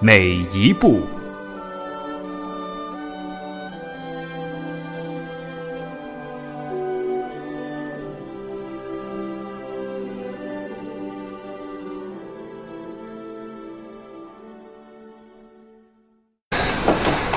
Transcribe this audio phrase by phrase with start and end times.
[0.00, 1.00] 每一步。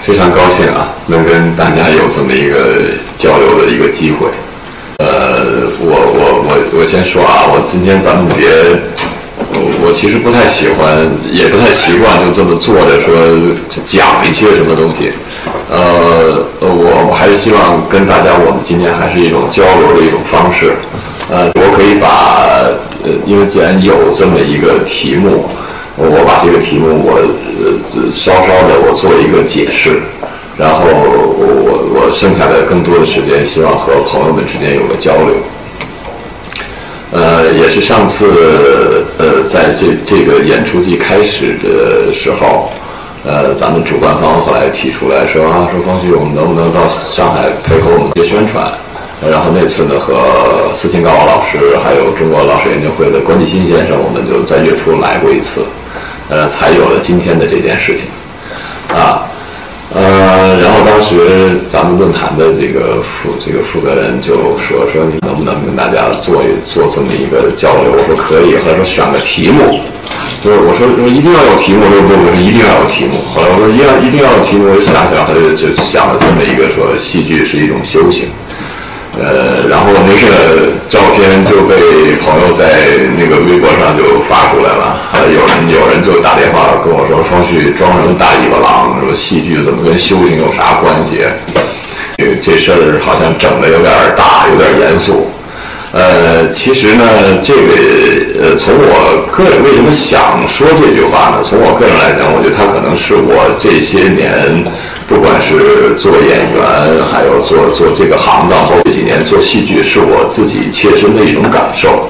[0.02, 4.28] 非常高兴啊，能跟大家有这么一个交流的一个机会。
[4.98, 8.48] 呃，我我我我先说啊，我今天咱们别，
[9.54, 13.14] 我我其实不太喜欢，也不太习惯就这么坐着说
[13.84, 15.12] 讲一些什么东西。
[15.70, 20.74] 呃，我我还是希望跟大家，我们今天还是一种交流的一种方式。
[21.30, 22.56] 呃，我可以把，
[23.04, 25.46] 呃，因为既然有这么一个题目。
[25.98, 27.20] 我把这个题目我
[27.62, 30.02] 呃稍稍的我做一个解释，
[30.58, 31.46] 然后我我
[31.94, 35.36] 我剩下的更多的时间希望和朋友们之间有个交流。
[37.12, 42.70] 呃，也是上次呃在这这个演出季开始的时候，
[43.26, 48.72] 呃，咱们主办方后来提出来说啊，说方旭，我们能不能到上海配合我们做宣传？
[49.30, 55.66] 然后那次呢，和斯琴高娃老师还有中国老师研究会的关继新先生，我们就在月初来过一次。
[56.30, 58.08] 呃，才有了今天的这件事情，
[58.88, 59.28] 啊，
[59.94, 67.92] 呃，然后当时咱们论坛的这个负这个负责人就说说你能不能跟大家做一做这么一个交流？
[67.92, 68.56] 我说可以。
[68.56, 69.82] 后来说选个题目，
[70.42, 73.20] 就是我说说一定要有题目，我说不我说一定要有题目。
[73.36, 78.30] 后来我说一样一定要有题目，我就想想，他就就想了这么一个说戏剧是一种修行。
[79.22, 89.00] 呃，然后那个照片就被朋友在那个微博上就发出来了，还有人有人就打电话跟我说：“双旭装什么大尾巴狼？
[89.00, 91.22] 说戏剧怎么跟修行有啥关系？”
[92.42, 95.30] 这事儿好像整的有点大，有点严肃。
[95.92, 97.04] 呃，其实呢，
[97.44, 97.62] 这个
[98.42, 101.44] 呃，从我个人为什么想说这句话呢？
[101.44, 104.64] 从我个人来讲，我觉得它可能是我这些年，
[105.12, 112.08] 不管是做演员，还有做做这个行当，包括这几年做戏剧，是我自己切身的一种感受。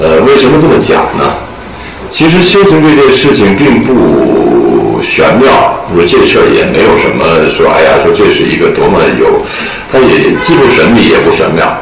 [0.00, 1.34] 呃，为什么这么讲呢？
[2.08, 9.42] 其实修行这件事情并不玄妙，说这事儿也没有什么说，哎呀，说这是一个多么有，
[9.92, 11.76] 它也既不神秘也不玄妙。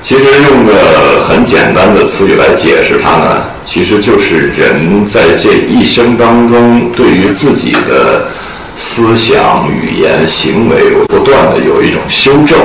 [0.00, 8.28] 其实用个很简单的词语来解释它呢，其实就是人在这一生当中，对于自己的
[8.76, 12.58] 思想、语言、行为，不断的有一种修正。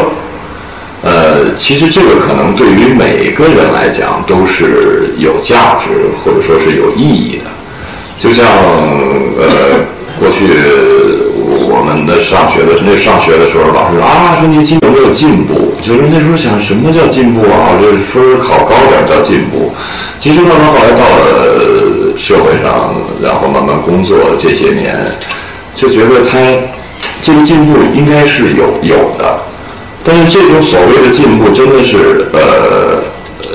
[1.03, 5.87] 呃，其实这个可能对于每个人来讲都是有价值
[6.23, 7.45] 或者说是有意义的。
[8.19, 8.45] 就像
[9.39, 9.49] 呃，
[10.19, 10.45] 过去
[11.67, 15.73] 我们的上学的那上学的时候，老师说啊，说你今有没有进步？
[15.81, 17.73] 就是那时候想什么叫进步啊？
[17.81, 19.73] 这分考高点叫进步。
[20.19, 22.93] 其实慢慢后来到了社会上，
[23.23, 24.95] 然后慢慢工作这些年，
[25.75, 26.37] 就觉得他
[27.21, 29.39] 这个进步应该是有有的。
[30.03, 33.03] 但是这种所谓的进步，真的是呃，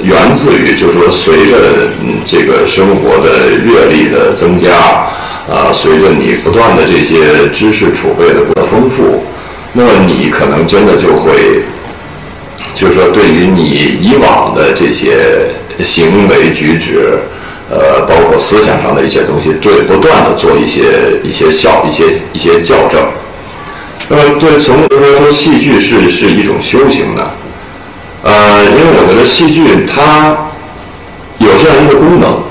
[0.03, 1.89] 源自于就是说随着
[2.25, 4.71] 这个生活的阅历的增加，
[5.49, 9.25] 啊，随着你不断的这些知识储备的丰富，
[9.73, 11.63] 那么你可能真的就会。
[12.75, 15.49] 就是说，对于你以往的这些
[15.83, 17.21] 行为举止，
[17.69, 23.01] 呃，包括思想上的一些东西，对，不断的做一些一些校一些一些校正。
[24.09, 27.23] 那么，对，从说说戏剧是是一种修行呢？
[28.23, 30.37] 呃，因为我觉得戏剧它
[31.39, 32.43] 有这样一个功能，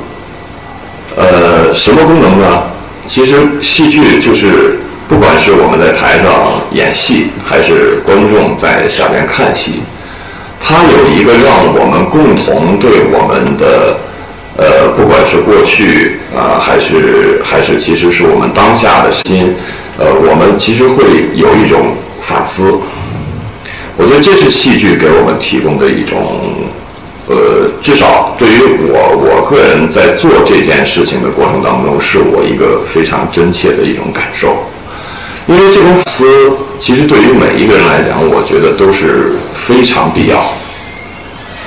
[1.15, 2.63] 呃，什么功能呢？
[3.05, 9.83] 其实戏剧就是不管是我们在台上演戏，还是观众在下面看戏。
[10.59, 13.97] 它有一个让我们共同对我们的，
[14.57, 19.53] 呃，不管是过去啊，还是还是，其实是我们当下的心，
[19.97, 21.03] 呃，我们其实会
[21.35, 22.71] 有一种反思。
[23.97, 26.21] 我觉得这是戏剧给我们提供的一种，
[27.27, 34.55] 呃，至少对于我我个人在做这件事情的过程当中，是我一个非常真切的一种感受。
[35.47, 36.25] 因为这种反思，
[36.79, 40.41] 其实对于每一个人来讲，我觉得都是非常必要。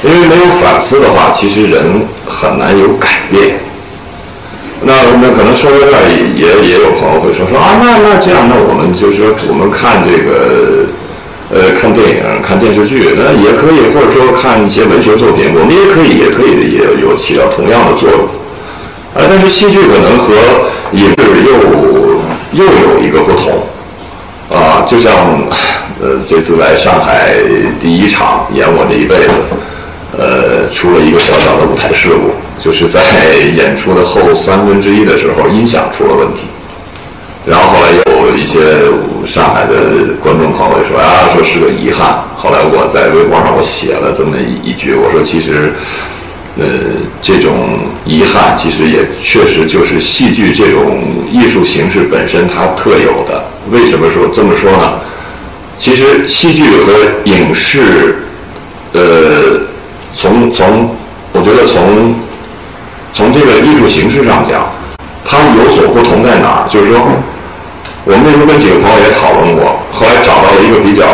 [0.03, 3.57] 因为没有反思的话，其实人很难有改变。
[4.83, 6.07] 那那可能说到这儿
[6.37, 10.87] 也也有朋友会说说啊，那那这样，那我们就是我们看这个
[11.51, 18.21] 呃看电影、看电视剧，那也可以，或者说看一些文学作品，我们也可以也可以也有起到同样的作用。
[19.15, 20.33] 呃，但是戏剧可能和
[20.93, 21.51] 影视又
[22.53, 23.67] 又有一个不同
[24.49, 25.13] 啊，就像
[26.01, 27.35] 呃这次来上海
[27.81, 29.33] 第一场演我这一辈子，
[30.17, 32.33] 呃，出了一个小小的舞台事故。
[32.59, 33.01] 就是在
[33.57, 36.45] 演出的后三分之一的时候，音响出了问题。
[37.47, 38.59] 然后后来有一些
[39.25, 42.25] 上海的观众朋友说啊，说是个遗憾。
[42.37, 45.73] 后来我在微博上我写了这么一句，我说其实，
[46.59, 46.65] 呃，
[47.23, 51.01] 这种遗憾其实也确实就是戏剧这种
[51.31, 53.45] 艺术形式本身它特有的。
[53.71, 54.99] 为什么说这么说呢？
[55.75, 56.93] 其实戏剧和
[57.25, 58.17] 影视，
[58.93, 59.61] 呃，
[60.19, 60.91] 从从
[61.33, 62.13] 我觉得从
[63.13, 64.67] 从这个艺术形式上讲，
[65.25, 66.67] 它有所不同在哪儿？
[66.69, 66.99] 就是说，
[68.05, 71.07] 我们那时候跟几个朋友也讨论过，后来找到了一个比较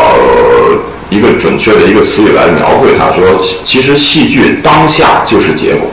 [1.11, 5.87] 一个准确的一个词语来描绘它，说其实戏剧当下就是结果，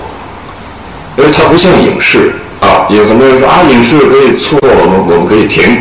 [1.18, 2.32] 因为它不像影视
[2.62, 5.80] 啊，有很多人说啊，影视可以错，我们我们可以停，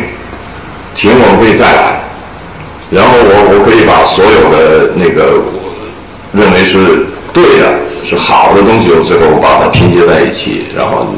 [0.93, 2.01] 停我们可以再来，
[2.89, 5.39] 然后我我可以把所有的那个
[6.33, 7.73] 认为是对的。
[8.03, 11.13] 是好的东西，我最后把它拼接在一起，然后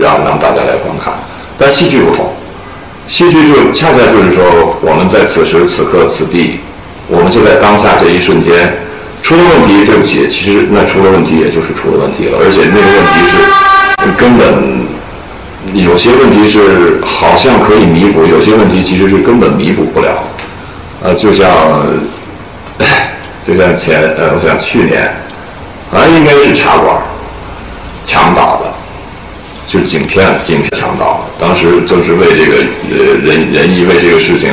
[0.00, 1.12] 让让大家来观看。
[1.58, 2.32] 但戏剧不同，
[3.06, 4.42] 戏剧就恰恰就是说，
[4.80, 6.60] 我们在此时此刻此地，
[7.08, 8.74] 我们就在当下这一瞬间
[9.20, 13.36] 出了问题，对不起，其实那出了问题也就是出了问题了，而且那个问题是
[14.16, 14.80] 根本
[15.74, 20.24] 有些问题是好像可以弥补，有些问题其实是根本弥补不了。
[21.02, 21.46] 呃，就像
[23.42, 25.12] 就像前呃，我想去年。
[25.94, 26.96] 啊，应该是茶馆
[28.02, 28.74] 墙倒的，
[29.66, 31.20] 就景片景片墙倒了。
[31.38, 34.50] 当时就是为这个呃人人艺为这个事情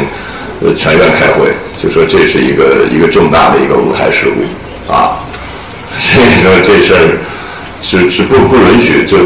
[0.63, 1.51] 呃全院开会，
[1.81, 5.17] 就说这是一个一个重大的一个舞台事故啊。
[5.97, 7.17] 所以说这事儿
[7.81, 9.17] 是是不不允许，就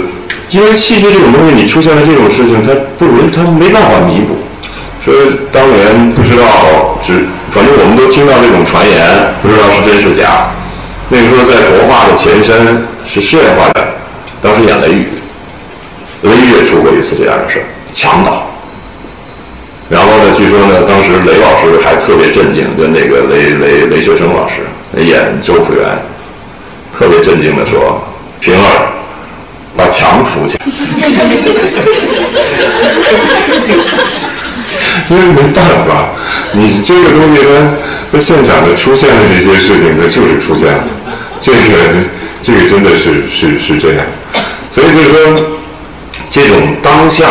[0.49, 4.35] 因为戏剧这种东西，你出现了这种事情，它不允它没办法弥补。
[5.03, 5.13] 说
[5.51, 10.49] 当年不知道，只反正我们都听到这种传言，不知道是真是假。
[11.07, 13.87] 那个时候在国画的前身是室外画展，
[14.41, 15.05] 当时演雷雨，
[16.23, 18.49] 雷雨也出过一次这样的事儿，墙倒。
[19.87, 24.61] 然后呢，据说呢，当时雷老师还特别震惊，跟那个雷雷雷学生老师
[24.97, 25.85] 演周朴园，
[26.91, 28.01] 特别震惊的说
[28.41, 28.87] ：“平儿，
[29.77, 30.65] 把墙扶起来。
[35.07, 36.09] ”因为没办法，
[36.51, 37.73] 你这个东西呢。
[38.11, 40.83] 在现场的出现的这些事情，它就是出现了。
[41.39, 41.59] 这个，
[42.41, 44.05] 这个真的是是是这样。
[44.69, 45.45] 所以就是说，
[46.29, 47.25] 这种当下，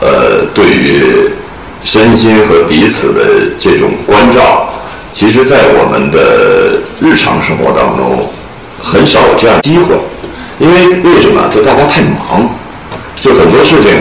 [0.00, 1.30] 呃，对于
[1.84, 4.68] 身心和彼此的这种关照，
[5.12, 8.28] 其实在我们的日常生活当中
[8.80, 9.94] 很少有这样机会。
[10.58, 11.48] 因为为什么？
[11.50, 12.50] 就大家太忙，
[13.20, 13.92] 就很多事情。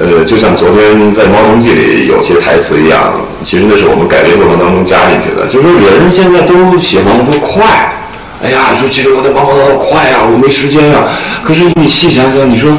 [0.00, 5.44] 呃，就像昨天在《猫城记》里有些台词一样，其实那是我们改编过程当中加进去的。
[5.48, 7.66] 就是说，人现在都喜欢说快，
[8.40, 11.02] 哎呀，说这个我得忙忙忙快呀，我没时间呀。
[11.42, 12.70] 可是你细想想，你说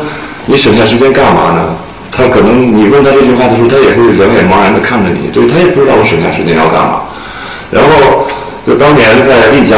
[0.45, 1.75] 你省下时间干嘛呢？
[2.09, 7.01] 他可能你问他这句话的时候，他也会两眼茫然的看着你，对他也不知道我省下时间要干嘛。
[7.69, 8.25] 然后
[8.65, 9.77] 就当年在丽江，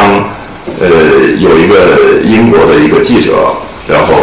[0.80, 0.88] 呃，
[1.42, 3.50] 有一个英国的一个记者。
[3.92, 4.14] 然后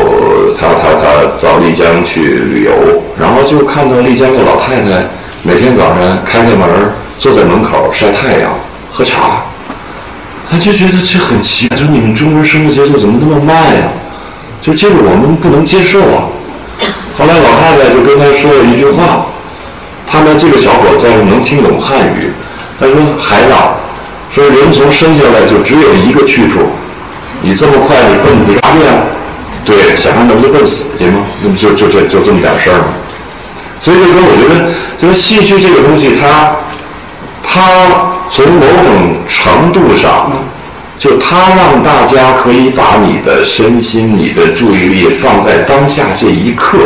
[0.58, 2.72] 他他他到丽江去旅游，
[3.20, 5.04] 然后就看到丽江的老太太
[5.42, 6.66] 每天早上开开门，
[7.18, 8.50] 坐在门口晒太阳
[8.90, 9.42] 喝茶，
[10.50, 13.92] 他就觉得这很奇怪，说你们中国人生活节奏怎么那么慢呀？
[14.62, 16.24] 就这个我们不能接受啊。
[17.18, 19.26] 后来老太太就跟他说了一句话，
[20.06, 22.32] 他呢这个小伙子能听懂汉语，
[22.80, 23.52] 他说孩子，
[24.30, 26.60] 说人从生下来就只有一个去处，
[27.42, 28.92] 你这么快你奔你干去呀？
[29.68, 31.26] 对，想让他们就奔死去吗？
[31.42, 32.86] 那不就就这就这么点事儿吗？
[33.78, 36.56] 所以就说，我觉得就是戏剧这个东西，它
[37.42, 40.32] 它从某种程度上，
[40.98, 46.78] 就它让大家可以把你的身心、你的注意力放在当下这一刻。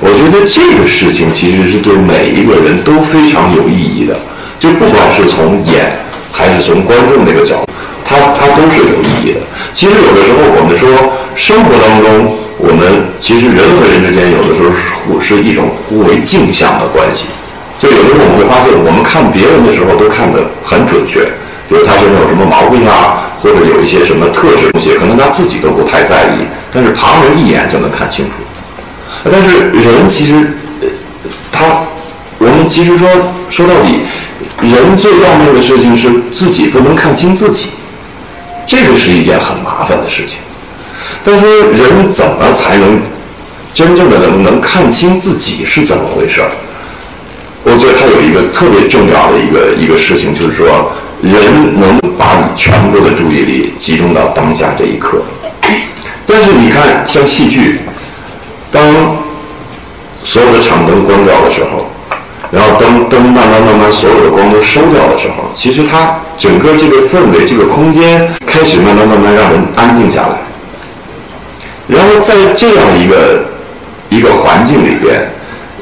[0.00, 4.18] 我觉得这个事情其实是对每一个人都非常有意义的。
[4.58, 6.00] 就不管是从演
[6.32, 7.72] 还是从观众那个角度，
[8.06, 9.40] 它它都是有意义的。
[9.72, 10.88] 其实有的时候我们说。
[11.36, 17.28] 生活当中，我们其实人和人之间有的时候是互是一种互为镜像的关系。
[17.78, 21.20] 就有的时候我们会发现，我们看别人的时候都看得很准确，
[21.68, 28.40] 比如他身上有什么毛病啊，或者有一些什么特质东西，可能他自己都不太在意，但是旁人一眼就能看清楚。
[29.30, 30.56] 但是人其实，
[31.52, 31.84] 他，
[32.38, 33.06] 我们其实说
[33.50, 34.00] 说到底，
[34.62, 37.72] 人最要命的事情是自己不能看清自己，
[38.66, 40.40] 这个是一件很麻烦的事情。
[41.24, 43.00] 但说人怎么才能
[43.72, 46.50] 真正的能能看清自己是怎么回事儿？
[47.62, 55.20] 我觉得他有一个特别重要的一个一个事情，就是说，人能把你全部的注意力集中到当下这一刻。
[56.24, 57.80] 但是你看，像戏剧，
[58.70, 58.82] 当
[60.22, 61.90] 所有的场灯关掉的时候，
[62.50, 70.38] 然后灯灯慢慢慢慢所有的光都收掉的时候，其实它整个这个氛围、这个空间开始慢慢慢慢让人安静下来。
[71.88, 73.44] 然后在这样一个
[74.08, 75.28] 一个环境里边，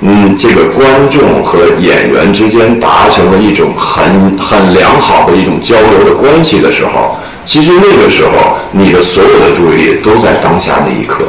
[0.00, 11.24] 嗯，这个观众和演员之间达成了一种很很良好的一种交流的关系的时候，其实那个时候你的所有的注意力都在当下那一刻。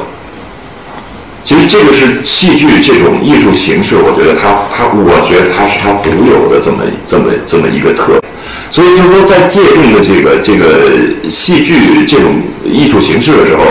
[1.46, 8.24] 其实这个是戏剧这种艺术形式，我觉得它它，我觉得它是它独有的这么这么这么一个特点。
[8.72, 13.62] 所以就是说，在界定的这个这个戏剧这种艺术形式的时候，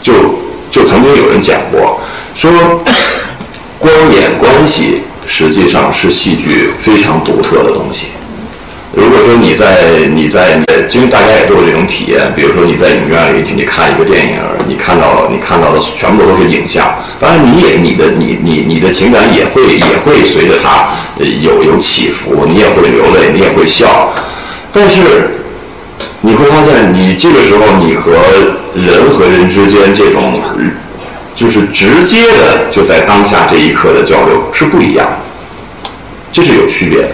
[0.00, 0.14] 就
[0.70, 2.00] 就曾经有人讲过，
[2.34, 2.50] 说
[3.78, 8.06] 光演关系实际上是戏剧非常独特的东西。
[8.92, 20.88] 如果说你在你在其实大家也都有这种体验，比如说你在影院里去你看一个电影，你看到你看到的全部都是影像，当然你也你的你你你的情感也会也会随着它
[21.40, 24.12] 有有起伏，你也会流泪，你也会笑，
[24.72, 25.30] 但是
[26.22, 28.12] 你会发现，你这个时候你和
[28.74, 30.40] 人和人之间这种
[31.34, 35.90] 就是直接的就在当下这一刻的交流是不一样的，
[36.32, 37.08] 这是有区别的。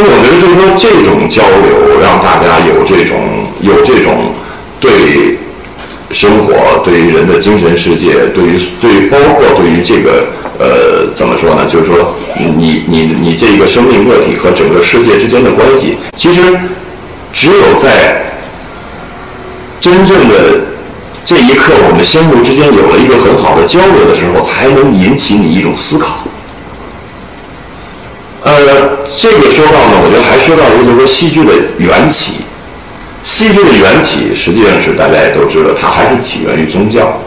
[0.00, 3.18] 那我觉得就是说，这种交流让大家有这种
[3.60, 4.32] 有这种
[4.78, 5.36] 对
[6.12, 10.26] 生活、对于人的精神世界、对于对于包括对于这个
[10.60, 11.66] 呃怎么说呢？
[11.66, 16.42] 就是说，你你你这个生命个体和整个世界之间的关系，其实
[17.32, 18.22] 只有在
[19.80, 20.60] 真正的
[21.24, 26.18] 这一刻，我们相互之间有了一个很好的交流的时候，才能引起你一种思考。
[28.48, 32.44] 呃，这个说到呢，我觉得还说到一个，就是说戏剧的缘起。
[33.22, 37.20] 戏剧的缘起，实际上是大家也都知道，它还是起源于宗教。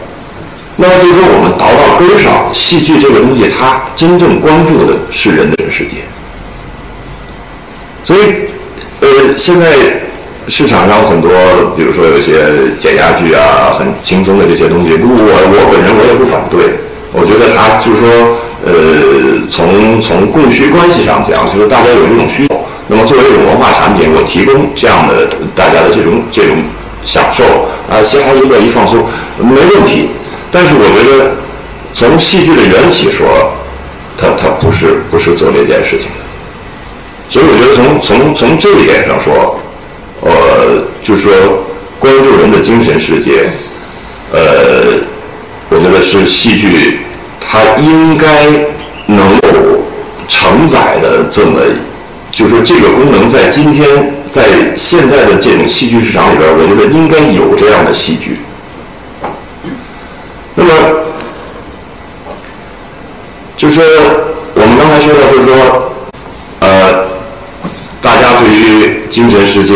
[0.76, 5.98] 那么就是说，我们倒到根上，戏剧这个东西，它真正关注的是人的世界。
[8.04, 8.50] 所以，
[9.00, 9.70] 呃，现在
[10.48, 11.30] 市场上很多，
[11.76, 16.80] 比如说有一些减压剧啊，很轻松的这些东西，我我本人我也不反对。
[17.12, 18.38] 我觉得它就是说。
[18.64, 18.72] 呃，
[19.50, 22.54] 从从供需关系上讲，就是大家有这种需求，
[22.86, 26.56] 那么作为一种文化产品，我提供这样的大家的这种这种
[27.02, 27.42] 享受
[27.90, 29.04] 啊，嘻哈一乐一放松，
[29.38, 30.10] 没问题。
[30.52, 31.32] 但是我觉得，
[31.92, 33.26] 从戏剧的缘起说，
[34.16, 36.22] 它它不是不是做这件事情的。
[37.28, 39.58] 所以我觉得从从从这一点上说，
[40.20, 41.32] 呃，就是说
[41.98, 43.50] 关注人的精神世界，
[44.32, 45.00] 呃，
[45.68, 47.00] 我觉得是戏剧。
[47.52, 48.46] 它应该
[49.08, 49.48] 能够
[50.26, 51.60] 承载的这么，
[52.30, 53.86] 就是这个功能，在今天，
[54.26, 54.42] 在
[54.74, 58.38] 现在的这种戏剧市场里边，我觉得应该有这样的戏剧。
[60.54, 60.70] 那么，
[63.54, 63.82] 就是
[64.54, 65.92] 我们刚才说的，就是说，
[66.60, 67.04] 呃，
[68.00, 69.74] 大家对于精神世界、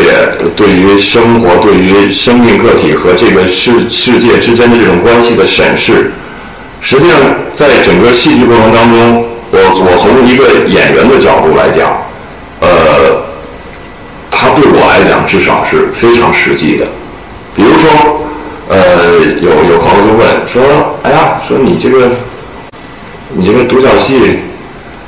[0.57, 6.11] 对于生活、对于生命个体和这个世世界之间的这种关系的审视。
[6.81, 7.19] 实际上，
[7.53, 11.91] 在整个戏剧过程当中，我我从一个演员的角度来讲，
[12.61, 13.25] 呃，
[14.31, 16.87] 他对我来讲至少是非常实际的。
[17.57, 18.21] 比如说，
[18.69, 20.63] 呃，有有朋友就问说
[21.03, 22.11] ：“哎呀，说你这个，
[23.35, 24.39] 你这个独角戏，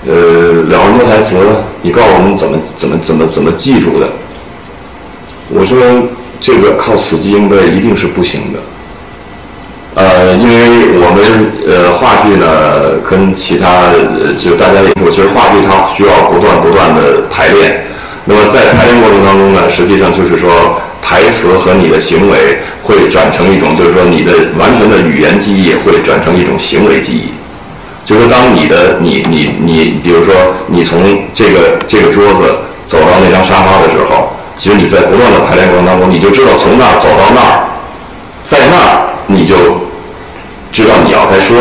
[0.07, 1.37] 呃，两万多台词，
[1.83, 4.09] 你告诉我们怎么怎么怎么怎么记住的？”
[5.51, 5.79] 我说
[6.41, 8.59] ：“这个靠死记硬背一定是不行的。”
[9.99, 10.55] 呃，因为
[11.03, 11.19] 我们
[11.67, 12.47] 呃话剧呢，
[13.03, 13.91] 跟其他
[14.39, 17.83] 就大家也说，其实话剧它需要不断不断的排练。
[18.25, 27.35] 那么在排练过程当中呢，实际上就是说台词和你的行为会转成一种，就是说你的完全的语言记忆会转成一种行为记忆。
[28.05, 30.33] 就是当你的你你你，比如说
[30.69, 32.55] 你从这个这个桌子
[32.87, 37.67] 走到那张沙发的时候，其实你在不断的排练过程当中，你就知道从那儿走到那儿，
[38.45, 39.55] 在那儿你就。
[40.71, 41.57] 知道你要该说，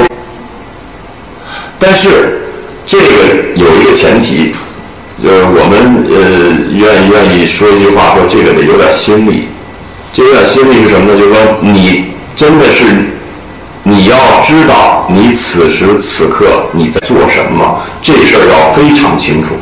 [1.79, 2.41] 但是
[2.85, 3.05] 这个
[3.55, 4.53] 有一个前提，
[5.23, 6.17] 就是我们呃
[6.69, 9.47] 愿愿意说一句话，说这个得有点心力。
[10.13, 11.17] 这有点心力是什么呢？
[11.17, 12.83] 就是说你真的是
[13.83, 19.55] 你要知道你此时此刻你在做什么，这事儿要非常清楚。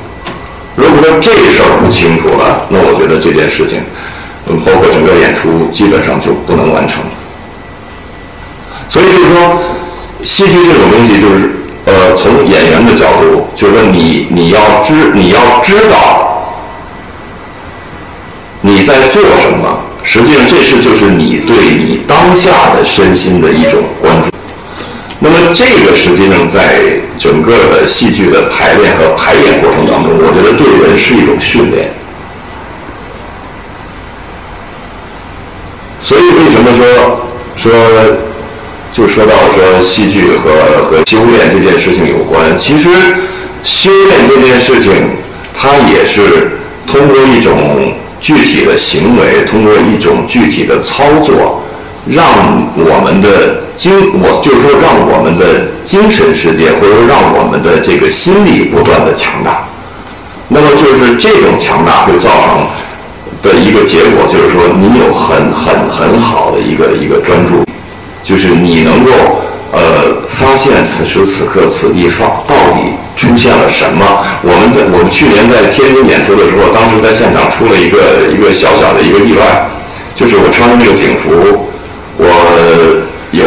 [0.75, 3.79] 如果说这事儿不清楚了，那我觉得这件事情，
[4.47, 6.99] 包括整个演出基本上就不能完成。
[8.87, 9.59] 所以就是说，
[10.23, 11.51] 戏剧这种东西，就是
[11.85, 16.55] 呃，从演员的角度，就是说你你要知你要知道
[18.61, 24.29] 你在做什么，实际上这是就是你对你当下的身心的一种关注。
[25.19, 26.81] 那么这个实际上在
[27.17, 31.89] 整个的戏剧的排练和排演过程当中，我觉得对人是一种训练。
[36.01, 36.85] 所以为什么说
[37.55, 37.71] 说
[38.95, 42.55] 就说到说戏剧和和修炼这件事情有关？
[42.55, 42.87] 其实
[43.61, 44.93] 修炼这件事情，
[45.53, 51.61] 它也是通过一种具体的行为，通过一种具体的操作。
[52.07, 52.23] 让
[52.77, 59.67] 我们的精，我就是说，让我们的精神世界，或者说让我们的这个心理不断的强大。
[60.47, 62.67] 那么就是这种强大会造成
[63.43, 67.65] 的一个结果，就是说你有很很很好的一个一个专注，
[68.25, 69.11] 就是你能够
[69.71, 74.25] 呃发现此时此刻此地方到底出现了什么。
[74.41, 79.69] 我们在我们去年在天津演出的时候，当时在现场出了一个一个小小的一个意外，
[80.15, 81.69] 就是我穿的那个警服。
[82.17, 82.25] 我
[83.31, 83.45] 有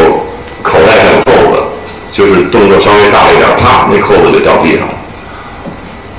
[0.63, 1.63] 口袋上有扣子，
[2.13, 4.95] 就是动作稍微大了一点，啪，那扣子就掉地上了。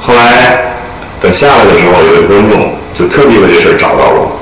[0.02, 0.76] 后来
[1.22, 4.36] 等下来的时候，有一个观众就特地为这事儿找到我，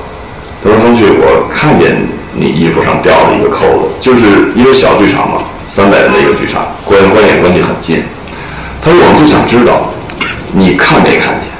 [0.64, 1.94] 他说：“风旭，我看见
[2.38, 8.02] 你衣服上掉了一个扣子，就是因为小剧场嘛，三百人的一个剧场，观观演关系很近。
[8.80, 9.90] 他说，我们就想知道
[10.52, 11.50] 你看没看见。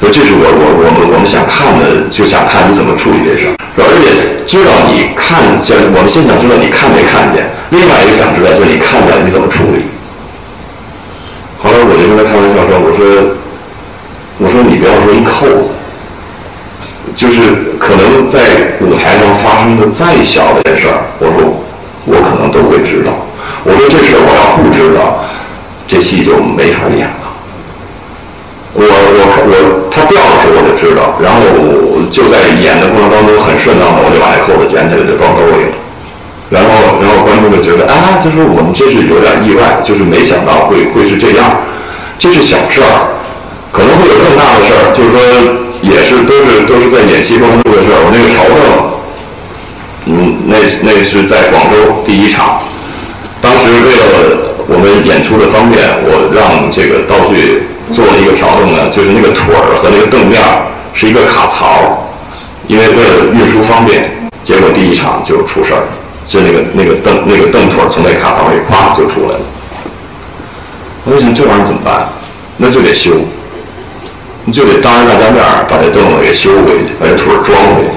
[0.00, 9.84] 说这是我我我们我们想看的，就想看你怎么处理这事儿。”而且知道你看见，我们先想知道你看没看见，另外一个想知道就是你看见了你怎么处理。
[11.60, 13.04] 后来我就跟他开玩笑说：“我说，
[14.38, 15.72] 我说你不要说一扣子，
[17.16, 18.40] 就是可能在
[18.80, 21.62] 舞台上发生的再小的事儿，我说
[22.06, 23.12] 我可能都会知道。
[23.64, 25.24] 我说这事儿我要不知道，
[25.86, 27.28] 这戏就没法演了。”
[28.72, 29.20] 我我
[29.50, 35.76] 我他掉的时候我就知道，然后我就在演的过程当中很顺当的，我就把那扣子捡起来就装兜里了。
[36.48, 41.66] 然后然后观众就觉得啊，就说我们这是有点意外，就是没想到会会是这样。
[42.18, 43.18] 这是小事儿，
[43.72, 45.18] 可能会有更大的事儿，就是说
[45.82, 47.98] 也是都是都是在演戏过程中的事儿。
[48.04, 48.58] 我那个条凳，
[50.06, 52.60] 嗯，那那是在广州第一场，
[53.40, 57.64] 当时为了我们演出的方便，我让这个道具。
[57.90, 60.40] 做了一个调整呢，就是那个腿儿和那个凳面
[60.94, 62.06] 是一个卡槽，
[62.68, 64.08] 因为为了运输方便，
[64.44, 65.82] 结果第一场就出事儿，
[66.24, 69.40] 就那个那个凳那个凳腿从那卡槽里咵就出来了。
[71.04, 72.06] 我想这玩意儿怎么办？
[72.58, 73.10] 那就得修，
[74.52, 77.96] 就得当着大家面把这凳子给修回去，把这腿装回去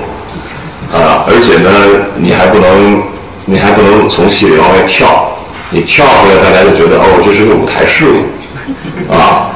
[0.96, 1.26] 啊！
[1.28, 1.70] 而且呢，
[2.18, 3.02] 你还不能
[3.46, 5.38] 你还不能从戏里往外跳，
[5.72, 9.50] 你跳出来大家就觉得哦，这是个舞台事故啊。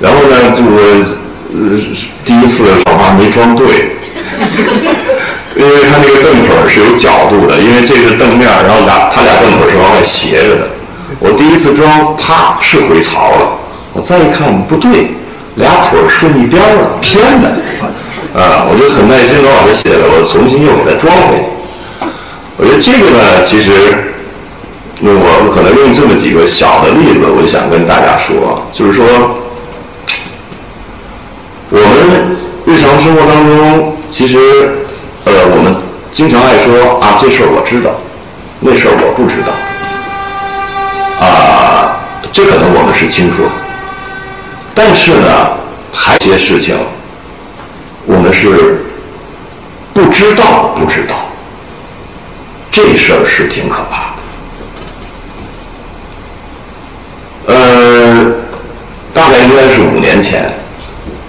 [0.00, 3.96] 然后呢，就是第一次说话没装对，
[5.56, 10.68] 因为他那个凳腿是有角度的，因为这个凳面，然后俩他俩凳腿是往外斜着的。
[11.18, 13.58] 我第一次装，啪是回槽了。
[13.92, 15.10] 我再一看不对，
[15.56, 17.48] 俩腿顺一边了，偏的。
[18.32, 21.44] 啊，我就很耐心的往它写了，我重新又给它装回去。
[22.56, 23.70] 我觉得这个呢，其实
[25.00, 29.06] 那我可能用这么几个小的例子，我就想跟大家说，就是说。
[31.72, 32.36] 我们
[32.66, 34.38] 日常生活当中，其实，
[35.24, 35.72] 呃，我们
[36.10, 37.92] 经常爱说啊，这事儿我知道，
[38.58, 39.52] 那事儿我不知道，
[41.24, 43.50] 啊，这可能我们是清楚的，
[44.82, 45.28] 但是呢，
[45.92, 46.74] 还有些事情，
[48.06, 48.82] 我们是
[49.92, 51.16] 不知道不知道，
[52.70, 54.14] 这事儿是挺可怕
[57.46, 57.54] 的。
[57.54, 58.32] 呃，
[59.12, 60.50] 大概应该是五年前。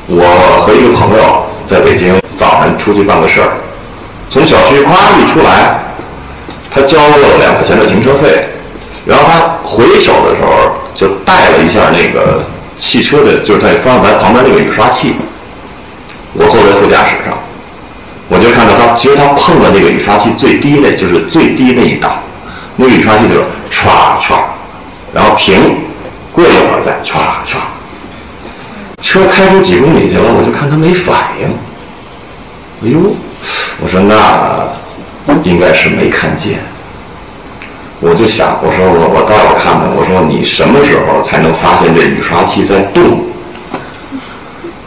[0.07, 0.23] 我
[0.59, 3.51] 和一个朋友在北京早上出去办个事儿，
[4.29, 5.77] 从小区咵一出来，
[6.71, 8.47] 他交了两块钱的停车费，
[9.05, 12.45] 然后他回手的时候就带了一下那个
[12.77, 15.13] 汽车的，就是在方向盘旁边那个雨刷器。
[16.34, 17.38] 我坐在副驾驶上，
[18.29, 22.13] 我就看到他，其实他碰了那个雨刷器最低那，就是最低那一档，
[22.77, 24.39] 那个雨刷器就是唰唰，
[25.13, 25.60] 然后停，
[26.31, 27.57] 过一会儿再唰唰。
[29.01, 31.47] 车开出几公里去了，我就看他没反应。
[32.84, 33.13] 哎呦，
[33.84, 34.69] 我说那
[35.43, 36.60] 应该是没看见，
[38.01, 43.29] 我就想，我说我我倒要看看，我说你什么时候才能发现这雨刷器在动？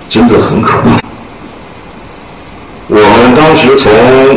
[0.09, 0.99] 真的很可怕。
[2.89, 3.91] 我们当时从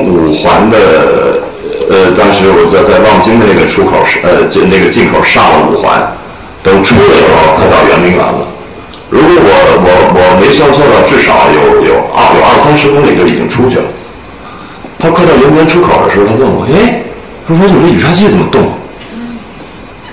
[0.05, 1.41] 五环的，
[1.89, 6.13] 呃，当时我在在望京的那个出口是，呃，就那个进口上了五环，
[6.61, 8.45] 等出的时候快到圆明园了。
[9.09, 9.49] 如果我
[9.81, 13.85] 我我没算错的，至少有有二有二三十公里就已经出去了。
[14.99, 17.01] 他快到圆明园出口的时候，他问我，哎，
[17.47, 18.67] 说王总这雨刷器怎么动？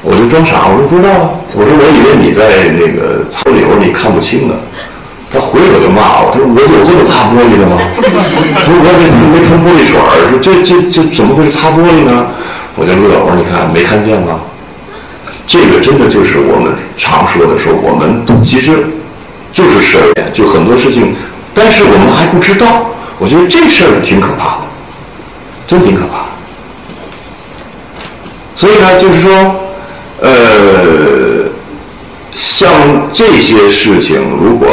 [0.02, 1.30] 我就装傻，我说不知道啊。
[1.52, 4.54] 我说我以为你在那个操里，我说你看不清呢。
[5.32, 7.74] 他回我就骂我，他说我有这么擦玻璃的吗？
[8.54, 12.28] 他说我也没没喷玻璃水儿，说这这这怎么会是擦玻璃呢？
[12.76, 14.38] 我就乐，我说你看没看见吗？
[15.44, 18.86] 这个真的就是我们常说的，说我们其实
[19.52, 21.16] 就是事儿就很多事情，
[21.52, 22.86] 但是我们还不知道。
[23.18, 24.66] 我觉得这事儿挺可怕的，
[25.66, 26.33] 真挺可怕的。
[28.56, 29.30] 所以呢，就是说，
[30.20, 31.48] 呃，
[32.34, 32.70] 像
[33.12, 34.68] 这些事情，如果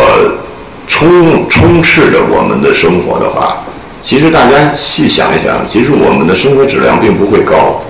[0.88, 3.63] 充充斥着我们的生活的话，
[4.00, 7.82] 其实大家细想一想，其实我们的生活质量并不会高，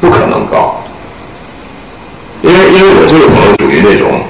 [0.00, 0.80] 不可能高。
[2.42, 4.22] 因为因为我这个朋友属于那种，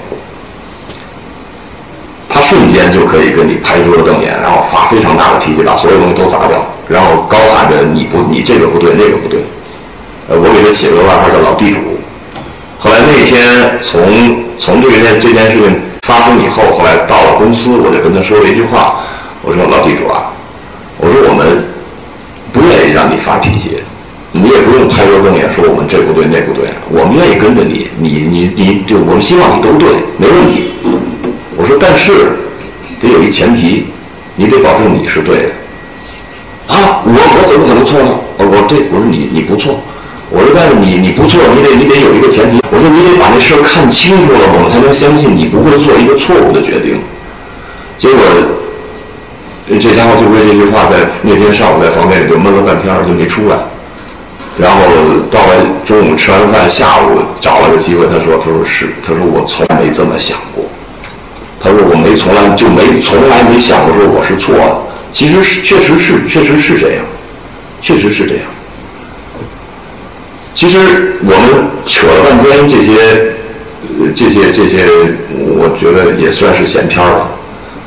[2.29, 9.41] 他瞬间就可以跟你拍桌子瞪眼，然后发非常大的脾气，把所有东西都砸掉，然后高喊着你不你这个不对那个不对。
[10.29, 11.79] 呃，我给他起了个外号叫老地主。
[12.79, 19.01] 后来那天从从这件这件事情发生以后，后来到了公司，我就跟他说了一句话，
[19.43, 20.33] 我说老地主啊，
[20.99, 21.65] 我说我们
[22.53, 23.83] 不愿意让你发脾气。
[24.37, 30.73] 你也不用拍桌瞪眼说我们这不对那不对，我们愿意跟着你，你你你就我们希望你都对，没问题。
[31.57, 32.33] 我说但是
[32.99, 33.87] 得有一前提，
[34.35, 35.49] 你得保证你是对的。
[36.67, 38.11] 啊，我我怎么可能错呢？
[38.39, 39.79] 我对我说你你不错，
[40.31, 46.99] 我说但是你你不错，你得你得有一个前提，我说你得把那事儿看清楚了，我们才能相信你不会做一个错误的决定。
[47.97, 48.19] 结果
[49.79, 53.57] 这家伙就为这句话在那天上午在房间里就闷了半天就没出来。
[54.57, 54.79] 然后
[55.31, 60.65] 到了中午吃完饭，下午找了个机会，他说：“他说是，他说我从来没这么想过。
[61.61, 64.77] 他说我没从来就没从来没想过说我是错的。
[65.11, 67.05] 其实是确实是确实是这样，
[67.81, 68.45] 确实是这样。
[70.55, 73.35] 其实我们扯了半天这些
[74.15, 74.87] 这些这些，
[75.29, 77.29] 我觉得也算是闲篇了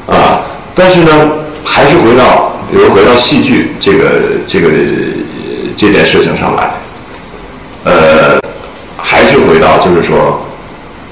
[0.08, 0.42] 啊。
[0.76, 1.10] 但是呢，
[1.64, 4.04] 还是回到又回到戏剧这个
[4.46, 4.70] 这个。”
[5.78, 6.72] 这件事情上来，
[7.84, 8.42] 呃，
[8.98, 10.42] 还是回到就是说，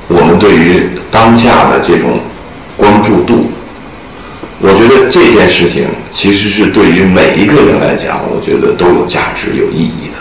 [0.07, 2.19] 我们对于当下的这种
[2.75, 3.51] 关注度，
[4.59, 10.14] 我觉得这件事情其实是对于每一个人来讲，我觉得都有价值、有意义的。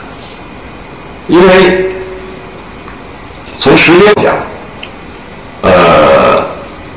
[1.27, 1.91] 因为
[3.59, 4.35] 从时间讲，
[5.63, 6.47] 呃，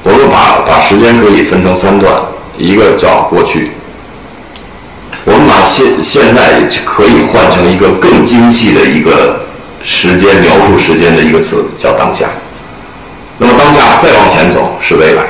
[0.03, 2.13] 我们把把时间可以分成三段，
[2.57, 3.71] 一个叫过去。
[5.23, 9.41] 我们把现现在可以换成一个更精细的一个
[9.81, 12.27] 时间描述时间的一个词，叫当下。
[13.37, 15.23] 那么当下再往前走是未来。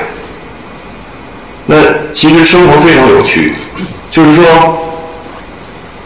[1.66, 1.76] 那
[2.12, 3.54] 其实生活非常有趣，
[4.10, 4.44] 就是说，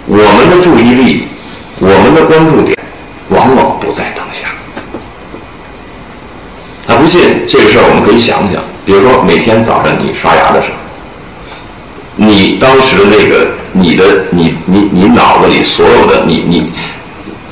[0.06, 1.28] 我们的注意力，
[1.84, 2.78] 我们的关注点，
[3.28, 4.46] 往往不在当下。
[6.86, 10.76] 他不信这个事儿，我们可以想想，比如说每天早上你刷牙的时候。
[12.14, 16.70] 你当时那个，你的你你你脑子里所有的你你，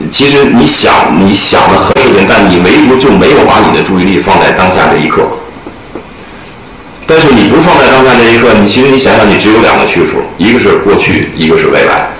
[0.09, 5.23] 其实你想你想的很事情，但你唯独就没有把你的注意力放在当下这一刻。
[7.05, 12.11] 但是你不放在当下这一刻，你其实你想想，你只有两个去处，一个是过去，一个是未来。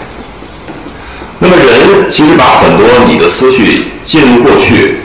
[1.41, 4.99] 那么人其实把很多你的思绪进入过去，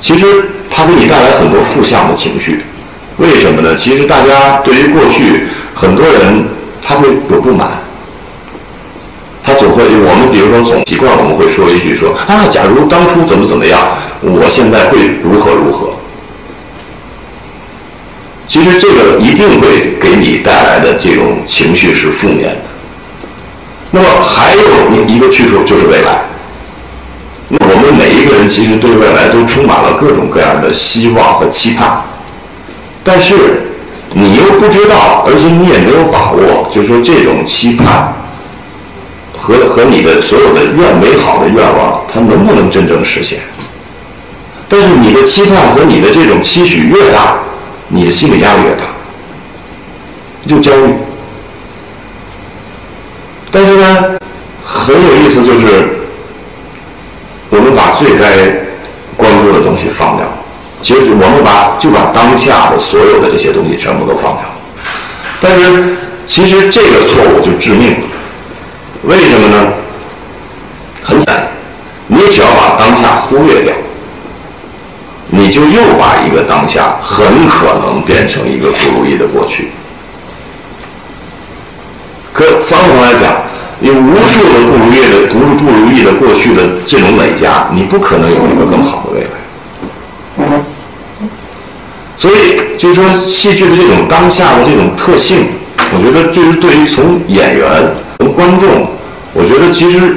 [0.00, 0.24] 其实
[0.70, 2.62] 它给你带来很多负向的情绪。
[3.18, 3.74] 为什么呢？
[3.74, 5.48] 其实大家对于过去。
[5.74, 6.44] 很多人
[6.82, 7.68] 他会有不满，
[9.44, 15.90] 他总会我们比如说总习惯我们会说一句说啊，假如当初怎么怎么样，我现在会如何如何。
[18.48, 22.67] 其实这个一定会给你带来的这种情绪是负面的。
[23.90, 26.22] 那么还有一一个去处就是未来。
[27.48, 32.02] 我们每一个人其实对未来都充满了各种各样的希望和期盼，
[33.02, 33.62] 但是。
[34.14, 38.10] 你又不知道，而且你也没有把握，就是说这种期盼
[39.36, 43.40] 和和你的所有的愿美好的愿望，它能不能真正实现？
[44.66, 47.36] 但是你的期盼和你的这种期许越大，
[47.88, 48.84] 你的心理压力越大，
[50.46, 50.94] 就焦虑。
[53.50, 54.18] 但是呢，
[54.62, 55.88] 很有意思，就是
[57.50, 58.36] 我们把最该
[59.16, 60.26] 关注的东西放掉，
[60.82, 64.44] 其实我们把就把当下的所有的这些东西全部都放掉。
[65.40, 68.06] 但是其实这个错误就致命了，
[69.04, 69.72] 为什么呢？
[71.02, 71.48] 很简单，
[72.06, 73.72] 你只要把当下忽略掉，
[75.30, 79.70] 你就又把一个当下很可能变成一个不如意的过去。
[82.38, 83.34] 可反过来讲，
[83.80, 89.28] 有无数的不如意的、不是不如意的过去的这种累加，你不可能有一个更好的未来。
[92.16, 95.48] 所以，就是说，戏剧的这种当下的这种特性，
[95.92, 97.66] 我觉得就是对于从演员、
[98.18, 98.88] 从观众，
[99.34, 100.16] 我觉得其实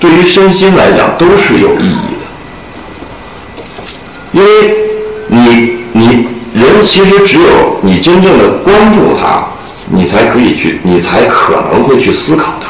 [0.00, 2.16] 对于身心来讲都是有意义
[4.32, 4.48] 的，因为
[5.28, 9.48] 你你人其实只有你真正的关注他。
[9.94, 12.68] 你才可以去，你才可能会去思考它。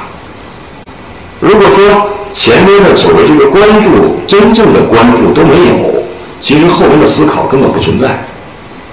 [1.40, 6.02] 如果说前面的所谓这个关注，真正的关注都没有，
[6.40, 8.24] 其实后面的思考根本不存在，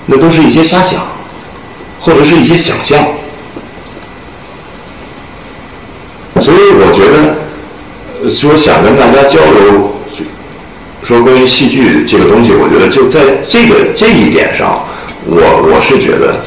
[0.06, 1.02] 那都是一些瞎想，
[2.00, 3.00] 或者是一些想象。
[6.42, 9.92] 所以我觉得，说想跟大家交流，
[11.04, 14.84] 说关于戏剧这个东西，我觉得就在这个这一点上，
[15.26, 16.42] 我我是觉得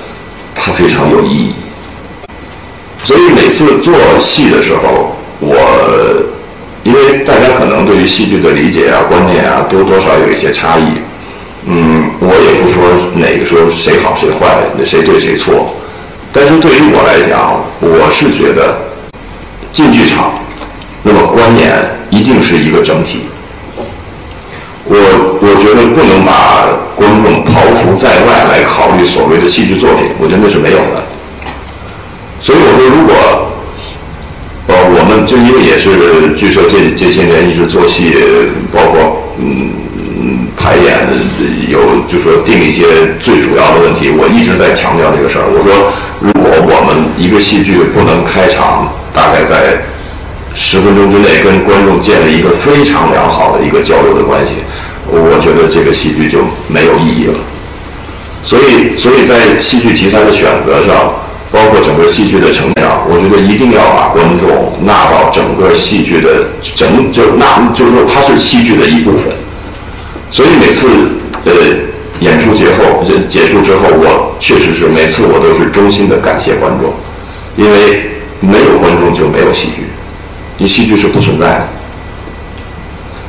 [0.55, 1.55] 它非常有意义。
[3.05, 5.55] 所以每次做戏的时候，我
[6.83, 10.85] 因为大家可能对于戏剧的理解啊、观念啊，多多少有一些差异。
[11.67, 12.83] 嗯，我也不说
[13.15, 15.75] 哪个说谁好谁坏，谁对谁错。
[16.33, 18.75] 但是对于我来讲，我是觉得
[19.71, 20.33] 进剧场，
[21.03, 21.73] 那么观演
[22.11, 23.21] 一定是一个整体。
[24.87, 24.97] 我
[25.41, 31.14] 我觉得不能把观众刨除在外来考虑所谓的戏剧作品，我觉得那是没有的。
[32.45, 33.15] 所以我说，如果，
[34.67, 38.13] 呃，我们就因为也是据说这这些年一直做戏，
[38.71, 41.09] 包括嗯排演，
[41.71, 42.85] 有就说定一些
[43.19, 45.49] 最主要的问题，我一直在强调这个事儿。
[45.49, 45.89] 我说，
[46.21, 49.81] 如果我们一个戏剧不能开场，大概在
[50.53, 54.57] 十分钟之内跟观众建立一个非常良好的一个交流的关系，
[55.09, 57.41] 我觉得这个戏剧就没有意义了。
[58.45, 61.25] 所以，所以在戏剧题材的选择上。
[61.55, 69.33] 包括整个戏剧的成长，我觉得一定要把观众纳到整个戏剧的整，就纳，就是说它是戏剧的一部分。
[70.33, 70.89] 所以每次
[71.45, 71.53] 呃
[72.19, 76.93] 演出节后结束之后，我确实是每次我都是衷心的感谢观众，
[77.57, 79.85] 因为没有观众就没有戏剧，
[80.59, 81.69] 你戏剧是不存在的。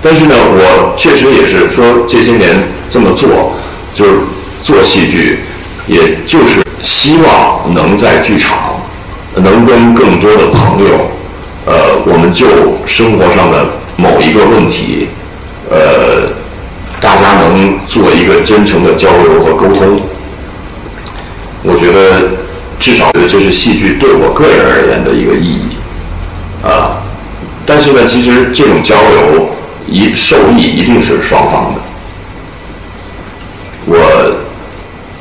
[0.02, 2.56] 但是呢，我确实也是说这些年
[2.90, 3.54] 这么做，
[3.94, 4.12] 就是
[4.64, 5.40] 做戏剧，
[5.88, 6.64] 也就是。
[6.82, 8.76] 希望能在剧场，
[9.36, 11.10] 能跟更多的朋友，
[11.66, 12.46] 呃，我们就
[12.86, 15.08] 生活上的某一个问题，
[15.72, 16.30] 呃，
[17.00, 20.00] 大家能做一个真诚的交流和沟通。
[21.64, 22.30] 我觉得，
[22.80, 25.78] 至少这是戏剧对我个人而言的一个意义，
[26.64, 27.02] 啊。
[27.66, 29.50] 但是呢，其实这种交流
[29.88, 31.82] 一受益一定是双方的。
[33.88, 34.45] 我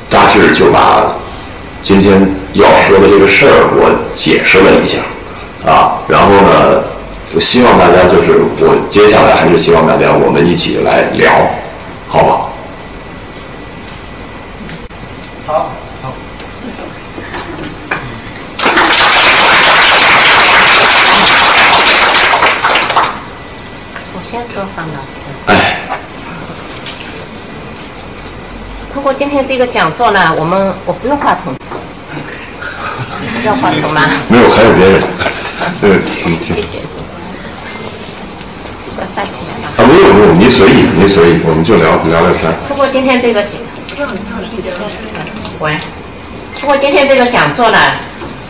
[0.09, 1.15] 大致就把。
[1.83, 2.19] 今天
[2.55, 5.01] 要说的这个事儿，我解释了一下，
[5.71, 6.83] 啊，然后呢，
[7.35, 11.31] 我希望大家就是我接下来还是希望大家我们一起来聊，
[12.09, 12.49] 好吧
[15.47, 15.53] 好？
[15.53, 15.69] 好，
[16.01, 16.13] 好。
[24.15, 25.09] 我先说方老师。
[25.49, 25.81] 哎。
[28.94, 31.53] 通过今天这个讲座呢，我们我不用话筒。
[33.45, 34.01] 要话筒吗？
[34.31, 35.03] 没有，还有别人。
[35.79, 36.01] 对，
[36.41, 36.79] 谢谢。
[38.97, 39.69] 要站起来吗？
[39.77, 42.51] 啊，没有，没有，你随意，你随意，我们就聊聊聊天。
[42.67, 43.53] 通过今天这个讲，
[45.61, 45.77] 喂，
[46.59, 47.79] 通过今天这个讲座呢，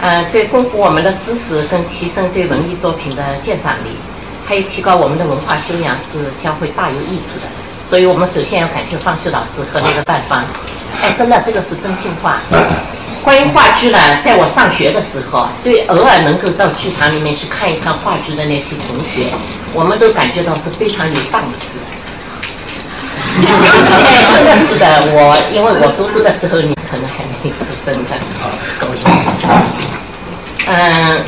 [0.00, 3.90] 呃，对丰富我们的知识跟提升对文艺作品的鉴赏力，
[4.46, 7.63] 还有提高我们的文化修养是将会大有益处的。
[7.88, 10.44] 所以我们首先要感谢方旭老师和那个范芳。
[11.02, 12.40] 哎，真的，这个是真心话。
[13.22, 19.26] 关于话剧呢，在我上学的时候，对偶尔能够到剧场里面去看一场话剧的那些同学，
[19.72, 21.78] 我们都感觉到是非常有档次。
[23.36, 23.44] 哎，
[24.34, 28.10] 真的是的，我因为我读书的时候，你可能还没出生的。
[30.66, 31.24] 嗯，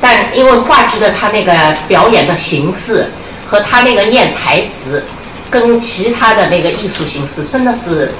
[0.00, 1.52] 但因为话剧的它那个
[1.88, 3.10] 表演的形式
[3.52, 5.04] 和他那个念台词，
[5.50, 8.10] 跟其他的那个艺术形式真的是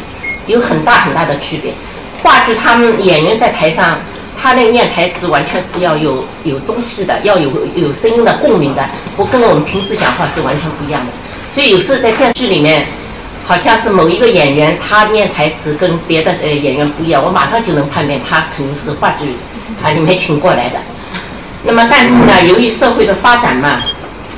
[0.47, 1.73] 有很大很大的区别。
[2.23, 3.99] 话剧，他们演员在台上，
[4.39, 8.85] 他那念台词完全是要有有中气的，要有有声音的共鸣的，
[9.17, 11.11] 不跟我们平时讲话是完全不一样的。
[11.55, 12.85] 所以有时候在电视剧里面，
[13.47, 19.35] 好像是某一个演员他念台词跟别的呃演员不一样，我马上就能判别他肯定是话剧
[19.81, 20.77] 团里面请过来的。
[21.65, 23.83] 那么但是呢，由于社会的发展嘛，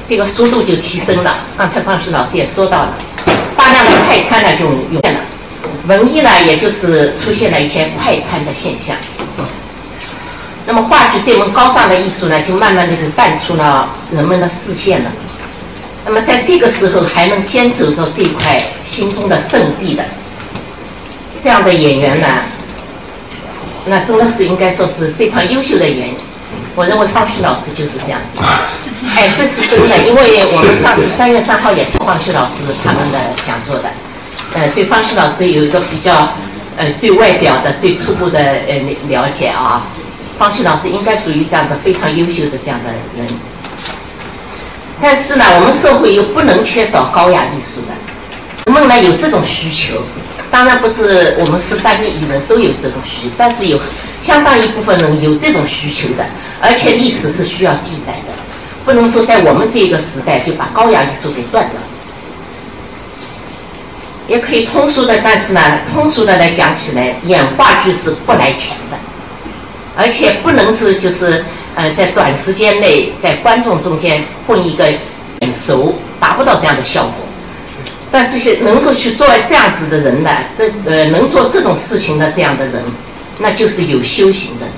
[0.08, 1.38] 这个速度就提升了。
[1.56, 2.94] 刚才方石老师也说到了，
[3.56, 5.20] 大量的快餐呢就涌现了，
[5.86, 8.96] 文艺呢也就是出现了一些快餐的现象。
[10.66, 15.10] 那么话剧这门高尚的艺术呢，就慢慢的就淡出了人们的视线了。
[16.06, 20.04] 那么在这个时候还能坚守着这块心中的圣地的
[21.42, 22.26] 这样的演员呢，
[23.86, 26.14] 那真的是应该说是非常优秀的演员。
[26.74, 28.42] 我认为方旭老师就是这样子。
[29.16, 33.88] 哎，这是真的，因为我们上次三月三号也听方旭老师他们的讲座的，
[34.54, 36.32] 呃，对方旭老师有一个比较
[36.76, 39.82] 呃最外表的、最初步的呃了解啊。
[40.36, 43.28] 方旭老师应该属于这样的非常优秀的这样的人，
[45.00, 47.94] 但是呢，我们社会又不能缺少高雅艺术的，
[48.66, 50.02] 人们呢有这种需求，
[50.50, 53.78] 当然不是我们十三亿人都有这种需求，但是有
[54.20, 56.26] 相当一部分人有这种需求的，
[56.60, 58.32] 而且历史是需要记载的，
[58.84, 61.80] 不能说在我们这个时代就把高雅艺术给断掉。
[64.26, 65.60] 也可以通俗的，但是呢，
[65.92, 68.96] 通俗的来讲起来，演话剧是不来钱的。
[69.96, 71.44] 而且不能是就是
[71.74, 77.12] 呃在短时间内在观众中间混一个眼熟，达不到这样的效果。
[78.10, 82.82] 但是是能够去做这样子的人呢，这呃能做这种事情的这样的人，
[83.38, 84.74] 那就是有修行的人。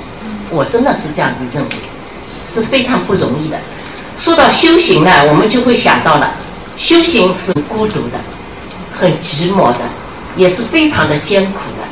[0.50, 1.70] 我真的是这样子认为，
[2.48, 3.56] 是非常不容易的。
[4.18, 6.32] 说到修行呢，我们就会想到了，
[6.76, 8.18] 修行是孤独的，
[8.98, 9.78] 很寂寞的，
[10.36, 11.86] 也是非常的艰苦的。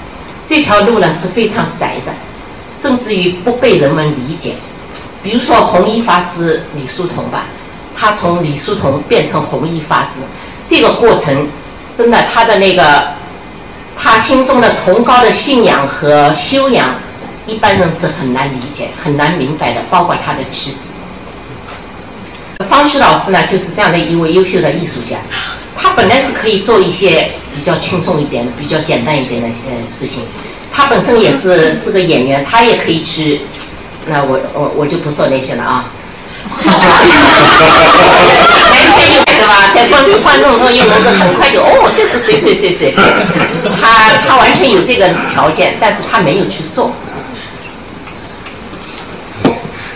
[0.46, 2.12] 这条路呢是非常窄的。
[2.76, 4.54] 甚至于不被人们理解，
[5.22, 7.44] 比如说弘一法师李叔同吧，
[7.96, 10.22] 他从李叔同变成弘一法师，
[10.68, 11.46] 这个过程
[11.96, 13.04] 真的他的那个
[13.96, 16.96] 他心中的崇高的信仰和修养，
[17.46, 20.78] 一般人是很难理解、很难明白的，包括他的妻子。
[22.68, 25.16] 方旭老师呢，就是这样的一位优秀的艺术家，
[25.76, 29.54] 他本来是可以做一些比较轻松一点的、比较简单一点的呃
[29.90, 30.22] 事情。
[30.72, 33.42] 他本身也是 是个演员，他也可以去。
[34.06, 35.86] 那我我我就不说那些了啊。
[36.64, 36.66] 完
[38.96, 39.72] 全有对吧？
[39.74, 42.94] 在观众观众中又能够很快就哦，这是谁谁谁谁。
[43.80, 46.92] 他他完全有这个条件，但是他没有去做。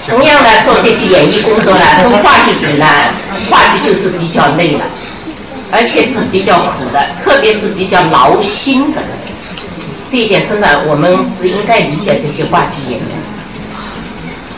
[0.08, 2.86] 同样的，做这些演艺工作呢，跟话剧比呢，
[3.50, 4.84] 话剧就是比较累的，
[5.70, 9.02] 而且是比较苦的，特别是比较劳心的。
[10.10, 13.08] 这一点真的，我们是应该理解这些话剧演员。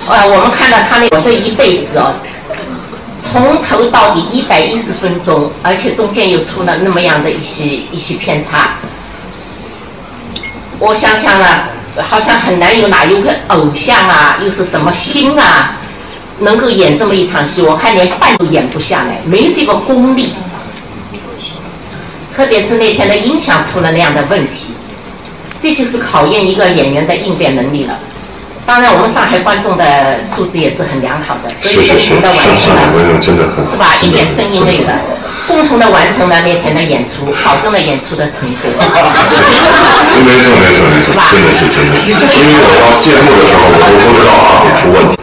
[0.07, 2.15] 呃，我们看到他那我这一辈子哦，
[3.21, 8.71] 从头到底一百一十分钟，而且中间又出了那么样的一些一些偏差。
[10.79, 11.69] 我想想啊，
[12.03, 15.75] 好像很难有哪一个偶像啊，又是什么星啊，
[16.41, 17.63] 能够演这么一场戏。
[17.63, 20.35] 我看连半都演不下来，没有这个功力。
[22.35, 24.75] 特别是那天的音响出了那样的问题。
[25.61, 27.99] 这就是考验一个演员的应变能力了。
[28.65, 33.97] 当然，我们上海观众的素质也是很良好的，所以共同的完成了，是吧？
[34.01, 34.95] 一点声音没有的，
[35.51, 38.71] 共同的完成了那天的演出，保证了演出的成果。
[38.71, 42.07] 没错没错没错，真的是真的是。
[42.07, 45.19] 因为我到谢幕的时候，我都不知道话筒出问题。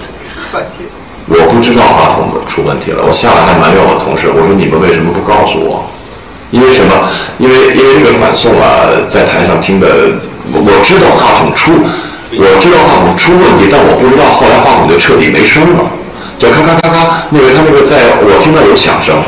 [1.30, 5.88] 我不知道话筒出问题了，我下来还埋怨我同事，我说你们为什么不告诉我？
[6.52, 6.92] 因为什么？
[7.38, 9.88] 因为因为这个反送啊，在台上听的，
[10.52, 11.72] 我知道话筒出，
[12.32, 15.84] 我知道话筒出问题，但我不知道后来话筒就彻底没声了，
[16.40, 19.20] 就咔咔咔咔，那个他那个在我听到有响声，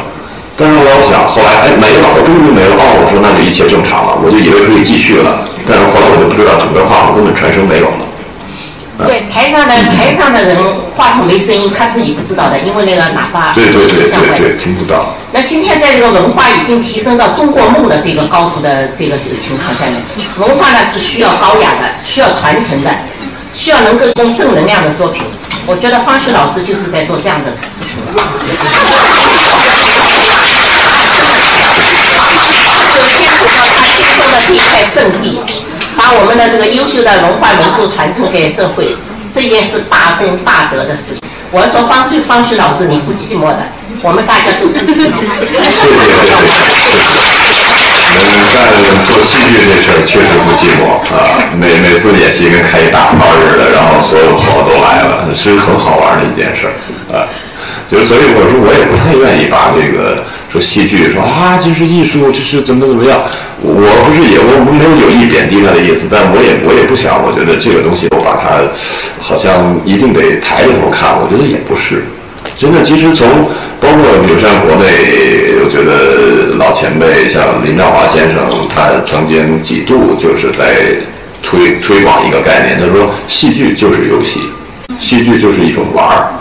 [0.59, 8.03] 但是我想后来哎没了，我终于没了，哦，我说那就一切正常了，我就以为可以继续了，但是后来我就不知道整个话筒根本传声没有了。
[9.07, 10.59] 对台上的台上的人
[10.99, 15.15] 话筒没声音，他自己不知道的，因为那个喇叭对对对对对听不到。
[15.31, 19.95] 那今天在这个文化已经提升到中国梦的这个高度的这个这个情况下面，
[20.35, 22.91] 文化呢是需要高雅的，需要传承的，
[23.55, 25.23] 需要能够用正能量的作品。
[25.65, 28.03] 我觉得方旭老师就是在做这样的事情。
[34.19, 35.39] 中的这一块圣地。
[35.95, 38.95] 把我们的这个优秀的文化名著传承给社会，
[39.33, 41.21] 这件是大功大德的事情。
[41.51, 43.67] 我说方旭方旭老师，你不寂寞的，
[44.03, 45.13] 我们大家都支持你。
[48.55, 48.63] 但
[49.03, 51.35] 做戏剧这事儿确实不寂寞啊！
[51.59, 56.73] 每每次演戏跟开一大 party 似的，然后所有朋友都来了，是很好玩的一件事儿
[57.11, 57.27] 啊。
[57.91, 63.21] 就所以我说我也不太愿意把这个说戏剧说啊这是艺术，这是怎么怎么样。
[63.61, 68.63] 我不是也我没有有意贬低他的意思，但我也我也不想，我觉得这个东西我把它
[69.19, 72.03] 好像一定得抬着头看，我觉得也不是。
[72.57, 73.27] 真的，其实从
[73.79, 78.43] 包括比如像国内，我觉得老前辈像林兆华先生，
[78.73, 80.97] 他曾经几度就是在
[81.43, 84.41] 推推广一个概念，他说戏剧就是游戏，
[84.97, 86.31] 戏剧就是一种玩儿，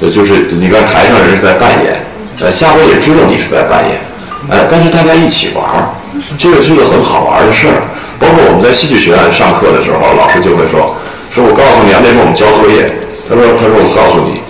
[0.00, 2.00] 对，就是你看台上人是在扮演，
[2.40, 4.00] 呃，下回也知道你是在扮演，
[4.48, 5.90] 呃，但是大家一起玩儿，
[6.38, 7.82] 这个是个很好玩的事儿。
[8.18, 10.94] 包括我们在戏剧学院上课的时候，老师就会说，
[11.30, 12.90] 说我告诉你啊，那时候我们交作业，
[13.28, 14.40] 他说，他说我告诉你。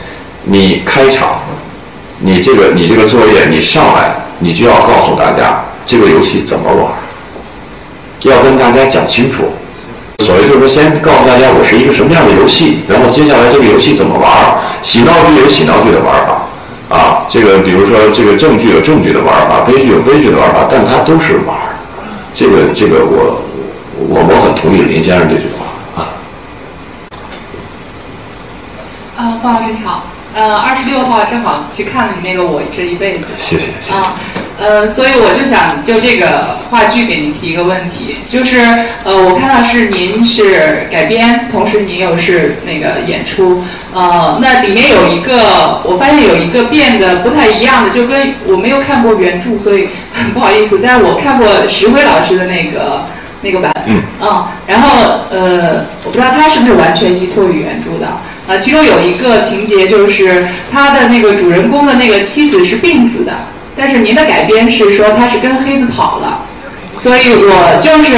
[0.50, 1.40] 你开场，
[2.20, 6.88] 你这个你这个作业，你上来你就要告诉大家这个游戏怎么玩，
[8.22, 9.52] 要跟大家讲清楚。
[10.24, 14.30] 所谓就是说，先告诉大家我是一个什么样的游戏，然后接下来这个游戏怎么玩。
[14.80, 16.47] 喜闹剧有喜闹剧的玩法，
[16.88, 21.56] 啊，这个比如说这个正剧有正剧的玩法，悲剧有悲剧的玩法，但它都是玩。
[22.32, 23.42] 这个这个我
[23.98, 26.08] 我我很同意林先生这句话啊。
[29.16, 30.07] 啊，方老师你好。
[30.38, 33.24] 呃，二十六号正好去看了你那个《我这一辈子》。
[33.36, 33.92] 谢谢谢谢。
[33.92, 34.14] 啊，
[34.56, 38.60] 呃，所以我就想就这个话剧给您提一个问题，就是
[39.04, 49.88] 呃，我看到是您是改编，同时您又是那个演出，呃，那里面有一个，我发现有一个变得不太一样的，就跟我没有看过原著，所以
[50.32, 53.04] 不好意思，但是我看过石辉老师的那个
[53.42, 54.88] 那个版，嗯，啊，然后
[55.32, 58.06] 呃，我不知道他是不是完全依托于原著的。
[58.48, 63.30] 啊，其中有一个情节就是他的那个主人公的那个妻子是病死的，
[63.76, 66.46] 但是您的改编是说他是跟黑子跑了，
[66.96, 68.16] 所以我就是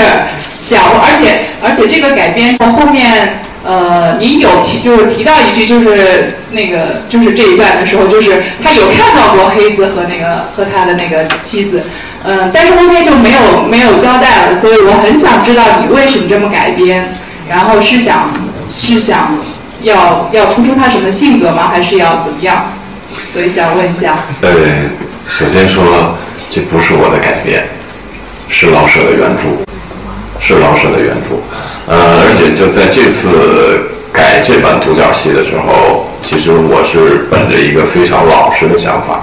[0.57, 11.83] 想，而且而且这个改编从后面，呃，您有提就是提到一句，就是那个就是这一段的时候，就是他有看到过黑子和那个和他的那个妻子，
[12.23, 17.13] 嗯，但是后面就没有没有交代了，所以我很想知道你为什么这么改编，
[17.49, 18.33] 然后是想
[18.71, 19.35] 是想。
[19.83, 21.69] 要要突出他什么性格吗？
[21.69, 22.65] 还是要怎么样？
[23.33, 24.25] 所以想问一下。
[24.43, 24.51] 呃，
[25.29, 26.15] 首先说，
[26.51, 27.65] 这不是我的改编，
[28.49, 29.65] 是老舍的原著，
[30.39, 31.37] 是老舍的原著。
[31.87, 39.23] 呃，而且就在这次改这版独角戏的时候，其实我是本着一个非常老实的想法，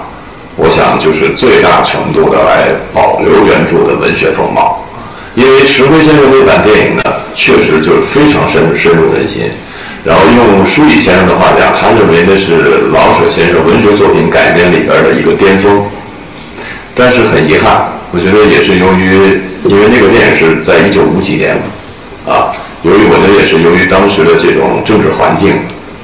[0.56, 4.84] 我想就是最大程度的来保留原著的文学风貌，
[5.34, 7.02] 因为石辉先生那版电影呢，
[7.34, 9.50] 确实就是非常深深入人心。
[10.04, 15.82] 然后用舒乙先生的话讲，他认为那是老舍先生文学作品改编里边的一个巅峰。
[16.94, 21.56] 但是很遗憾，我觉得也是由于，因为那个电影是在一九五几年，
[22.26, 22.50] 啊，
[22.82, 25.54] 由于我觉得也是由于当时的这种政治环境，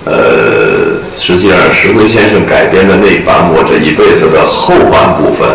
[0.04, 5.48] 呃，实际上石辉先生改编的那版《我这一辈子》的后半部分，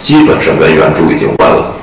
[0.00, 1.74] 基本上跟原著已经完了。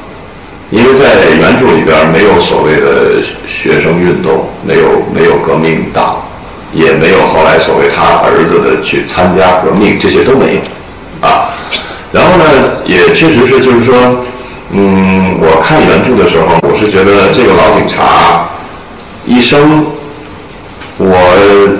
[0.72, 6.22] 因为在原著里边没有所谓的学生运动，没有没有革命党，
[6.74, 11.50] 也没有后来所谓他儿子的去参加革命，这些都没有啊。
[12.12, 12.46] 然后呢，
[12.86, 13.96] 也确实是就是说，
[14.72, 18.48] 嗯，我看原著的时候，我是觉得这个老警察
[19.26, 19.86] 一生。
[21.02, 21.16] 我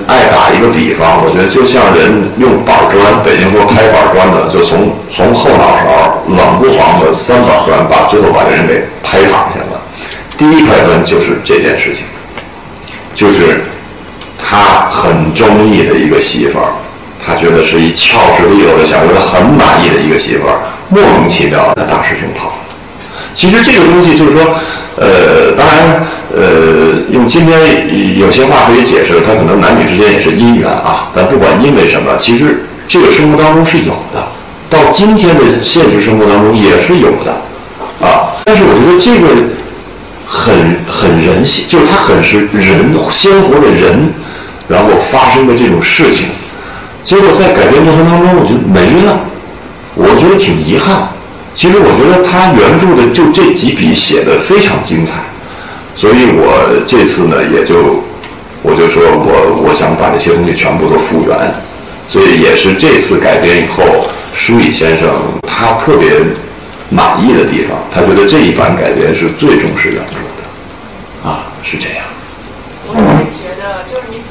[0.06, 9.76] 爱打一个比方，我觉得就像人用板砖，北京说拍板砖的，就从从后脑勺冷不防的三板砖，把最后把这人给拍躺下了。
[10.38, 12.06] 第一块砖就是这件事情，
[13.14, 13.64] 就是
[14.38, 16.72] 他很中意的一个媳妇儿，
[17.22, 20.56] 他觉得是一俏实利落的小觉得很满意的一个媳妇儿，
[20.88, 22.69] 莫名其妙的大师兄跑了。
[23.34, 24.40] 其实这个东西就是说。
[24.96, 26.04] 呃，当然，
[26.36, 27.58] 呃，用今天
[28.18, 31.08] 有些话可以解释，他可能男女之间也是姻缘啊。
[31.14, 34.22] 但不管因为什么，其实这个生活当中是有的，
[34.68, 37.32] 到今天的现实生活当中也是有的，
[38.06, 38.36] 啊。
[38.44, 39.28] 但是我觉得这个
[40.26, 40.52] 很
[40.86, 44.12] 很人性，就是它很是人鲜活的人，
[44.68, 46.26] 然后发生的这种事情，
[47.02, 49.18] 结果在改编过程当中，我觉得没了，
[49.94, 51.08] 我觉得挺遗憾。
[51.60, 55.20] 其实我觉得他原著的就这几笔写的非常精彩，
[55.94, 56.56] 所以我
[56.88, 58.00] 这次呢也就
[58.62, 61.36] 我就说我我想把这些东西全部都复原，
[62.08, 65.12] 所以也是这次改编以后，舒乙先生
[65.44, 66.24] 他特别
[66.88, 72.08] 满意的地方，他觉得这一版改编是最重视原著的，啊是这样。
[72.88, 74.24] 我也觉得就是你，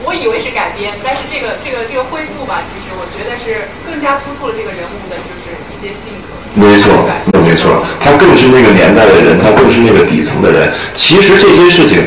[0.00, 6.19] 我以为是改编，但是这个这个这个恢复吧，其实我觉得是更加突出了这个人物的就是一些性格。
[6.54, 6.92] 没错，
[7.32, 10.68] 那没错，他更是那个年代的人，他更是那个底层的人。
[10.94, 12.02] 其实这些事情，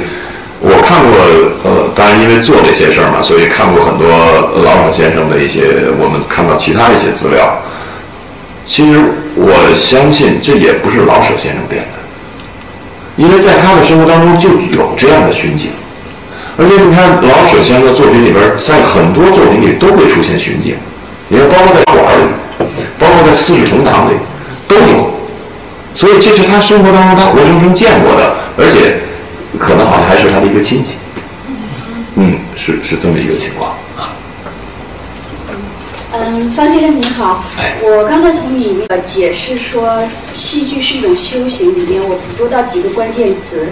[0.60, 1.16] 我看过，
[1.64, 4.08] 呃，当然因为做这些事儿嘛，所以看过很多
[4.62, 7.58] 老舍先生的一些，我们看到其他一些资料。
[8.66, 9.00] 其实
[9.36, 12.00] 我相信这也不是老舍先生编的，
[13.16, 15.72] 因为在他的生活当中就有这样的巡警，
[16.58, 20.76] 而且你看老舍先生的作品里边，在很多作品里都会出现巡警，
[21.30, 22.68] 你看包括在馆里，
[23.00, 24.16] 包括在《四世同堂》里。
[24.74, 25.12] 都有，
[25.94, 29.02] 所以这是他生活当中他活生生见过的，而且
[29.60, 30.96] 可能好像还是他的一个亲戚，
[32.16, 34.18] 嗯，是是这么一个情况啊。
[36.12, 37.44] 嗯，方先生您好，
[37.84, 40.02] 我刚才从你那个解释说
[40.34, 43.68] 戏剧是一种修行里面，我捕捉到几个关键词，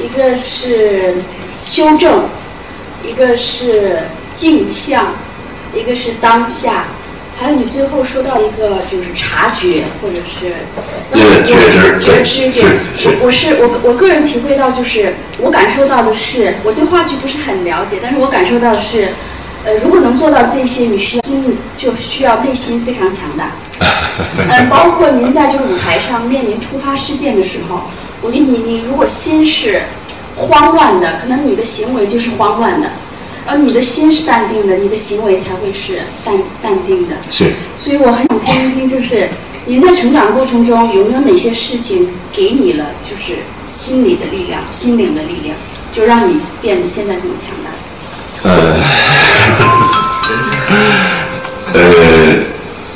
[0.00, 1.16] 一个是
[1.64, 2.24] 修正，
[3.04, 3.98] 一个是
[4.32, 5.06] 镜像，
[5.74, 6.84] 一个是当下。
[7.38, 10.54] 还有你最后说到一个就是察觉，或者是
[11.44, 12.50] 觉知，觉知
[12.96, 19.08] 对，我是我我个人体会到就是我感受到的是，我对话剧不是很了解，但是我感受到的是，
[19.64, 23.50] 呃，如果能做到这些，你需要心就需要内心非常强大。
[24.48, 27.82] 嗯， 包括您在这个舞台上面临突发事件的时候，
[28.22, 29.82] 我觉得你你如果心是
[30.34, 32.88] 慌乱的，可能你的行为就是慌乱的。
[33.48, 37.14] 而你的心是淡定的，你的行为才会是淡淡定的。
[37.30, 37.52] 是。
[37.80, 39.28] 所以我很想听一听，就是
[39.66, 43.38] 您在成长过程中有没有哪些事情给你了，就是
[43.68, 45.56] 心理的力量、心灵的力量，
[45.94, 47.70] 就让你变得现在这么强大？
[48.42, 48.50] 呃，
[51.72, 51.80] 呃，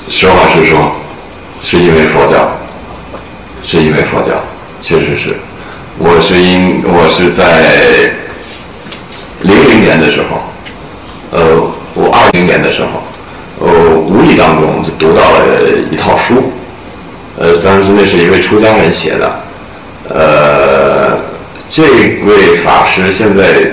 [0.09, 0.93] 实话实说，
[1.63, 2.57] 是因为佛教，
[3.63, 4.43] 是因为佛教，
[4.83, 5.37] 确实是，
[5.99, 8.19] 我是因我是在。
[9.43, 10.43] 零零年的时候，
[11.31, 11.41] 呃，
[11.95, 13.03] 我二零年的时候，
[13.59, 13.69] 呃，
[13.99, 15.39] 无意当中就读到了
[15.91, 16.53] 一套书，
[17.39, 19.41] 呃，当时那是一位出家人写的，
[20.09, 21.19] 呃，
[21.69, 21.83] 这
[22.27, 23.73] 位法师现在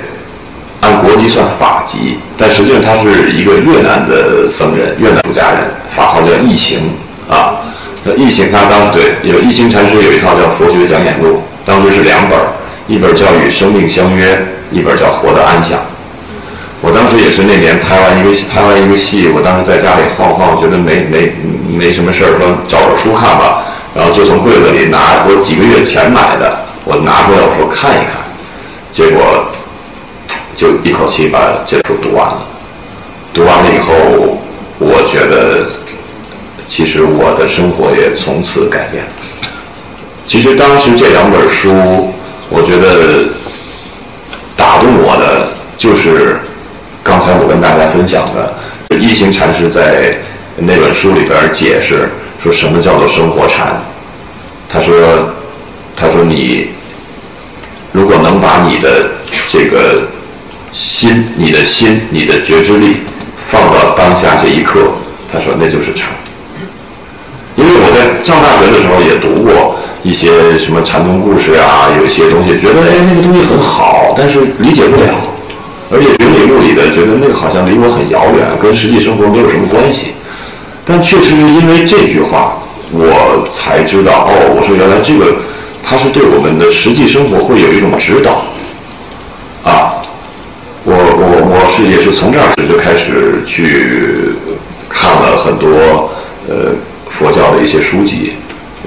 [0.82, 6.92] 按国籍算法籍，但实际上他是一个越南的僧人，越南出家人，法号叫一行
[7.30, 7.60] 啊，
[8.16, 12.40] 一行他当时对有一行禅师有一套叫《佛学讲演录》，当时是两本，
[12.88, 14.36] 一本叫《与生命相约》。
[14.70, 15.80] 一本叫《活得安详》，
[16.82, 21.32] 我当时也是那年拍完一个拍完一个戏，我当时在家里晃晃，觉得没没
[21.72, 23.64] 没什么事儿，说找本书看吧，
[23.96, 28.20] 然后就从柜子里拿我几个月前买的，我拿出来我说看一看，
[28.92, 29.46] 结果
[30.54, 32.46] 就一口气把这本书读完了。
[33.34, 34.38] 读完了以后，
[34.80, 35.66] 我觉得
[36.66, 39.12] 其实我的生活也从此改变了。
[40.26, 42.12] 其实当时这两本书，
[42.50, 43.36] 我觉得。
[44.58, 46.40] 打动我的就是
[47.04, 50.18] 刚才我跟大家分享的，一行禅师在
[50.58, 52.10] 那本书里边解释
[52.42, 53.80] 说什么叫做生活禅。
[54.68, 54.96] 他说
[55.96, 56.70] ：“他说你
[57.94, 59.12] 如果能把你的
[59.48, 60.08] 这个
[60.74, 62.98] 心、你的心、你的觉知力
[63.48, 64.80] 放到当下这一刻，
[65.32, 66.10] 他说那就是禅。
[67.56, 75.14] 因为我在上大学的时候也读过。”一些什么禅宗故事啊，有一些东西觉得哎那个东西很好，但是理解不了，
[75.92, 80.14] 而且云里雾里的，觉得那个好像离我很遥远，跟实际生活没有什么关系。
[80.86, 82.58] 但确实是因为这句话，
[82.94, 85.36] 我才知道哦，我说原来这个
[85.84, 88.46] 它是对我们的实际生活会有一种指导
[89.70, 89.92] 啊。
[90.86, 94.32] 我我我是也是从这儿就开始去
[94.88, 96.10] 看了很多
[96.48, 96.72] 呃
[97.10, 98.36] 佛教的一些书籍。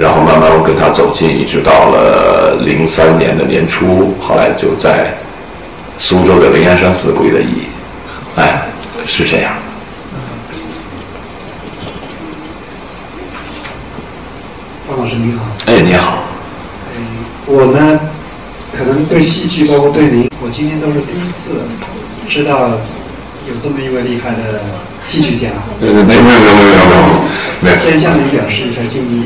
[0.00, 5.12] 然后慢慢我跟他走近，一直到了零三年的年初，后来就在
[5.98, 7.68] 苏州的灵岩山寺皈的依。
[8.34, 8.62] 哎，
[9.04, 9.52] 是这样。
[14.88, 15.44] 方老师您好。
[15.66, 16.24] 哎，你好。
[16.88, 16.96] 哎，
[17.44, 18.00] 我呢，
[18.72, 21.66] 可能对戏剧，包括对您，我今天都是第一次
[22.26, 24.62] 知道有这么一位厉害的
[25.04, 25.48] 戏剧家。
[25.80, 26.34] 没有没有没有没有
[27.62, 27.76] 没有。
[27.76, 29.24] 先向您表示一下敬意。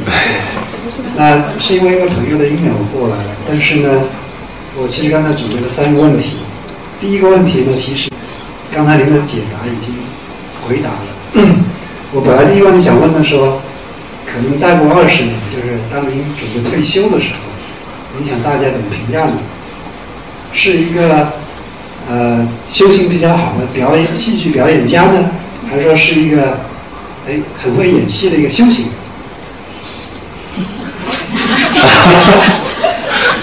[1.16, 4.02] 那是因为一个朋友的因缘我过来了，但是呢，
[4.76, 6.38] 我其实刚才准备了三个问题。
[7.00, 8.10] 第一个问题呢，其实
[8.74, 9.94] 刚才您的解答已经
[10.66, 11.46] 回答了。
[12.12, 13.60] 我本来第一个问题想问的说，
[14.26, 19.34] 可能再过二十年，就是当您准备退休的时候，您想大家怎么评价你？
[20.52, 21.32] 是一个
[22.08, 25.30] 呃修行比较好的表演戏剧表演家呢，
[25.70, 26.58] 还说是一个
[27.28, 28.88] 哎很会演戏的一个修行？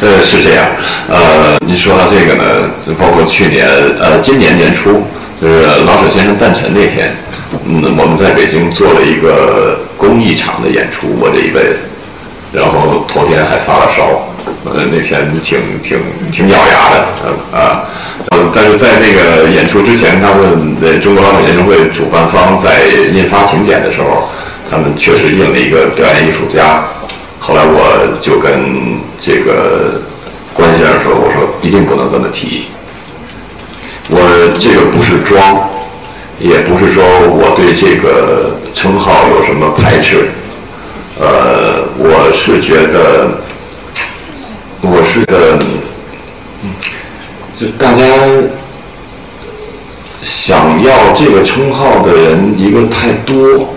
[0.01, 0.65] 呃，是这样。
[1.07, 2.43] 呃，您说到这个呢，
[2.85, 3.67] 就包括去年，
[3.99, 5.03] 呃，今年年初，
[5.41, 7.13] 就是老舍先生诞辰那天，
[7.65, 11.81] 嗯，我们在北京做了一个公益场的演出，我这一辈子，
[12.51, 14.27] 然后头天还发了烧，
[14.65, 15.99] 呃，那天挺挺
[16.31, 17.83] 挺咬牙的，呃啊，
[18.29, 22.83] 呃，但是在那个演出之前，他们的中国老美研究会主办方在
[23.13, 24.29] 印发请柬的时候，
[24.69, 26.83] 他们确实印了一个表演艺术家，
[27.39, 30.01] 后来我就跟这个
[30.53, 32.65] 关先生说，我说一定不能这么提，
[34.09, 34.19] 我
[34.59, 35.69] 这个不是装。
[36.43, 40.31] 也不是说我对这个称号有什么排斥，
[41.19, 43.29] 呃，我是觉得，
[44.83, 45.59] 我是个，
[47.55, 48.03] 就大家
[50.21, 53.69] 想要这个称号的人一个太多，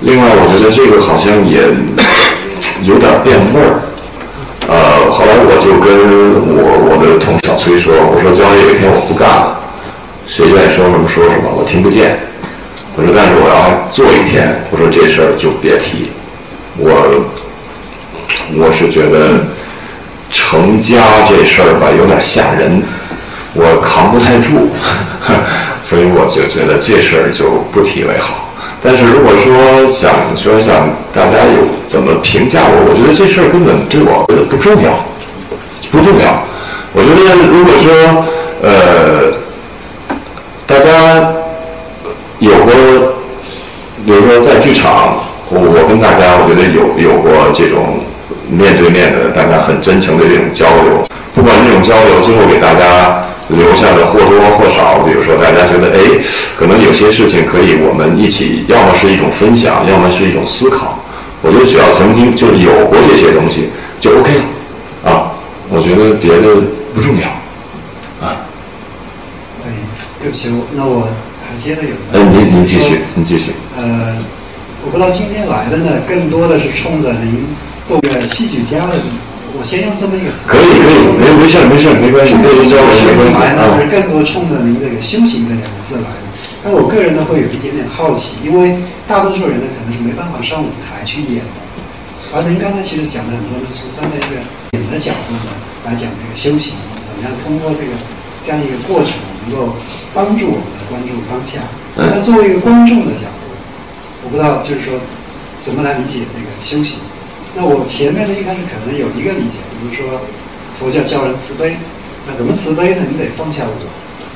[0.00, 1.62] 另外我觉得这个好像也
[2.82, 3.80] 有点变味儿，
[4.68, 5.86] 呃，后来我就跟
[6.56, 9.60] 我我的同事小崔说，我说将来有一天我不干了。
[10.26, 12.18] 谁愿意说什么说什么，我听不见。
[12.96, 16.10] 我说，但是我要做一天，我说这事儿就别提。
[16.76, 16.90] 我
[18.58, 19.46] 我是觉得
[20.36, 22.82] 成家这事儿吧，有点吓人，
[23.54, 24.68] 我扛不太住，
[25.80, 28.52] 所以我就觉得这事儿就不提为好。
[28.82, 34.92] 但是如果说想说想大家有怎么评价我，我觉得这事儿根本对我不重要，
[35.90, 36.44] 不重要。
[36.92, 38.24] 我觉得如果说
[38.62, 39.32] 呃。
[40.68, 41.32] 大家
[42.40, 42.74] 有过，
[44.04, 45.14] 比如说在剧场，
[45.48, 48.00] 我我跟大家，我觉得有有过这种
[48.48, 51.06] 面对面的，大家很真诚的这种交流。
[51.34, 56.00] 不管这种交流最后给大家留下的或多或少，比如说大家觉得，哎，
[56.56, 60.98] 可能有些事情可以我们一起，要么是一种分享，要么是一种思考。
[61.42, 63.70] 我觉得只要曾经就有过这些东西，
[64.00, 65.32] 就 OK 了啊。
[65.68, 66.62] 我觉得别的
[66.94, 67.28] 不重要
[68.26, 68.36] 啊。
[70.18, 71.06] 对不起，那我
[71.46, 71.90] 还接着有。
[72.12, 73.52] 呃，您您继续，您继续。
[73.76, 74.16] 呃，
[74.84, 77.46] 我不知道今天来的呢，更多的是冲着您
[77.86, 78.98] 作为戏剧家的，
[79.54, 80.50] 我先用这么一个词。
[80.50, 86.26] 可以可以，没没事没事没关系，没有交流没关系来呢，是更多冲着您这个修行这两个字来的。
[86.66, 88.74] 但我个人呢，会有一点点好奇，因为
[89.06, 91.58] 大多数人呢，可能是没办法上舞台去演的。
[92.34, 94.34] 而您刚才其实讲的很多呢，是站在一个
[94.74, 95.54] 演的角度呢
[95.86, 96.74] 来讲这个修行，
[97.06, 97.94] 怎么样通过这个
[98.42, 99.14] 这样一个过程。
[99.46, 99.76] 能够
[100.12, 101.60] 帮助我们的关注当下。
[101.94, 103.54] 但作为一个观众的角度，
[104.24, 104.98] 我不知道就是说
[105.60, 106.98] 怎么来理解这个修行。
[107.56, 110.20] 那我前面呢一开始可能有一个理解，比如说
[110.78, 111.74] 佛教教人慈悲，
[112.28, 113.02] 那怎么慈悲呢？
[113.08, 113.72] 你得放下我。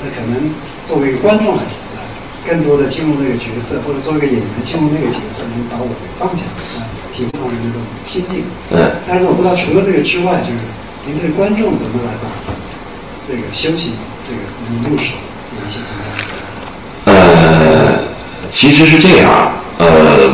[0.01, 2.01] 那可能作为一个观众来讲呢，
[2.49, 6.49] 更多的进入那个角色，或者作为一个演员进入那个角色，能把我给放下，
[6.81, 8.45] 啊，体不同人的这种心境。
[8.73, 8.89] 嗯。
[9.07, 10.65] 但是我不知道除了这个之外，就是
[11.05, 12.33] 您对观众怎么来把
[13.21, 13.93] 这个修行？
[14.25, 14.41] 这个
[14.81, 15.13] 能入手
[15.53, 17.13] 有一些什么样的？
[17.13, 18.01] 呃，
[18.47, 20.33] 其实是这样，呃，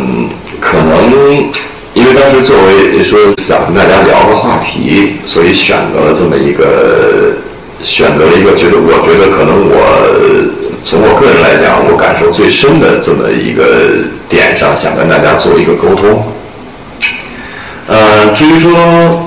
[0.60, 1.50] 可能
[1.96, 7.38] 因为当时作为说想跟大家聊个话题，所以选择了这么一个，
[7.80, 10.52] 选择了一个觉得我觉得可能我
[10.84, 16.22] 从我个人来讲，我感受最深的这么一个点上，想跟大家做一个沟通。
[17.88, 19.22] 呃，至于说。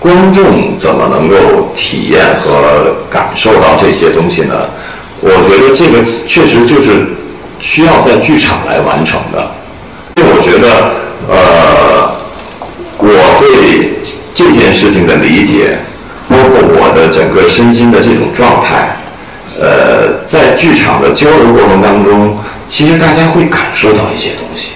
[0.00, 4.54] 观众怎么能够体验和感受到这些东西呢？
[5.20, 7.04] 我觉得这个确实就是
[7.58, 9.50] 需要在剧场来完成的。
[10.14, 10.92] 因为我觉得，
[11.26, 12.16] 呃，
[12.98, 13.98] 我对
[14.34, 15.78] 这件事情的理解，
[16.28, 18.96] 包括我的整个身心的这种状态，
[19.60, 24.72] 呃，在剧场的交流过程当中，其实大家会感受到一些东西。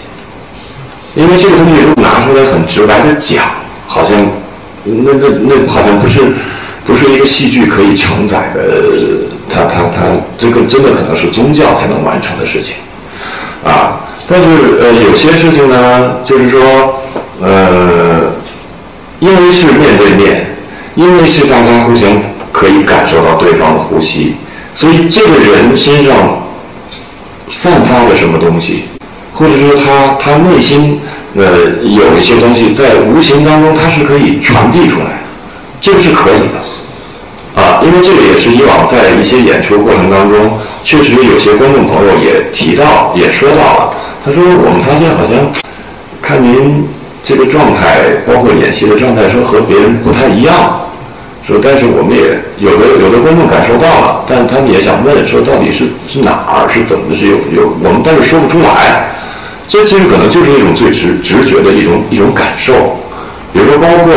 [1.14, 3.44] 因为这个东西如果拿出来很直白的讲，
[3.86, 4.16] 好像。
[4.84, 6.18] 那那那好像不是，
[6.84, 8.82] 不是一个戏剧可以承载的，
[9.48, 10.02] 它它它
[10.36, 12.74] 这个真的可能是宗教才能完成的事情，
[13.64, 14.00] 啊，
[14.32, 14.48] 但是
[14.80, 16.60] 呃有些事情呢，就是说
[17.42, 18.32] 呃，
[19.20, 20.46] 因为是面对面，
[20.94, 22.08] 因为是大家互相
[22.50, 24.36] 可以感受到对方的呼吸，
[24.74, 26.42] 所以这个人身上
[27.50, 28.84] 散发了什么东西，
[29.34, 30.98] 或者说他他内心。
[31.34, 31.44] 呃，
[31.80, 35.22] 有一些东西在无形当中，它是可以传递出来的，
[35.80, 45.50] 这个是可以的，啊，因为这个也是以往在一些演出过程当中，确实有些观众朋友也提到，也说到了，他说我们发现好像
[46.20, 46.84] 看您
[47.22, 50.80] 这个状态，包括演戏的状态，说和别人不太一样，
[51.46, 59.08] 说但是我们也有的有的观众感受到了，但他们也想问，说到底是是哪儿是怎么，是有有我们但是说不出来。
[59.68, 62.98] 这其实可能就是一种最直直觉的一种一种感受，
[63.52, 64.12] 比如说包括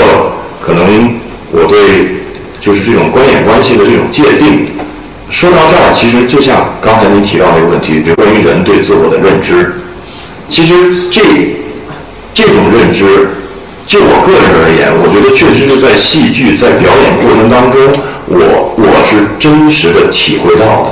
[0.61, 1.13] 可能
[1.51, 2.25] 我对
[2.59, 4.67] 就是这种观演关系的这种界定，
[5.29, 9.73] 说到这儿，其实就像刚才您提到那个问题，就关于人对自我的认知，
[10.47, 11.21] 其实这
[12.33, 13.29] 这种认知，
[13.85, 17.81] 就我个人而言，我觉得确实是在戏剧在表演过程当中，
[18.27, 20.89] 我我是真实的体会到的。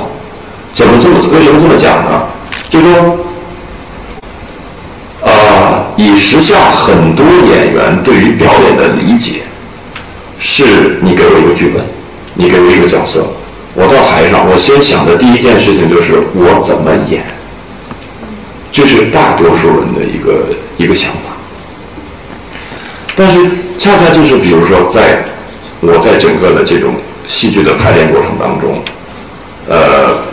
[0.72, 2.26] 怎么这么为什么这么讲呢？
[2.68, 2.90] 就说，
[5.22, 9.42] 呃，以时下很多演员对于表演的理解，
[10.40, 11.84] 是你给我一个剧本，
[12.34, 13.24] 你给我一个角色，
[13.74, 17.24] 我到台上，我先想的第一件事情就是我怎么演，
[18.70, 20.46] 这是大多数人的一个
[20.76, 21.18] 一个想法。
[23.16, 23.38] 但是
[23.76, 25.24] 恰恰就是比如说，在
[25.80, 26.94] 我在整个的这种
[27.28, 28.82] 戏剧的排练过程当中，
[29.68, 30.24] 呃。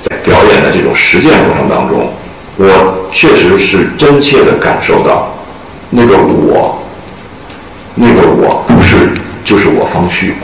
[0.00, 2.08] 在表演的这种实践过程当中，
[2.56, 5.34] 我确实是真切的感受到，
[5.90, 6.80] 那个我，
[7.96, 9.10] 那个我不是
[9.44, 10.34] 就是我方旭，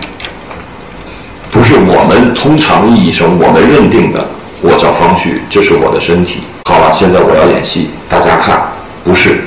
[1.54, 4.26] 不是我们通常意义上我们认定的
[4.60, 6.40] 我叫方旭，这是我的身体。
[6.64, 8.60] 好了，现在我要演戏，大家看，
[9.04, 9.38] 不是，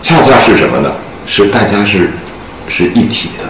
[0.00, 0.90] 恰恰是什么呢？
[1.26, 2.10] 是大家是
[2.68, 3.44] 是一体的。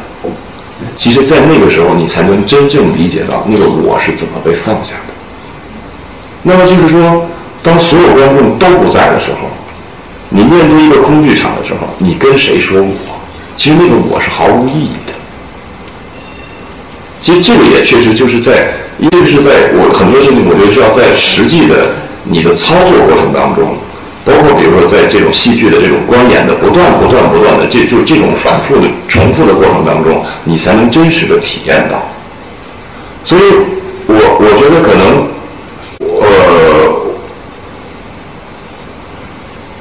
[0.97, 5.15] 其实，在那个时候，你才能真正理解到那个我是怎么被放下的。
[6.43, 7.25] 那么就是说，
[7.63, 9.47] 当所有观众都不在的时候，
[10.29, 13.21] 你面对一个空剧场的时候，你跟谁说我？
[13.55, 15.12] 其实那个我是毫无意义的。
[17.23, 21.95] 其实这个也确实就是在，因为是在我很多事情，我觉得是要在实际的
[22.25, 23.79] 你的操作过程当中，
[24.25, 32.11] 包括比如说在这种戏剧的这种观演的不断不断不断的这就这种反复的重复的过程当中，你才能真实的体验到。
[33.25, 33.43] 所以
[34.09, 35.31] 我我觉得可能。
[36.03, 36.27] 呃，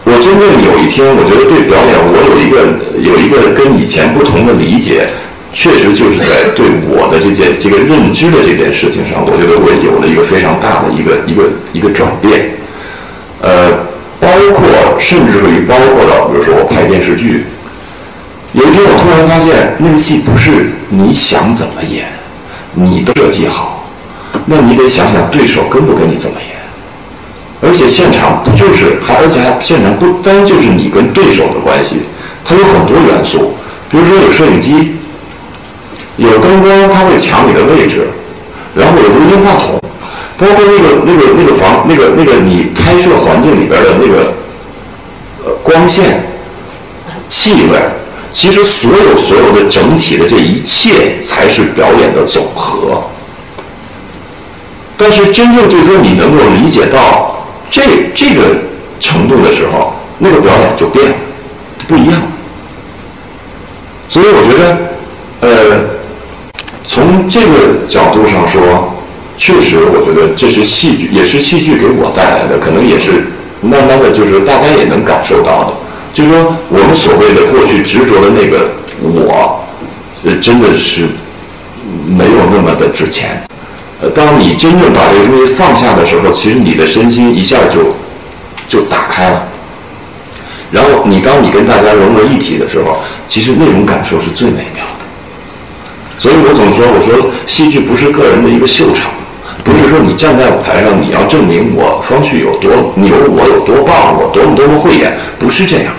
[0.04, 2.56] 我真正有一天，我觉得对表演，我有一个
[3.00, 5.10] 有一个跟以前不同的理解，
[5.54, 12.52] 确实就是在对我的这件这个认知的这件事情上，我觉得我有了一个非常大的一个一个一个转变。
[13.42, 13.72] 呃，
[14.20, 14.68] 包括
[15.00, 17.46] 甚至于包括到，比如说我拍电视剧，
[18.54, 22.06] 有一天我突然发现，那个戏不是你想怎么演，
[22.74, 23.90] 你都设计好。
[24.46, 26.56] 那你得想想对手跟不跟你怎么演，
[27.62, 31.98] 而且现场不就是还而且还现场不单就是你跟对手的关系，
[32.46, 33.56] 它有很多元素，
[33.90, 34.96] 比如说有摄影机，
[36.30, 38.08] 有灯光，它会抢你的位置，
[38.76, 39.82] 然后有录音话筒，
[40.38, 44.34] 包括那个那个那个房那个那个你拍摄环境里边的那个
[45.46, 46.24] 呃光线、
[47.28, 47.80] 气味，
[48.32, 53.04] 其实所有所有的整体的这一切才是表演的总和。
[54.96, 57.82] 但是真正就是说，你能够理解到这
[58.14, 58.44] 这个
[59.00, 61.16] 程度的时候，那个表演就变了，
[61.88, 62.22] 不一样。
[64.08, 64.78] 所以我觉得，
[65.40, 65.80] 呃，
[66.92, 68.94] 从这个角度上说，
[69.38, 73.28] 确实，我觉得这是戏剧，也是戏剧给我带来的，可能也是
[73.62, 75.74] 慢慢的就是大家也能感受到的，
[76.14, 78.72] 就是说我们所谓的过去执着的那个
[79.02, 79.64] 我，
[80.26, 81.08] 呃，真的是
[82.06, 83.42] 没有那么的值钱。
[84.02, 87.96] 呃，当你真正把这个东西放下的时候，其实你的身心一下就
[88.68, 89.48] 就打开了。
[90.74, 92.98] 然后你当你跟大家融为一体的时候，
[93.30, 95.01] 其实那种感受是最美妙的。
[96.22, 99.10] 所以我总说，我说戏剧不是个人的一个秀场，
[99.64, 105.92] 不是说你站在舞台上你要证明我方旭有多牛，我有多棒，我多么多么会演，不是这样。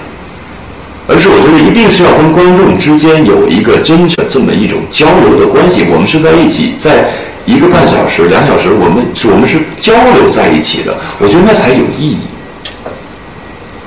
[1.09, 7.11] 而是我觉得一定是要跟观众之间有一个真正这么一种交流的关系，我们是在一起在。
[7.45, 12.19] 一个半小时、两小时，我们是我们是交流在一起的，我觉得那才有意义。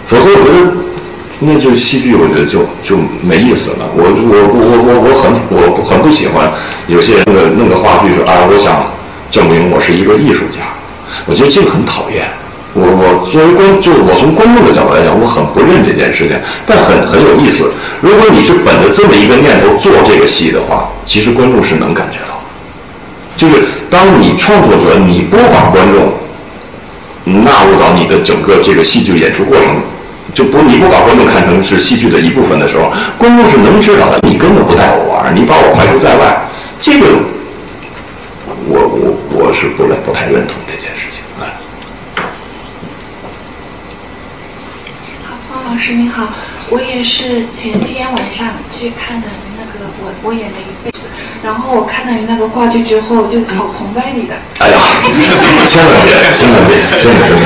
[0.07, 0.73] 否则，我觉得
[1.39, 3.85] 那就戏剧，我觉得就就没意思了。
[3.93, 6.51] 我我我我我很我很不喜欢
[6.87, 8.87] 有些人那个弄个话剧说啊，我想
[9.29, 10.61] 证明我是一个艺术家，
[11.25, 12.25] 我觉得这个很讨厌。
[12.77, 17.71] 我我作为观，就我从观众的角度来讲，我很不认这件事情，但很很有意思。
[18.01, 22.35] 如果你是本着这么一个念头做这个戏的话，其实观众是能感觉到。
[23.37, 26.11] 就是当你创作者，你不把观众
[27.43, 29.67] 纳入到你的整个这个戏剧演出过程，
[30.35, 34.19] 就不你不把观众看成是戏剧的一部分的时候，观众是能知道的。
[34.27, 36.45] 你根本不带我玩，你把我排除在外，
[36.81, 37.07] 这个
[38.67, 41.21] 我我我是不不太认同这件事情。
[45.23, 46.27] 好，方老师您好，
[46.69, 49.27] 我也是前天晚上去看的
[49.57, 50.99] 那个我我演的一辈子。
[51.41, 54.35] 然后我看到你那个话剧之后，就好崇拜你的。
[54.59, 54.77] 哎呀，
[55.69, 57.45] 千万别，千万别，真的真的。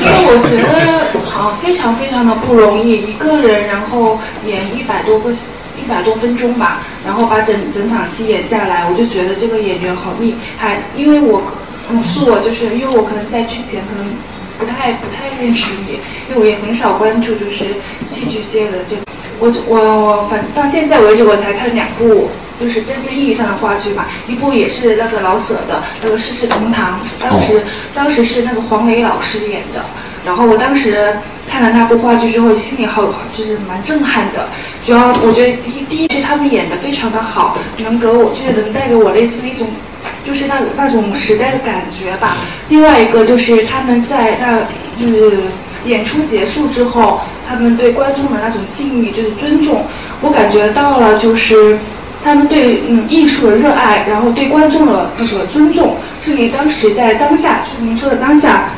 [0.00, 1.17] 因为我觉得
[1.56, 10.82] 非常非常的不容易，一个人然后演一百多个一百多分钟吧，然后把整整场戏演下来，我就觉得这个演员好厉害。
[10.96, 11.42] 因为我，
[11.90, 14.06] 嗯，是我就是因为我可能在之前可能
[14.58, 17.76] 不太不太认识你，因为我也很少关注就是
[18.06, 18.96] 戏剧界的这。
[19.40, 22.28] 我我我反到现在为止我才看两部，
[22.60, 24.06] 就是真正意义上的话剧嘛。
[24.26, 27.62] 一部也是那个老舍的那个《世事同堂》，当时
[27.94, 29.84] 当时是那个黄磊老师演的。
[30.24, 31.16] 然后我当时
[31.48, 33.02] 看了那部话剧之后，心里好
[33.36, 34.48] 就是蛮震撼的。
[34.84, 39.66] 主要我觉得第第一是他们演的非常的好，能给我就是能带给我类似一种，
[40.26, 42.36] 就是那那种时代的感觉吧。
[42.68, 44.60] 另外一个就是他们在那
[45.00, 45.38] 就是
[45.84, 47.20] 演出结束之后。
[47.50, 49.82] 他们对观众的那种敬意，就是尊重，
[50.20, 51.78] 我感觉到了，就是
[52.22, 58.68] 他们对嗯艺术的热爱，然后对观众的那个尊重，是你当时在当下，是您说的当下，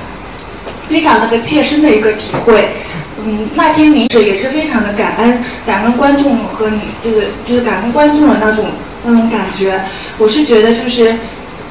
[0.91, 2.69] 非常那个切身的一个体会。
[3.25, 8.67] 嗯，那天您是也是非常的感恩，感恩观众和你这个就是感恩观众的那种
[9.05, 9.81] 那种感觉。
[10.19, 11.15] 我是觉得就是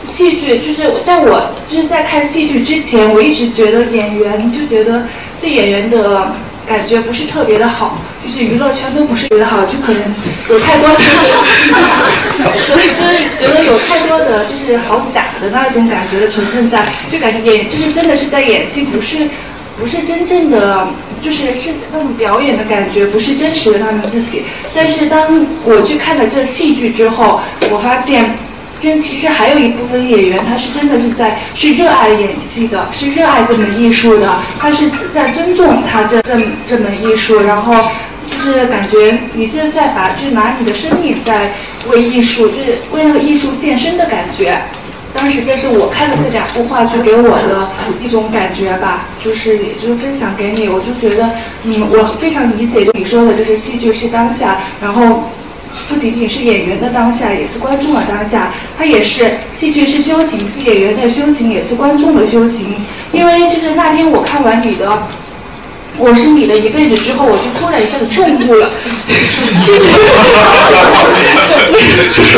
[0.08, 5.06] 戏剧，就是在我就是在看戏剧之前，我一直觉得演员就觉得
[5.40, 6.32] 对演员的。
[6.68, 7.98] 感觉不是特别的好，
[8.30, 10.02] 就是娱乐圈都不是特别的好，就可能
[10.50, 10.88] 有太多，
[12.68, 16.78] 所以就是觉得有太多的就是好假的那种感觉的成分在，
[17.12, 19.18] 就感觉演就是真的是在演戏，不是
[19.80, 20.88] 不是真正的
[21.24, 24.44] 就是是那种表演的感觉，不是真实的他们自己。
[24.76, 28.30] 但是当我去看了这戏剧之后，我发现。
[28.82, 37.74] 真其实还有一部分演员，他是真的是在是热爱演戏的，是热爱这门艺术的，他是在尊重他这这这门艺术，然后
[38.44, 41.52] 就是感觉你是在把就拿你的生命在
[41.90, 44.58] 为艺术，就是为那个艺术献身的感觉。
[45.14, 47.70] 当时这是我看了这两部话剧给我的
[48.02, 51.30] 一种感觉吧，就是也就是分享给你，我就觉得
[51.64, 55.24] 嗯，我非常理解你说的，就是戏剧是当下，然后。
[55.88, 58.52] 不仅仅是演员的当下，也是观众的当下。
[58.76, 62.76] 它也是戏剧是修行，是演员的修行，也是观众的修行。
[63.12, 64.88] 因为就是那天我看完你的
[65.98, 68.70] 《我是你的一辈子》之后，我就突然一下子顿悟了。
[69.66, 70.00] 这事儿
[72.10, 72.38] 就是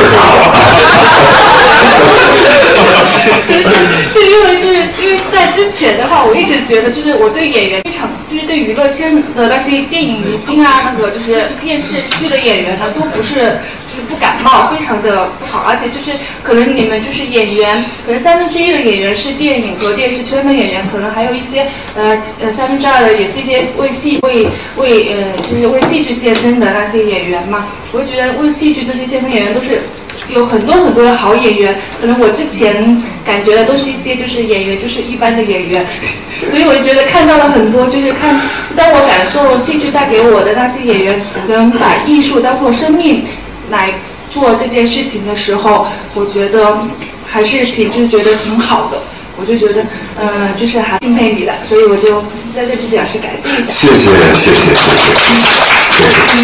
[4.10, 8.10] 是因为就是因为在之前的话，我一直觉得就是我对演员非常。
[8.32, 13.60] 就是对娱乐圈的那些电影明星啊，那个就是电视剧的演员呢，都不是
[13.92, 27.68] 就是不感冒，非常的不好，而且就是可能你们就是演员，可能三分之一的演员是电影和电视圈的演员，可能还有一些呃呃三分之二的也是一些为戏为为呃就是为戏剧献身的那些演员嘛。
[27.92, 29.82] 我就觉得为戏剧这些献身演员都是。
[30.30, 35.86] 有很多很多的好演员，可能我之前感觉的都是一些就是演员，就是一般的演员，
[36.50, 38.40] 所以我就觉得看到了很多，就是看
[38.74, 43.26] 当我感受戏剧带给我的那些演员能把艺术当做生命
[43.72, 43.96] 来
[44.30, 46.78] 做这件事情的时候，我觉得
[47.26, 49.02] 还是挺就觉得挺好的，
[49.38, 49.84] 我就觉得
[50.22, 52.22] 嗯，就是还敬佩你的，所以我就
[52.54, 53.72] 在这里表示感谢一下。
[53.72, 55.08] 谢谢谢谢谢谢。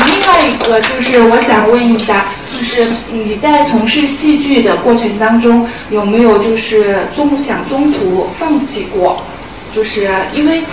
[0.08, 2.26] 另外一个就是我想问一下。
[2.58, 9.16] 就是你在从事戏剧的过程当中，有没有就是中想中途放弃过？
[9.76, 10.64] 就是因为，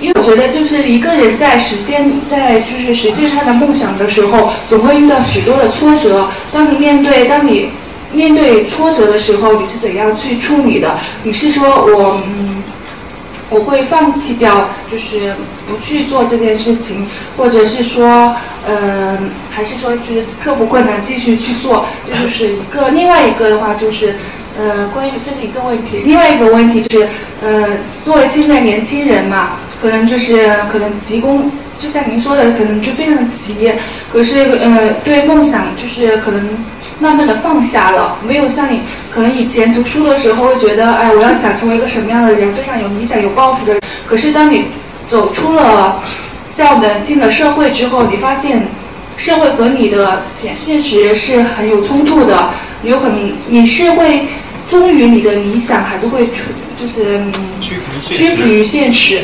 [0.00, 6.28] 因为我觉得就是一个人在实现，在就是实现他的梦想的时候，总会遇到许多的挫折。
[6.52, 7.70] 当你面对当你
[8.12, 10.98] 面对挫折的时候，你是怎样去处理的？
[11.22, 12.62] 你是说我嗯，
[13.50, 15.34] 我会放弃掉，就是
[15.68, 18.34] 不去做这件事情，或者是说
[18.66, 19.30] 嗯。
[19.52, 22.88] 还是说，就是克服困难继续去做，这就是一个。
[22.90, 24.14] 另外一个的话，就是，
[24.56, 26.00] 呃，关于这是一个问题。
[26.02, 27.08] 另外一个问题就是，
[27.42, 27.66] 呃，
[28.02, 33.72] 作为现在年轻人嘛，可能就是可能急功，就像您说的，可能就非常急。
[34.12, 36.48] 可是，呃，对梦想就是可能
[36.98, 43.82] 慢慢的放下了，没有像你可能以前读书的时候会觉得，哎，我要想成为一个什么样的人，非常有理想、有抱负的人。
[44.06, 44.66] 可是当你
[45.08, 46.02] 走出了
[46.54, 48.66] 校门，进了社会之后，你发现。
[49.16, 52.48] 社会和你的现现实是很有冲突的，
[52.82, 53.12] 有很
[53.48, 54.26] 你是会
[54.66, 57.20] 忠于你的理想，还是会出就是
[58.08, 59.20] 屈服于现实？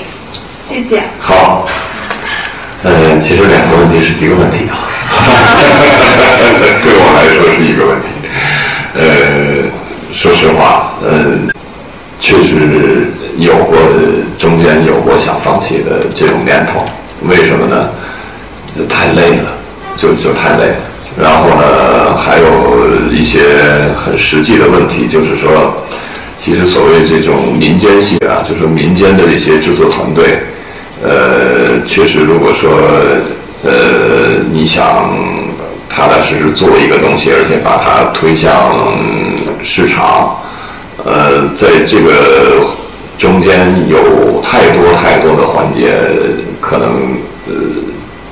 [0.68, 1.02] 谢谢。
[1.20, 1.66] 好，
[2.82, 4.88] 呃，其实两个问题是一个问题啊，
[6.82, 8.08] 对我来说是一个问题。
[8.94, 9.02] 呃，
[10.12, 11.38] 说实话，呃，
[12.18, 13.76] 确实有过
[14.38, 16.84] 中间有过想放弃的这种念头，
[17.22, 17.90] 为什么呢？
[18.88, 19.52] 太累了。
[19.96, 20.76] 就就太累了，
[21.18, 23.40] 然后呢，还有一些
[23.96, 25.74] 很实际的问题，就是说，
[26.36, 30.42] 其实所谓这种民间戏啊，就是民间的这些制作团队，
[31.02, 32.70] 呃，确实如果说，
[33.64, 35.10] 呃，你想
[35.88, 38.52] 踏踏实实做一个东西，而且把它推向
[39.62, 40.36] 市场，
[41.04, 42.64] 呃，在这个
[43.18, 45.94] 中间有太多太多的环节，
[46.60, 46.88] 可能
[47.46, 47.54] 呃，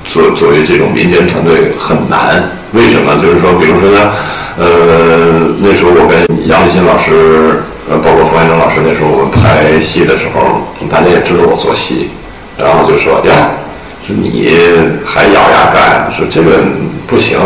[0.05, 2.49] 作作为这种民间团队很难。
[2.73, 3.15] 为什么？
[3.21, 4.11] 就是说，比如说呢，
[4.57, 12.09] 呃，那时候我跟杨立新老师，呃，包括冯远征老师，那时候我们拍戏的时候，大家也知道我做戏，
[12.57, 13.51] 然后就说呀，
[14.05, 14.49] 说你
[15.05, 16.59] 还咬牙干，说这个
[17.07, 17.39] 不行。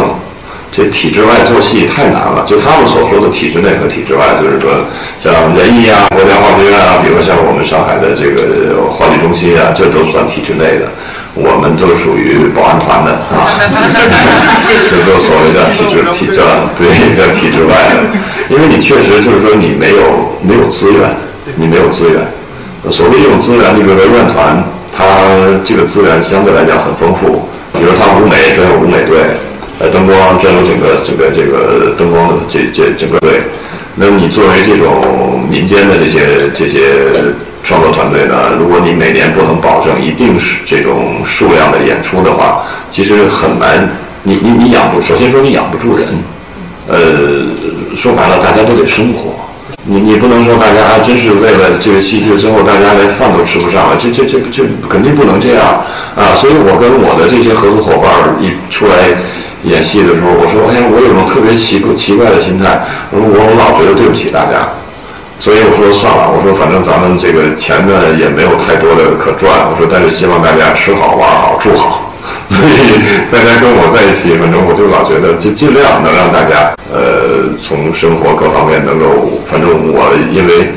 [0.72, 4.86] 这体制外做戏太难了，就他们所说的体制内和体制外，就是说
[5.18, 10.86] 像仁义啊、国家话剧院啊，比如说像我们上海的这个话剧中心啊，这都算体制内的，
[11.34, 13.49] 我们都属于保安团的啊，
[14.93, 16.38] 这都所谓叫体制体制，
[16.78, 16.86] 对，
[17.18, 18.05] 叫体制外的，
[18.53, 21.10] 因为你确实就是说你没有没有资源，
[21.57, 22.22] 你没有资源，
[22.91, 24.64] 所谓用资源，你比如说院团，
[24.96, 25.04] 它
[25.64, 29.38] 这个资源相对来讲很丰富，比如它舞美专有舞美队。
[29.82, 33.40] 呃，灯光专有整个整个这个灯光的这这整个队，
[33.96, 37.00] 那么你作为这种民间的这些这些
[37.64, 43.88] 创作团队呢，如果你每年不能保证一定是这种数量的演出的话，其实很难，
[44.24, 46.06] 你你你养不，首先说你养不住人，
[46.90, 47.48] 呃，
[47.96, 49.32] 说白了，大家都得生活，
[49.86, 55.82] 你你不能说大家真是为了这个戏剧，最后大家连饭都吃不上了，这这这这肯定不能这样
[56.16, 56.36] 啊！
[56.36, 58.94] 所以我跟我的这些合作伙伴一出来。
[59.64, 62.80] 演戏的时候，我说：“哎呀，我有种特别奇奇怪的心态。
[63.12, 64.64] 我说我我老觉得对不起大家，
[65.38, 66.32] 所以我说算了。
[66.32, 69.52] 我说反正咱们这个钱呢也没有太多的可赚。
[69.70, 72.09] 我说但是希望大家吃好玩好住好。
[72.48, 73.00] 所以
[73.32, 80.74] 大家跟我在一起，反正我就老觉得就尽量能让大家呃从生活各方面能够，反正我因为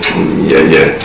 [0.47, 0.99] 也也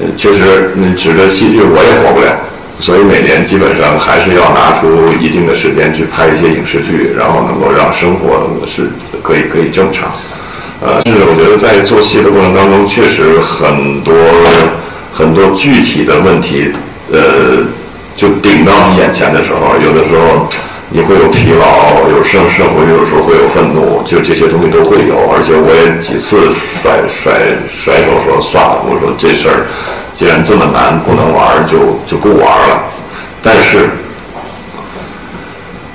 [0.00, 2.32] 呃确实指着戏剧我也活不了。”
[2.80, 8.88] 所以每年基本上还是要拿出一定的时间去拍一些影视剧，然后能够让生活是
[9.22, 10.08] 可以可以正常。
[10.80, 14.14] 呃，是我觉得在做戏的过程当中，确实很多
[15.12, 16.72] 很多具体的问题，
[17.12, 17.60] 呃，
[18.20, 20.46] 就顶到你眼前的时候，有的时候
[20.90, 25.16] 你会有疲劳，有甚甚至有时候会有愤怒，就这些东西都会有。
[25.32, 27.32] 而且我也几次甩甩
[27.66, 29.64] 甩手说算了，我说这事儿。
[30.12, 32.82] 既然这么难，不能玩儿就就不玩儿了。
[33.42, 33.88] 但是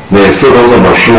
[0.09, 1.13] 每次都这么说，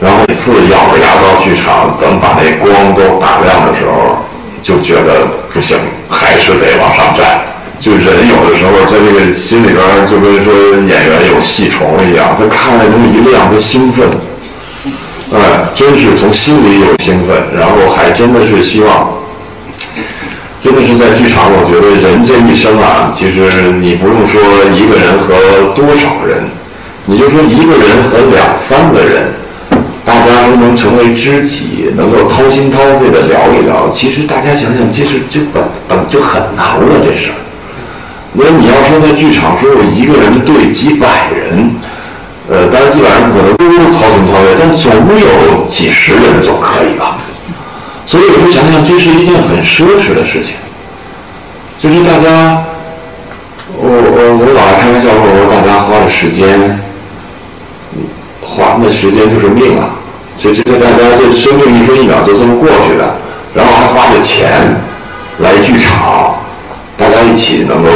[0.00, 4.18] 然后每次咬着牙到剧场，等把那光都打亮的时候，
[4.60, 5.78] 就觉得不行，
[6.10, 7.38] 还是得往上站。
[7.80, 10.52] 就人有的时候在这个心里边，就跟说
[10.86, 14.06] 演员有戏虫一样，他看着这么一亮，他兴奋，
[15.32, 19.08] 哎，真是从心里有兴奋，然后还真的是希望。
[20.60, 23.48] 真的是在剧场，我觉得人这一生啊，其实
[23.80, 24.38] 你不用说
[24.76, 26.44] 一个人和多少人，
[27.06, 29.32] 你就说一个人和两三个人，
[30.04, 33.88] 大家都能成为知己，能够掏心掏肺的聊一聊。
[33.88, 37.40] 其实大家想想，这是就本本就很难了这事儿。
[38.42, 41.70] 那你要说在剧场说我一个人对几百人，
[42.48, 47.18] 呃，当然几百人可能都掏心掏肺，但总有几十人总可以吧。
[48.06, 50.54] 所以我就想想，这是一件很奢侈的事情。
[51.78, 52.64] 就是大家，
[53.76, 56.78] 我我我老爱开玩笑说，我说大家花的时间，
[58.42, 59.94] 花那时间就是命啊！
[60.36, 63.14] 这这大家这生命一分一秒就这么过去的，
[63.54, 64.74] 然后还花着钱
[65.38, 66.34] 来剧场，
[66.96, 67.88] 大家一起能够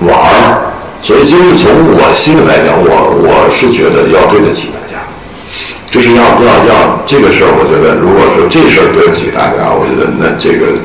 [0.00, 0.72] 玩儿。
[1.02, 5.00] 所以，其实从我心里来讲，我我是觉得要对得起大家。
[5.90, 10.78] 就是要要要这个事儿，我觉得如果说这事儿对不起大家，我觉得那这个，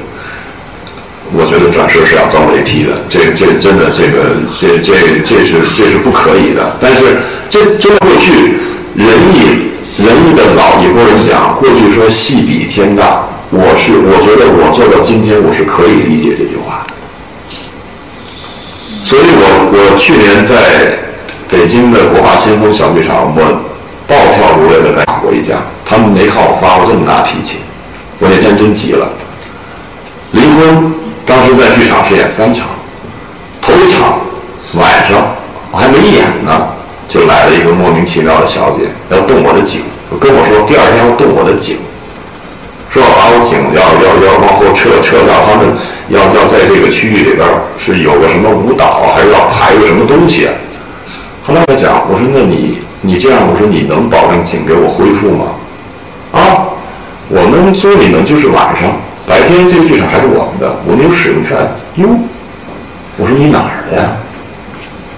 [1.36, 3.04] 我觉得转世是要遭雷劈的。
[3.08, 6.76] 这这真的这个这这这是这是不可以的。
[6.80, 8.58] 但是这真的过去
[8.96, 9.06] 仁
[9.36, 16.82] 义仁义的老一波人讲，过去说戏比天大，我是我觉得我做到今天，我是可以理解这句话。
[19.06, 20.98] 所以我我去年在
[21.48, 23.72] 北京的国画先锋小剧场，我。
[24.08, 27.58] 暴跳如雷的打过一架，他们没看我发过这么大脾气，
[28.20, 29.10] 我那天真急了。
[30.30, 30.94] 离婚
[31.26, 32.68] 当时在剧场是演三场，
[33.64, 34.20] 头一场
[34.78, 35.34] 晚上
[35.72, 36.70] 我还没演呢，
[37.10, 39.82] 就来了一个莫名其妙的小姐，要动我的颈，
[40.22, 41.80] 跟我说第二天要动我的颈，
[42.92, 45.74] 说要把我颈要要要往后撤，撤到他们
[46.10, 47.48] 要要在这个区域里边
[47.78, 50.48] 是有个什么舞蹈，还是要拍一个什么东西。
[51.46, 52.80] 后来我讲，我说那你。
[53.02, 55.46] 你这样，我说你能保证颈给我恢复吗？
[56.32, 56.66] 啊，
[57.30, 58.98] 我们租你们就是晚上，
[59.28, 61.56] 白天这个剧场还是我们的，我们有使用权。
[62.02, 62.10] 哟，
[63.18, 64.18] 我说你哪儿的呀？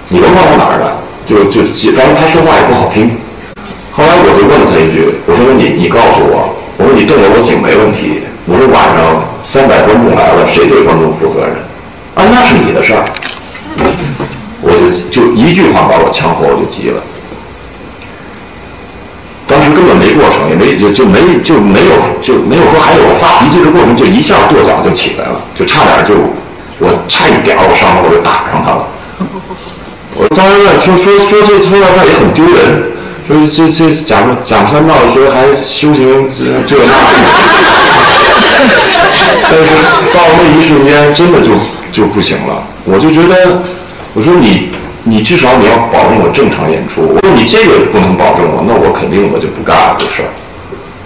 [0.10, 0.98] 你甭管我哪儿的？
[1.26, 1.64] 就就，
[1.96, 3.16] 反正他说话也不好听。
[3.94, 8.27] 后来我就问了他一句，我说你你告诉我，我说你动了我颈没问题。
[8.50, 11.52] 我说晚上三百观众来了，谁对观众负责任？
[12.16, 13.04] 啊，那是你的事儿。
[14.62, 17.02] 我就就一句话把我呛活，我就急了。
[19.46, 21.92] 当时根本没过程，也没就就没就没有
[22.22, 26.16] 就没有说还有发脾气的过程，就一下跺脚就起来了，就差点就
[26.80, 28.88] 我差一点我上楼我就打上他了。
[30.16, 32.92] 我当时，说说说这说到这儿也很丢人，
[33.28, 36.96] 说这这讲讲三道说还修行这那，
[39.50, 39.72] 但是
[40.14, 41.52] 到那一瞬间真的就
[41.92, 43.62] 就不行了，我就觉得
[44.14, 44.70] 我说你。
[45.08, 47.00] 你至少你要保证我正常演出。
[47.00, 50.28] 我说你这个不能保证我，那我肯定我就不干了这事儿。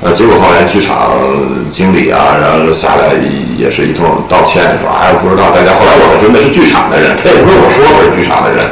[0.02, 1.22] 呃，结果后来剧场
[1.70, 3.14] 经理啊，然后下来
[3.54, 5.78] 也是一通道歉，说哎不知道大家。
[5.78, 8.66] 后来我才知道那是剧场的人，他也不跟我说我是剧场的人。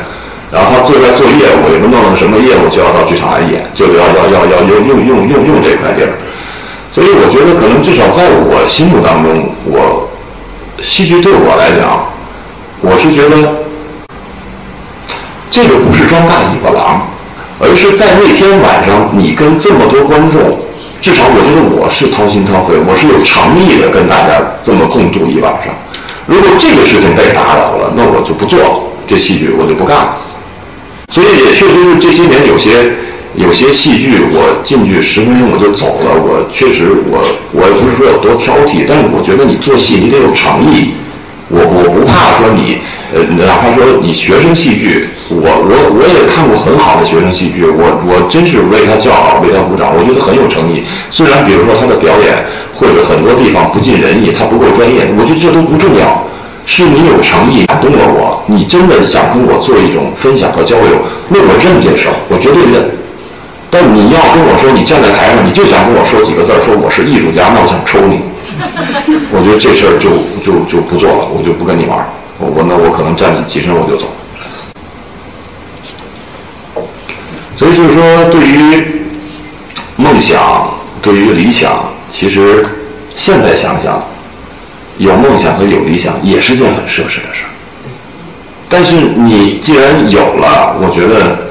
[0.49, 6.17] 然后他坐在做业务，也不弄什么业务，就要到剧场来演，就要要要要用用用用用这块地儿。
[6.91, 10.09] 所以我觉得可能至少在我心目当中，我
[10.81, 12.05] 戏剧对我来讲，
[12.81, 13.55] 我是觉得。
[15.51, 17.01] 这个不是装大尾巴狼，
[17.59, 20.39] 而是在那天晚上，你跟这么多观众，
[21.01, 25.73] 至少我觉得我是掏心掏肺，我是有诚意的跟大家这么共度一晚上。
[26.27, 28.69] 如果这个事情被打扰了，那我就不做了
[29.07, 30.15] 这戏剧，我就不干了。
[31.11, 32.93] 所以也确实是这些年有些
[33.35, 36.11] 有些戏剧，我进去十分钟我就走了。
[36.17, 40.93] 我确实我我也不是说有多挑剔，但是我觉得你做戏你得有诚意。
[41.49, 42.77] 我我不怕说你，
[43.09, 50.83] 呃，哪怕说你学生戏剧，我我我也看过很好的学生戏剧，我我真是为他叫好，为他鼓掌，我觉得很有诚意。
[51.09, 52.45] 虽然比如说他的表演
[52.77, 56.21] 或者很多地方不尽人意，他不够专业，我觉得这都不重要，
[56.69, 62.98] 是你有诚意感动了我，你真的想跟我做一种分享和交流，那我认这事儿，我绝对认。
[63.71, 68.21] 但你要跟我说你站在台上，你就想跟我说几个字儿，说我是艺术家，那我想抽你。
[69.31, 70.09] 我觉得这事儿就
[70.41, 72.05] 就就不做了，我就不跟你玩儿。
[72.39, 74.07] 我我那我可能站起起身我就走。
[77.57, 79.01] 所以就是说，对于
[79.97, 82.65] 梦想，对于理想，其实
[83.13, 84.01] 现在想想，
[84.97, 87.51] 有梦想和有理想也是件很奢侈的事儿。
[88.67, 91.48] 但是你既然有了，我觉得，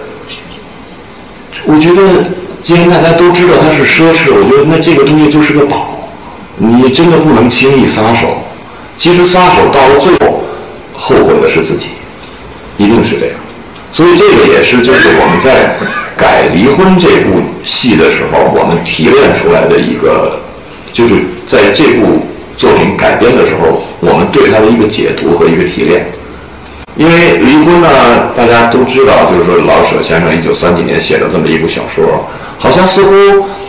[1.71, 2.25] 我觉得
[2.63, 6.09] 既然大家都知道它是奢侈，我觉得那这个东西就是个宝。
[6.57, 8.43] 你真的不能轻易撒手，
[8.97, 10.43] 其实撒手到了最后，
[10.95, 11.89] 后悔的是自己，
[12.79, 13.35] 一定是这样。
[13.93, 15.77] 所以这个也是就是我们在
[16.17, 20.41] 改《离婚》这部戏的时候，我们提炼出来的一个，
[20.91, 21.17] 就是
[21.47, 26.07] 在这部作品改编的时候，我们对它的一个解读和一个提炼。
[26.99, 27.89] 因为《离婚》呢，
[28.37, 32.29] 大家都知道，就是说老舍先生一九三几年写的这么一部小说，
[32.59, 33.15] 好像似乎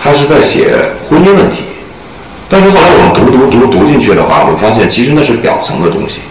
[0.02, 0.74] 他是在写
[1.08, 1.62] 婚姻问题。
[2.50, 6.22] 但是后来我们读读读读进去的话，我们发现其实那是表层的东西。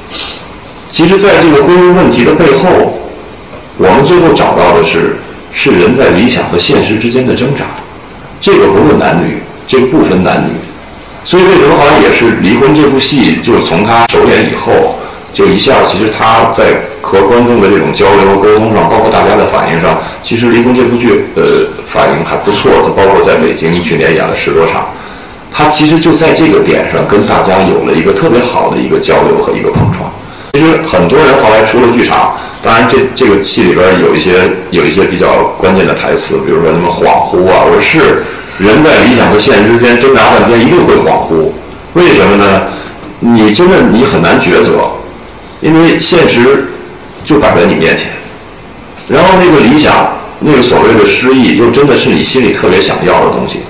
[0.90, 2.98] 其实，在这个婚姻问题的背后，
[3.76, 5.18] 我们最后找到的是
[5.52, 7.64] 是人在理想和现实之间的挣扎。
[8.40, 9.38] 这个不论男女，
[9.68, 10.50] 这个不分男女。
[11.24, 14.98] 所以为什么好像也是离婚这部戏，就是从他首演以后，
[15.38, 16.64] 就一下，其实他在
[17.00, 21.42] 和观众的这种交流和沟通上，包括大家的反应上，其实离婚这部剧呃
[21.86, 22.72] 反应还不错。
[22.96, 24.88] 包括在北京去年演了十多场。
[25.52, 30.10] 他其实就在这个点上跟大家有了一个特别好的一个交流和一个碰撞。
[30.54, 34.42] 其实很多人后来出了剧场，当然这这个戏里边有一些
[34.72, 38.24] 有一些比较关键的台词，比如说什么恍惚啊，我说是
[38.58, 41.52] 人在理想和现实之间挣扎半天一定会恍惚，
[41.92, 42.62] 为什么呢？
[43.20, 44.88] 你真的你很难抉择，
[45.60, 46.68] 因为现实
[47.24, 48.08] 就摆在你面前，
[49.08, 50.08] 然后那个理想
[50.40, 53.60] 那个所谓的诗意又真的是你心里特别想要的东西。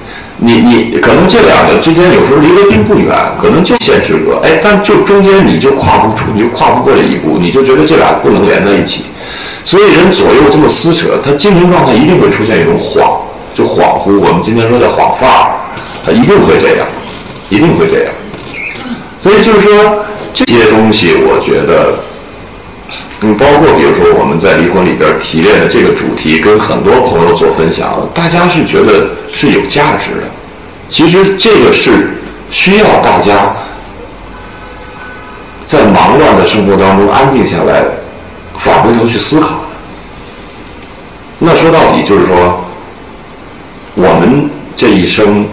[0.40, 9.06] 你你可能这两个之间有时候离得并不远，可能就线之隔，哎，但就中间你就跨不出，你就跨不过这一步，你就觉得这俩不能连在一起，
[9.64, 13.18] 所以人左右这么撕扯，他精神状态一定会出现一种恍，
[13.52, 14.16] 就恍惚。
[14.20, 15.50] 我们今天说的恍范儿，
[16.06, 16.86] 他一定会这样，
[17.48, 18.12] 一定会这样。
[19.20, 22.00] 所以就是说这些东西，我觉得。
[23.20, 30.28] 嗯，包括比如说我们在离婚里边提炼的这个主题，跟很多朋友做分享，大家是觉得是有价值的。
[30.88, 32.20] 其实这个是
[32.52, 33.56] 需要大家
[35.64, 37.82] 在忙乱的生活当中安静下来，
[38.56, 39.64] 返回头去思考。
[41.40, 42.64] 那说到底就是说，
[43.96, 45.44] 我们这一生，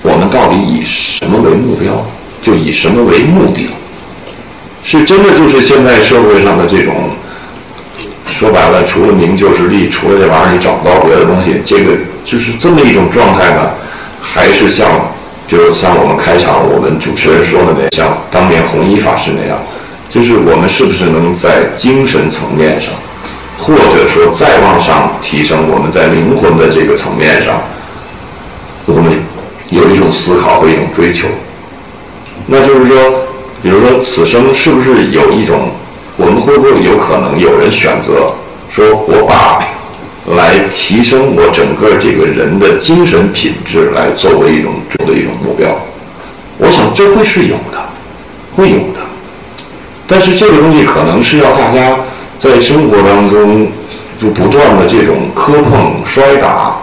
[0.00, 1.92] 我们到底以什么为目标，
[2.42, 3.68] 就以什么为目的。
[4.86, 6.94] 是真的，就是现在社会上的这种，
[8.28, 11.90] 说白了，除了名就是利，除了这玩意儿你找不到别的东西，这个
[12.24, 13.68] 就是这么一种状态呢？
[14.22, 14.88] 还是像，
[15.48, 19.58] 比如像我们开场我们主持人说的那样，像当年弘一法师那样，
[20.08, 22.92] 就是我们是不是能在精神层面上，
[23.58, 27.60] 或者说再往上提升，我们在灵魂的这个层面上，
[28.86, 29.18] 我们
[29.70, 31.26] 有一种思考和一种追求。
[32.46, 33.25] 那就是说，
[33.66, 35.70] 比如说此生是不是有一种，
[36.16, 38.32] 我们会不会有可能有人选择
[38.70, 39.58] 说，我把
[40.36, 45.66] 来提升我整个这个人的精神品质来作为一种的一种目标？
[46.58, 47.84] 我想这会是有的，
[48.54, 49.00] 会有的。
[50.06, 51.98] 但是这个东西可能是要大家
[52.36, 53.66] 在生活当中
[54.22, 56.76] 就不断的这种磕碰、摔打，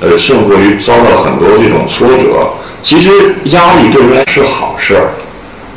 [0.00, 2.48] 呃，甚至于遭到很多这种挫折。
[2.82, 5.14] 其实压力对人来是好事儿。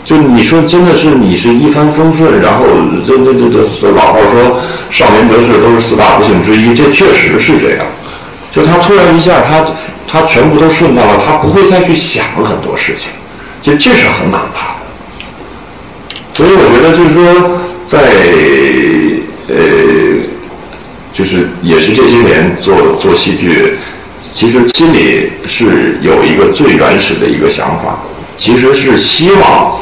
[0.08, 2.64] 就你说真的是你是一帆风顺，然后
[3.06, 4.58] 这这这这老话说
[4.90, 7.86] 少年得志都是四大不幸之一，这确实是这样。
[8.50, 9.66] 就他突然一下他
[10.08, 13.12] 他全部都顺当了，他不会再去想很多事情，
[13.62, 14.76] 就这是很可怕的。
[16.34, 18.00] 所以我觉得就是说，在
[19.50, 19.58] 呃，
[21.12, 23.74] 就是也是这些年做做戏剧，
[24.32, 28.00] 其实心里是有一个最原始的一个想法，
[28.38, 29.78] 其实是希望，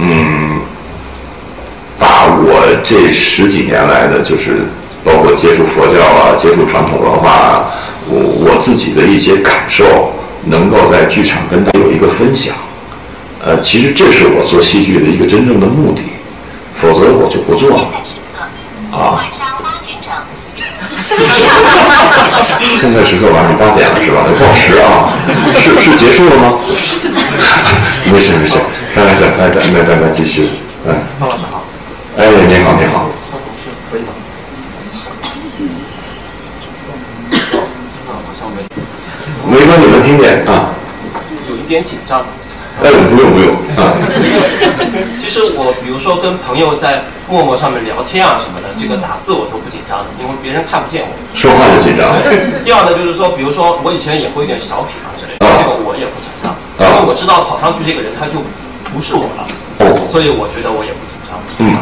[0.00, 0.60] 嗯，
[1.98, 4.62] 把我这十几年来的就是
[5.04, 7.64] 包括接触佛教啊、接触传统文化啊，
[8.08, 10.12] 我我自己的一些感受，
[10.44, 12.54] 能够在剧场跟大家有一个分享。
[13.44, 16.02] 呃，其实这是我做戏剧的一个真正的目的，
[16.74, 17.90] 否则我就不做了。
[18.92, 19.24] 啊。
[22.80, 24.24] 现在时刻晚上八点了是吧？
[24.38, 25.08] 报时啊，
[25.58, 26.54] 是是结束了吗？
[28.12, 28.54] 没 事没事，
[28.98, 30.42] 开玩笑，大家那大家继续。
[30.84, 31.62] 哎，方老师好。
[32.16, 33.06] 哎，你好你好。
[39.46, 40.74] 没关系，能听见啊。
[41.48, 42.26] 有一点紧张。
[42.82, 43.94] 哎，不用不用啊。
[45.22, 51.14] 其实我比如说跟朋友在陌陌上面聊天啊什么的，这个打字我都不紧张的，因为别人看不见我。
[51.38, 52.18] 说话就紧张。
[52.66, 56.50] 第二呢，就是说，比如说我以前也会一点小品啊之类的，这个我也不紧张，
[56.82, 58.42] 因为我知道跑上去这个人他就
[58.92, 59.44] 不是我了，
[60.10, 61.36] 所以我觉得我也不紧张。
[61.58, 61.76] 嗯。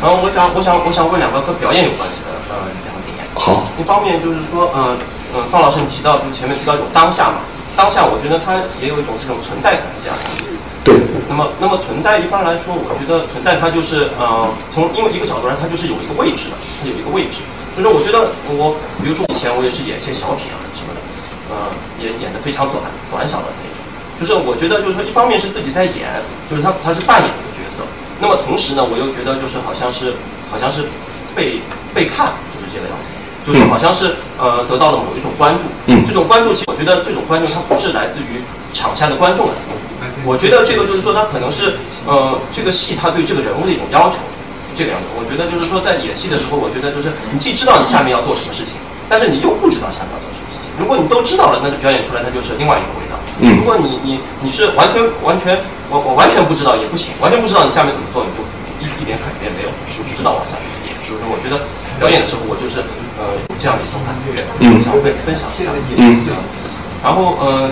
[0.00, 3.26] 然后我想，我想，我想问两个和表演有关系的呃两点。
[3.34, 3.66] 好。
[3.78, 4.96] 一方面就是说，嗯
[5.34, 7.44] 嗯，方老师你提到就前面提到一种当下嘛。
[7.76, 10.58] 当下，我觉得它也有一种这种存在感的这样的意思。
[10.82, 10.98] 对。
[11.28, 17.44] 那么，那么存在一般来说，我觉得存在它就是，呃，从因为一个角度来，它就是有一个位置的，它有一个位置。
[17.78, 20.98] 就是我觉得我，比如说以前我也是演一些小品啊什么的，
[21.54, 21.70] 呃，
[22.02, 23.77] 也演的非常短短小的那种。
[24.18, 26.10] 就是我觉得就是说，一方面是自己在演，
[26.50, 27.82] 就是他他是扮演一个角色。
[28.20, 30.14] 那么同时呢，我又觉得就是好像是
[30.50, 30.82] 好像是
[31.34, 31.60] 被
[31.94, 33.10] 被看，就是这个样子。
[33.46, 39.54] 就是好像是呃得到了某一种关注，嗯，这种关注其实我觉得这种关注它不是来自于场下的观众的，
[40.26, 44.20] 我觉得这个就是说他可能是呃这个戏他对这个人物的一种要求，
[44.76, 45.08] 这个样子。
[45.16, 48.76] 我觉得就是说在演戏的时候，我觉得就是你既知道你下面要做什么事情，
[49.08, 50.37] 但是你又不知道下面要做什么。
[50.78, 53.18] 如果你都知道了，那就表演出来那就是另外一个味道。
[53.40, 55.58] 嗯，如果你你你是完全完全
[55.90, 58.40] 我我完全不知道也不行，完全不知道你下面怎么做，你就
[58.78, 60.94] 一一点感觉也没有，就不知道往下去演。
[61.02, 61.66] 就是说，我觉得
[61.98, 62.80] 表演的时候，我就是。
[63.18, 64.38] 呃，有这样一种感觉，
[64.86, 65.74] 想分分享一下。
[65.98, 66.22] 嗯，
[67.02, 67.66] 然后呃，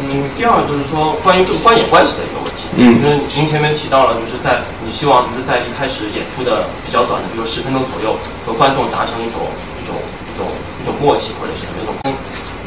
[0.00, 2.72] 嗯，第二就是说关于这个观演关系的一个问题。
[2.72, 8.16] 嗯，因为您前面提到了，就是在你希望就是在一开始演出的比较短的，比如十分钟左右，
[8.48, 9.44] 和观众达成一种
[9.76, 10.48] 一种一种
[10.80, 11.92] 一种默契或者是什么一种。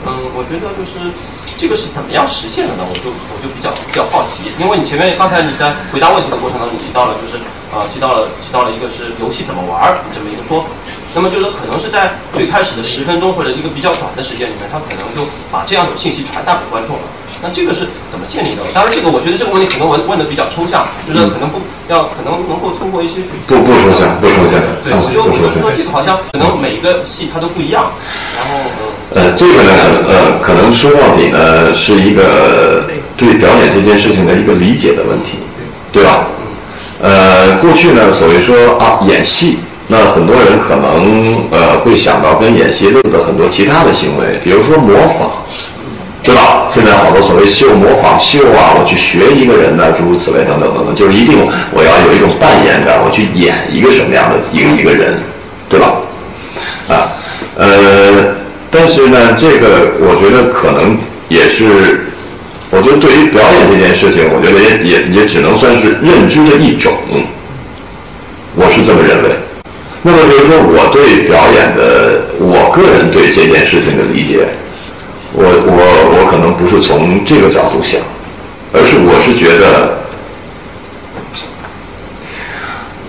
[0.05, 1.13] 嗯，我觉得就是
[1.57, 2.81] 这个是怎么样实现的呢？
[2.81, 7.37] 我就我就比较比较好奇，因为你前面刚才你在回答问题的过程当中提到了，就是
[7.69, 10.67] 呃提到了提到了一个是游戏怎么玩儿这么一个说法。
[11.13, 17.03] 那么就是可能是在最开始的十分钟或者一个比较短的时间里面，他可能就把这样的信息传达给观众了。
[17.41, 18.61] 那这个是怎么建立的？
[18.73, 21.59] 当然，这个我觉得这个问题可能问问的比较抽象，就是可能不
[21.89, 24.61] 要可能能够通过一些具体不不抽象不抽象。
[24.85, 27.91] 对，我就我就说这个好像可能每个戏它都不一样。
[28.37, 28.69] 然后
[29.13, 29.71] 呃，这个呢
[30.07, 32.85] 呃，可能说到底呢是一个
[33.17, 35.39] 对表演这件事情的一个理解的问题，
[35.91, 36.27] 对吧？
[37.01, 39.59] 呃，过去呢所谓说啊演戏。
[39.87, 45.29] 那很多人可能呃会想到跟演戏类似的很多其他的行为，比如说模仿，
[46.23, 46.67] 对吧？
[46.69, 51.39] 现在好多所谓秀模仿秀啊，我去学一个人呢，诸如此类等等等等，就是一定
[51.73, 55.17] 我要有一种扮演感，我去演一个什么样的一个一个人，
[55.67, 55.97] 对吧？
[56.87, 57.09] 啊，
[57.57, 58.35] 呃，
[58.69, 60.95] 但是呢，这个我觉得可能
[61.27, 62.05] 也是，
[62.69, 66.93] 我觉得对于表演这件事情，我觉得也也也只能算是认知的一种，
[68.55, 69.29] 我是这么认为。
[70.03, 74.47] 那么，比如说，我对表演的，我个人对这件事情的理解，
[75.31, 76.00] 我我
[76.31, 77.99] 可能不是从这个角度想，
[78.71, 79.97] 而是我是觉得，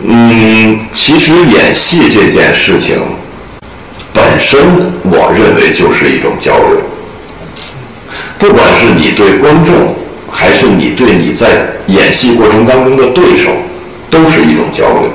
[0.04, 3.00] 嗯，其实演戏这件事情
[4.12, 4.58] 本身，
[5.04, 6.80] 我认为就是一种交流。
[8.40, 9.94] 不管是你对观众，
[10.28, 13.52] 还是你对你在演戏过程当中的对手，
[14.10, 15.10] 都是一种交流。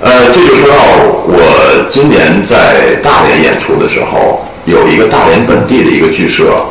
[0.00, 0.76] 呃，这就说到
[1.26, 6.66] 我今年在大连演出的时候，有一个大连本地的一个剧社，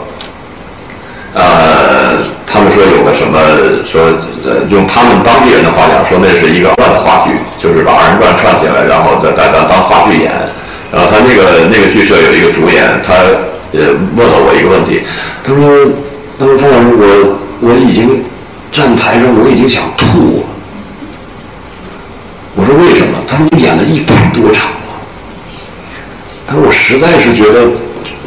[1.34, 3.40] 呃，他们说有个什么
[3.84, 4.04] 说，
[4.46, 10.32] 呃，用他们当地人的话讲，说那是一个乱的话剧，就是把二人转串起来，然后再再当当话剧演。
[10.92, 13.14] 然后他那个那个剧社有一个主演，他
[13.72, 13.80] 呃
[14.16, 15.02] 问了我一个问题，
[15.44, 15.92] 他说，
[16.38, 18.24] 他说方老师，我我已经
[18.72, 20.46] 站台上，我已经想吐。
[22.56, 23.18] 我说为什么？
[23.28, 24.78] 他说你演了一百多场了。
[26.48, 27.68] 他说我实在是觉得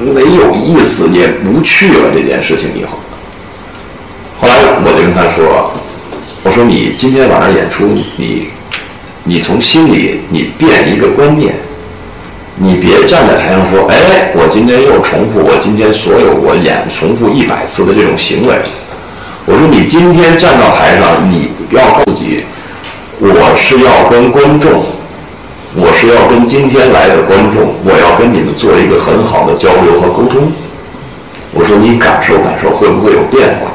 [0.01, 2.99] 没有意思，也不去了这件事情以后。
[4.41, 4.55] 后来
[4.85, 5.73] 我就跟他说
[6.45, 8.49] ：“我说你今天晚上演出，你
[9.25, 11.55] 你从心里你变一个观念，
[12.57, 18.55] 你别站在台上说，哎，我今天又重复我今天所有我演重复一百次的这种行为。
[19.47, 22.45] 我说你今天站到台上，你要告诉自己。”
[23.20, 24.85] 我是要跟观众，
[25.81, 30.51] 我是要跟今天来的观众，我要跟你们做一个很好的交流和沟通。
[31.53, 33.71] 我说你感受感受，会不会有变化？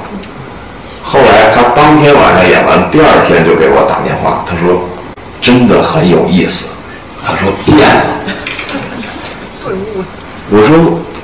[1.01, 4.83] 后来他当天晚上演完，第二天就给我打电话，他说
[5.39, 6.65] 真的很有意思。
[7.23, 8.03] 他说变了。
[10.51, 10.75] 我说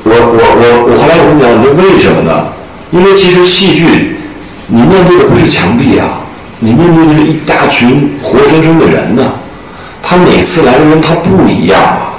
[0.03, 2.47] 我我我我后来我跟你讲，你说为什么呢？
[2.91, 4.15] 因为其实戏剧，
[4.67, 6.23] 你面对的不是墙壁啊。
[6.61, 9.31] 你面对的是一大群活生生的人呢，
[10.09, 12.17] 他每次来的人他不一样啊。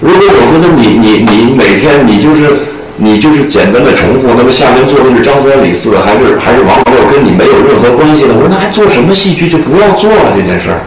[0.00, 2.50] 如果我说那你你你每天你就是
[2.96, 10.80] 你就是简单的重复，那么下面坐的是张三李四还是还是王六，跟你没有任何关系的，我说那还做什么戏剧就不要做了这件事儿。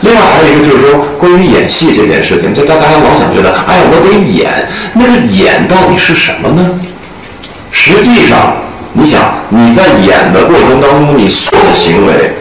[0.00, 6.80] 另外还有一个就是说关于演戏这件事情，就大大家老想觉得，哎，我得演，那个演到底是什么呢？
[7.70, 8.56] 实际上。
[8.94, 12.34] 你想你在演的过程当中，你所有的行为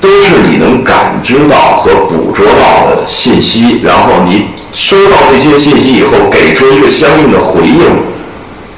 [0.00, 7.82] 都是你能感知到和捕捉到的信息，然后你收到这些信息以后，给出一个相应的回应，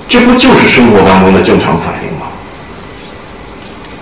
[0.09, 2.27] 这不就是生活当中的正常反应吗？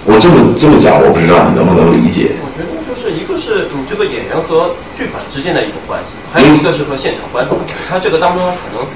[0.05, 2.37] 我这么这么讲，我不知道你能不能理解。
[2.41, 7.59] 我觉得就是一个是你这个演员和剧本之间的一种关系，还有一个是和现场观众，
[7.91, 8.87] 他这个当中可能。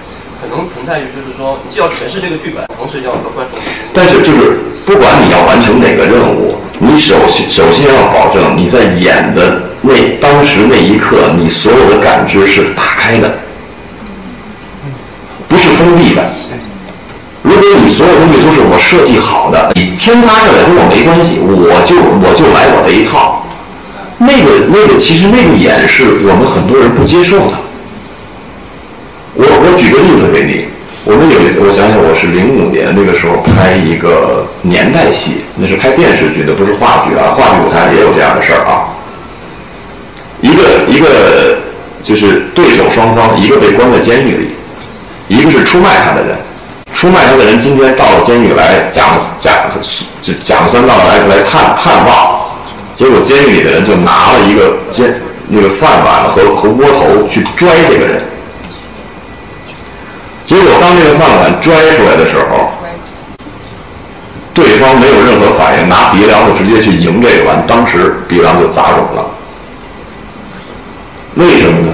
[0.42, 3.60] 可能存在于就是说，既要诠释这个剧本，同时要和观众。
[3.94, 13.32] 但是就是不管你要完成哪个任务，你首先首先要保证你在演的那当时那一刻，你所有的感知是打开的，
[15.46, 16.28] 不是封闭的。
[17.42, 23.46] 如果你所有东西都是我设计好的，你天塌下来跟我没关系，我就我就来我这一套。
[24.18, 27.52] 那个那个其实那个演是我们很多人不接受的。
[29.34, 30.66] 我我举个例子给你，
[31.04, 38.92] 我们有一次，我想想，我是零五年那个时候拍一个年代戏，那是拍电视剧的，不是话剧啊，话剧舞台也有这样的事儿啊。
[40.42, 41.56] 一个一个
[42.02, 44.48] 就是对手双方，一个被关在监狱里，
[45.28, 46.36] 一个是出卖他的人，
[46.92, 49.54] 出卖他的人今天到了监狱来讲讲
[50.20, 52.38] 就讲三道来来探探望，
[52.94, 55.14] 结果监狱里的人就拿了一个监
[55.48, 58.22] 那个饭碗和和窝头去拽这个人。
[60.42, 62.72] 结果，当这个饭碗拽出来的时候，
[64.52, 69.24] 对方没有任何反应，拿鼻梁子直接去迎这个碗，当时鼻梁就砸肿了。
[71.36, 71.92] 为什么呢？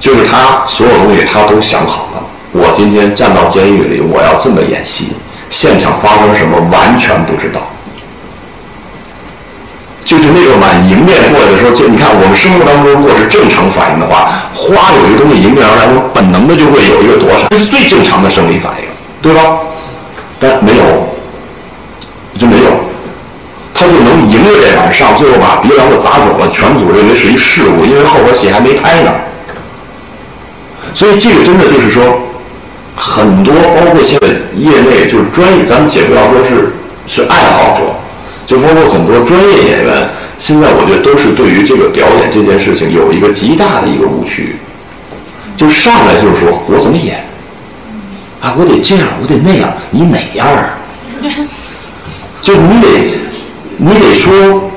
[0.00, 2.22] 就是他所有东西他都想好了。
[2.52, 5.12] 我今天站到监狱里，我要这么演戏，
[5.50, 7.60] 现场发生什么完全不知道。
[10.04, 18.84] 就是那个碗迎面过来的时候，就你看我们生活当中，如果是正常反应的话，花有一个东西迎面而来，我本能的就会有一个躲闪，这是最正常的生理反应，
[19.22, 19.56] 对吧？
[20.40, 20.82] 但没有，
[22.36, 22.70] 就没有，
[23.72, 26.48] 他就能迎着这碗上，最后把鼻梁子砸肿了。
[26.50, 29.12] 全组认为是一事故，因为后边戏还没拍呢。
[30.92, 32.02] 所以这个真的就是说，
[32.96, 34.26] 很多包括现在
[34.56, 36.74] 业内就是专业，咱们且不要说是
[37.06, 37.82] 是爱好者。
[38.44, 40.08] 就包括很多专业演员，
[40.38, 44.54] 现在我觉得都是对于这个表演这件事情有一个极大的一个误区，
[45.56, 47.24] 就上来就是说我怎么演，
[48.40, 50.78] 啊，我得这样，我得那样，你哪样啊？
[52.40, 52.88] 就你得，
[53.76, 54.70] 你得说，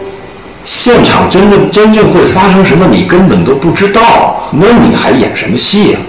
[0.64, 6.00] 现场真正真正会发生什么，你根本都不知道，那你还演什么戏呀？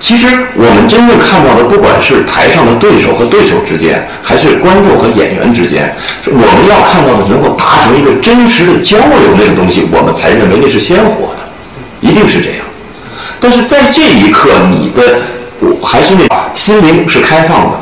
[0.00, 5.94] 其实我们真正看到的，不管是台上的对手和对手之间，还是观众和演员之间，
[6.26, 11.40] 我们要看到的能够达成一个真实的交流那个东西，我们才认为那是鲜活的，
[12.00, 12.58] 一定是这样。
[13.38, 15.20] 但是在这一刻，你的
[15.82, 17.78] 还是那心灵是开放的，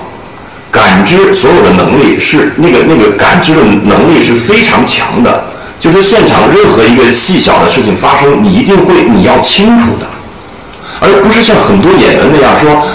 [0.73, 5.45] 感知所有的能力是那个那个感知的能力是非常强的。
[5.81, 10.07] 就是现场任何一个细小的事情发生，你一定会你要清楚的。
[11.01, 12.87] 而不是像很多演员那样说，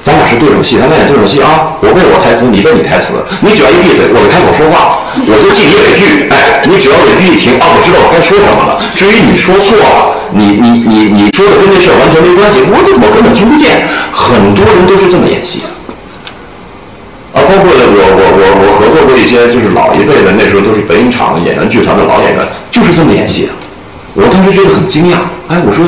[0.00, 8.78] 咱俩是对手戏，咱俩演对手戏啊，我背我台词，你背你台词，你只要一闭嘴，我就开口说话，我就记你尾句，哎，你只要尾句一停，啊，我知道我该说什么了。
[8.94, 13.88] 至于你说错了，你你你你说的跟这事儿完全没关系，我我根本听不见。
[14.12, 15.66] 很多人都是这么演戏的，
[17.34, 23.48] 啊，包括我我我我合作过一些就是老一辈的，那时候都是北影厂演员剧团的老演员，就是这么演戏。
[24.14, 25.16] 我当时觉得很惊讶，
[25.48, 25.84] 哎，我说，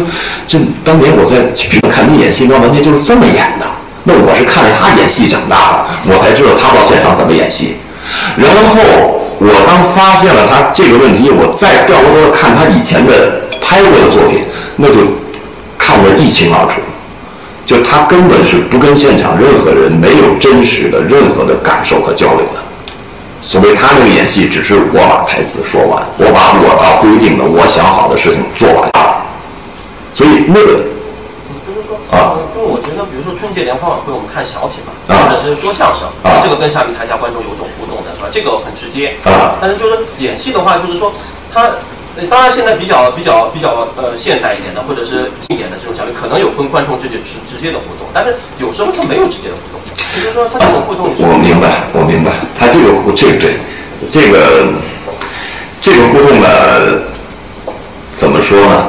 [0.48, 1.46] 这当年我在
[1.88, 3.66] 看你演戏，那完全就是这么演的。
[4.04, 7.76] 那我是看着他演戏长大的，我才知道他到现场怎么演戏。
[8.36, 14.42] 然后我当发现了他这个问题，我再掉过头看他以前的拍过的作品，
[14.76, 14.94] 那就
[15.78, 16.80] 看得一清二楚。
[17.64, 22.62] 就他根本是不跟现场任何人没有真实的任何的感受和交流的。
[23.46, 28.90] 所谓他那个演戏，只是我把台词说完，我把我要规定的、我想好的事情做完，
[30.16, 30.82] 所以那个
[31.62, 36.10] 就是说啊，就是我觉得，比如说春节联欢晚会，我们看小品嘛，或者是说相声，
[36.42, 38.26] 这个跟下面台下观众有种互动的是吧？
[38.34, 39.54] 这个很直接啊。
[39.62, 41.14] 但是就是演戏的话，就是说
[41.54, 41.70] 他
[42.28, 49.78] 当然现在比较比较比较呃现代一点的，或者是经典的这种小品，可能有跟观众直接直直接的互动，但是有时候他没有直接的互动。
[50.14, 53.56] 就是说，他这种互动，我明白，我明白，他这个这个对，
[54.08, 54.68] 这个
[55.80, 56.46] 这个互动呢，
[58.12, 58.86] 怎么说呢？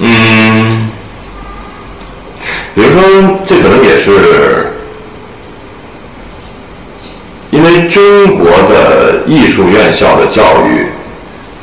[0.00, 0.90] 嗯，
[2.74, 3.02] 比如说，
[3.44, 4.72] 这可能也是
[7.50, 10.86] 因为中国的艺术院校的教育。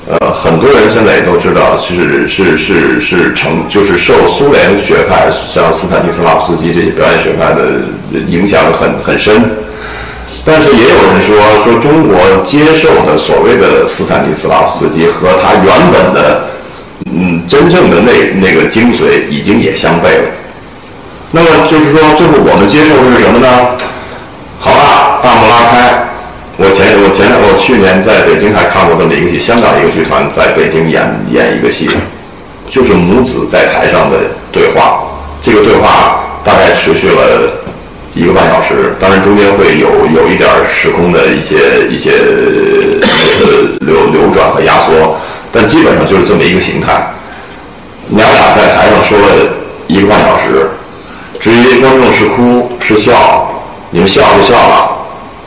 [0.07, 7.82] 呃，很多人现在也都知道，是是是是成，就是受苏联学派，像斯坦尼斯拉夫斯基这些表演学派的
[8.27, 9.49] 影响很很深。
[10.45, 16.49] 但是也有人说，说中国接受的所谓的斯坦尼斯拉夫斯基和他原本的，
[17.11, 20.30] 嗯，真正的那那个精髓已经也相悖了。
[21.32, 23.48] 那么就是说，最后我们接受的是什么呢？
[24.60, 26.10] 好了，大幕拉开。
[26.57, 31.90] 我前我前我去年在北京还看过这么一个戏，香港一个剧团在北京演演一个戏，
[32.69, 34.18] 就是母子在台上的
[34.53, 35.03] 对话。
[35.41, 37.61] 这个对话大概持续了
[38.14, 42.11] 一个半小时，当然中间会有有一点时空的一些一些
[43.02, 45.18] 呃流流转和压缩，
[45.52, 47.11] 但基本上就是这么一个形态。
[48.07, 49.53] 娘俩在台上说了
[49.88, 50.69] 一个半小时，
[51.38, 53.52] 至于观众是哭是笑，
[53.91, 54.94] 你们笑就笑了。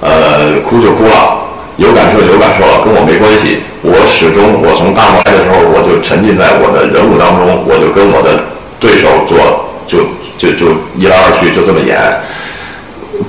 [0.00, 1.42] 呃，哭就哭了，
[1.76, 3.58] 有感受有感受了，跟我没关系。
[3.82, 8.38] 我始终，我从大幕来的时候，我就沉浸在我的人物当中，我就跟我的
[8.78, 9.38] 对手做，
[9.86, 10.06] 就
[10.36, 11.98] 就就一来二去就这么演，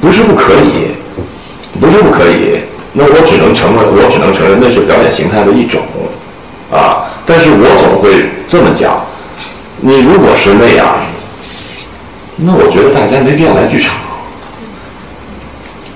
[0.01, 0.93] 不是不可以，
[1.79, 2.61] 不是不可以。
[2.93, 5.81] 那我只能承认，我只能承认那是表演形态的一种，
[6.71, 7.05] 啊。
[7.25, 9.05] 但是我总会这么讲，
[9.81, 11.05] 你如果是那样，
[12.37, 13.93] 那我觉得大家没必要来剧场。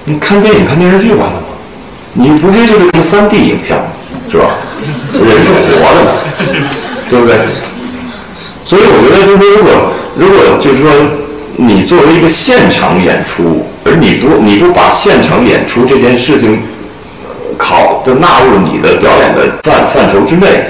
[0.05, 1.47] 你看电影、看电视剧完了吗？
[2.13, 3.77] 你不非就是看三 D 影像，
[4.29, 4.43] 是吧？
[5.13, 6.11] 人是活的嘛，
[7.09, 7.35] 对不对？
[8.65, 10.91] 所以我觉得，就是说，如果如果就是说，
[11.55, 16.61] 你作为一个现场演出，而你不你不把现场演出这件事情
[17.57, 20.65] 考的纳入你的表演的范范畴之内，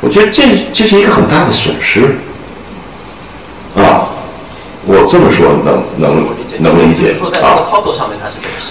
[0.00, 0.42] 我觉得这
[0.72, 2.16] 这是一个很大的损失。
[3.76, 4.06] 啊，
[4.86, 6.26] 我这么说能能。
[6.60, 7.10] 能理解
[7.42, 7.58] 啊，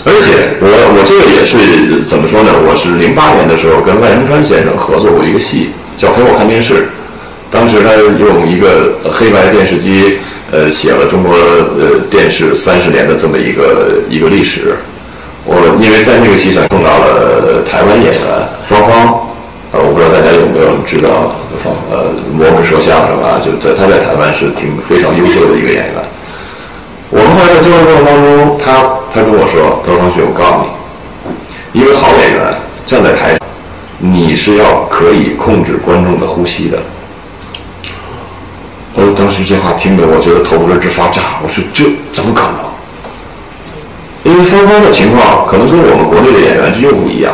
[0.06, 2.54] 而且我我这个也是怎么说呢？
[2.66, 6.74] 我是零八年的时候跟万仁川先生合作过一个戏，叫《陪我看电视》。
[7.52, 10.20] 当时他用一个黑白电视机，
[10.50, 14.78] 呃，写了中国呃电视三十年的这么一个一个历史。
[15.44, 18.24] 我因为在那个戏上碰到了台湾演员
[18.70, 19.28] 芳芳，
[19.74, 25.94] 呃，我不知道大家有没有知道方呃，我们说相声啊，就在他在台湾是挺非常优秀的一个演员。
[27.10, 30.70] 我们后来在交流过程当中，他他跟我说：“德方旭，我告诉
[31.74, 32.54] 你，一个好演员
[32.86, 33.40] 站在台上，
[33.98, 36.78] 你是要可以控制观众的呼吸的。”
[38.94, 41.42] 我当时这话听得，我觉得头皮直发炸。
[41.42, 42.62] 我说：“这怎么可能？”
[44.22, 47.34] 因为芳芳的情况可能跟我们国内的演员就又不一样。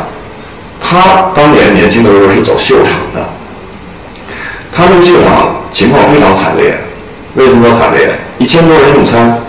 [0.81, 3.29] 他当年年轻的时候是走秀场的，
[4.71, 6.77] 他那个秀场情况非常惨烈。
[7.35, 8.15] 为什么说惨烈？
[8.39, 9.39] 一千多人用餐。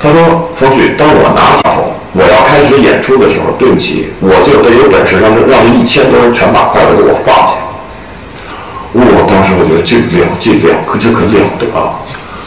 [0.00, 7.54] 他说：“方旭，当我拿起话筒，我要开始演出的时候，对不起，我就得有本事让这让这一千多人全把筷子给我放下。”
[8.92, 11.66] 我当时我觉得这了这了可这可了得！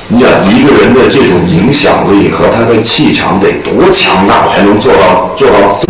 [0.09, 5.87] 你想一个人的这种影响力和他的气场得多强大，才能做到做到这，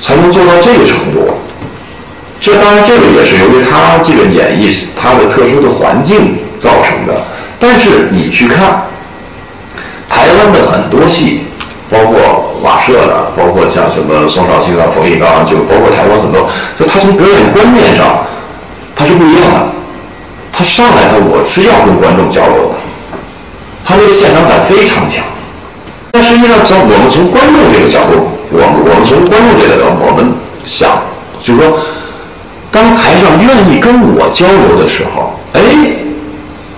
[0.00, 1.28] 才能做到这个程度？
[2.40, 7.24] 这当然，这个也是由于他这个演绎他的特殊的环境造成的。
[7.58, 8.86] 但是你去看
[10.08, 11.42] 台湾的很多戏，
[11.90, 16.48] 包括瓦舍的，包括像什么宋少卿啊、冯玉刚，就包括台湾很多，
[16.78, 18.24] 就他从表演观念上，
[18.94, 19.66] 他是不一样的。
[20.52, 22.76] 他上来他我是要跟观众交流的，
[23.84, 25.24] 他那个现场感非常强。
[26.12, 31.00] 但实际上，从我们从观众这个角度，我们我们从观众这个角度，我们想
[31.40, 31.78] 就是说。
[32.70, 35.58] 当台上愿意跟我交流的时候，哎，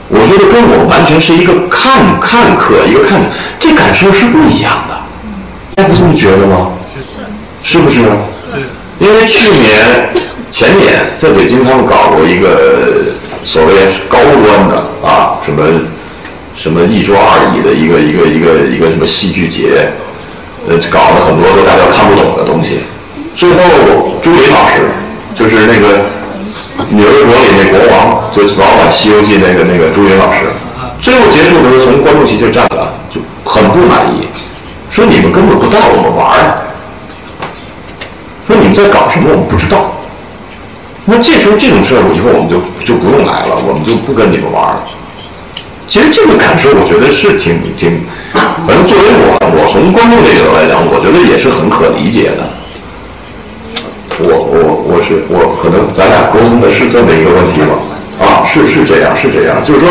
[0.09, 3.21] 我觉得跟我完全是一个看看客，一个看，
[3.59, 4.95] 这感受是不一样的。
[5.75, 6.71] 大家不这么觉得吗？
[7.65, 8.03] 是不是？
[9.01, 10.15] 因为去年、
[10.49, 13.11] 前年在北京，他们搞过一个
[13.45, 13.73] 所谓
[14.09, 15.65] 高端的啊，什么
[16.55, 19.91] 什么一桌二椅的一个一个一个一个什么戏剧节，
[20.69, 22.81] 呃，搞了很多个大家看不懂的东西。
[23.35, 24.91] 最后，朱琳老师。
[25.33, 25.97] 就是那个
[26.91, 30.45] 《女儿国》里那国王，就是老版《西游记》那个那个朱琳老师，
[31.01, 34.27] 最后结束的时候从观众席就站了，就很不满意，
[34.91, 36.67] 说你们根本不带我们玩儿，
[38.47, 39.93] 说你们在搞什么我们不知道。
[41.07, 44.83] 那这时候这种事儿，以后我们就就不用来了，我们就不跟你们玩了。
[45.91, 48.01] 其实这个感受，我觉得是挺挺，
[48.33, 52.47] 反正作为我，我从观众这个来讲，我觉得也是很可理解的。
[54.23, 54.55] 我我
[54.87, 57.75] 我是我可能咱俩沟通的是这么一个问题吗？
[58.23, 59.89] 啊，是是这样是这样，就是说，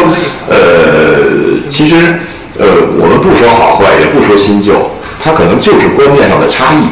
[0.47, 2.15] 呃，其实
[2.57, 2.65] 呃，
[2.95, 4.89] 我们不说好坏，也不说新旧，
[5.21, 6.87] 它可能就是观念上的差异，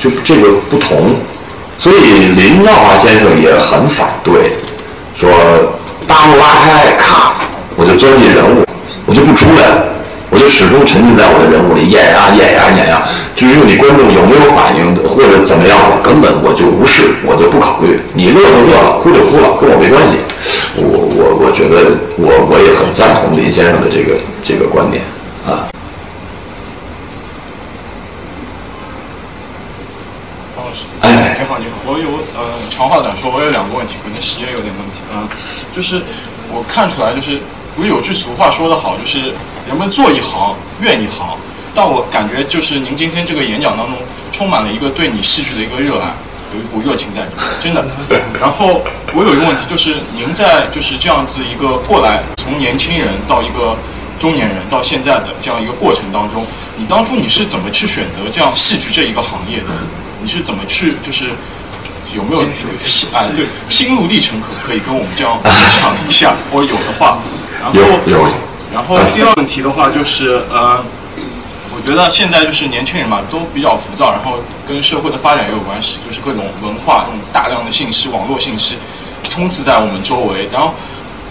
[0.00, 1.12] 就这个不同。
[1.78, 4.56] 所以林兆华先生也很反对，
[5.14, 5.28] 说
[6.06, 7.34] 大幕拉开，咔，
[7.76, 8.64] 我就钻进人物，
[9.06, 9.94] 我就不出来。
[10.28, 18.00] 我就始终沉浸在我的人物里演呀演呀演呀，至于你观众有没有反应或者怎么样，我根本我就无视，我就不考虑。
[18.12, 20.18] 你乐就乐了，哭就哭了，跟我没关系。
[20.74, 25.04] 我我我觉得我我也很赞同林先生的这个这个观点
[25.46, 25.70] 啊。
[31.06, 35.22] 哎，你好你好，我有呃长话短说，我有两个问题，可能时间有点问题啊，
[35.72, 36.02] 就是
[36.52, 37.38] 我看出来就是。
[37.76, 39.34] 不是有句俗话说得好，就是
[39.68, 41.36] 人们做一行怨一行。
[41.74, 43.94] 但我感觉就是您今天这个演讲当中，
[44.32, 46.14] 充满了一个对你戏剧的一个热爱，
[46.54, 47.84] 有一股热情在里面，真的。
[48.40, 48.80] 然后
[49.12, 53.76] 我有一个问题，就是您在就是这样子一个过来，从年轻人到一个
[54.18, 56.46] 中年人到现在的这样一个过程当中，
[56.78, 59.66] 你当初你是怎么去选择这样戏剧这一个行业的？
[60.22, 61.26] 你是怎么去就是
[62.16, 63.20] 有没有这个心啊？
[63.36, 66.34] 对，心路历程可不可以跟我们这样分享一下？
[66.50, 67.18] 或者有的话。
[67.72, 68.26] 有有，
[68.72, 70.82] 然后第二个问题的话就是，呃，
[71.74, 78.76] 我觉得现在就是年轻人嘛，都比较浮躁，然后跟社会的发展也有关系，就是各种文化、那种大量的信息、网络信息
[79.28, 80.74] 充斥在我们周围，然后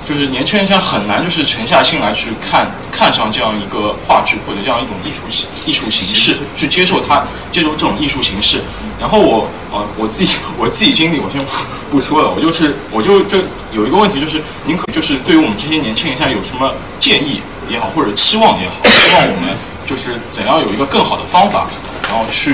[0.08, 8.62] 就是年轻人现在很难就是沉下心来去看看上这样一个话剧或者这样一种艺术形艺术形式，去接受它，接受这种艺术形式。
[9.00, 11.44] 然后我呃我自己 我自己经历我先
[11.92, 13.40] 不说了，我就是我就就
[13.74, 21.68] 有一个问题就是，您可就是对于我们这些年轻人现在有什么建议也好，或者期望也好，希望我们就是怎样有一个更好的方法，
[22.04, 22.54] 然后去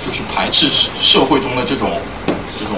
[0.00, 0.66] 就是排斥
[0.98, 2.00] 社会中的这种
[2.58, 2.74] 这种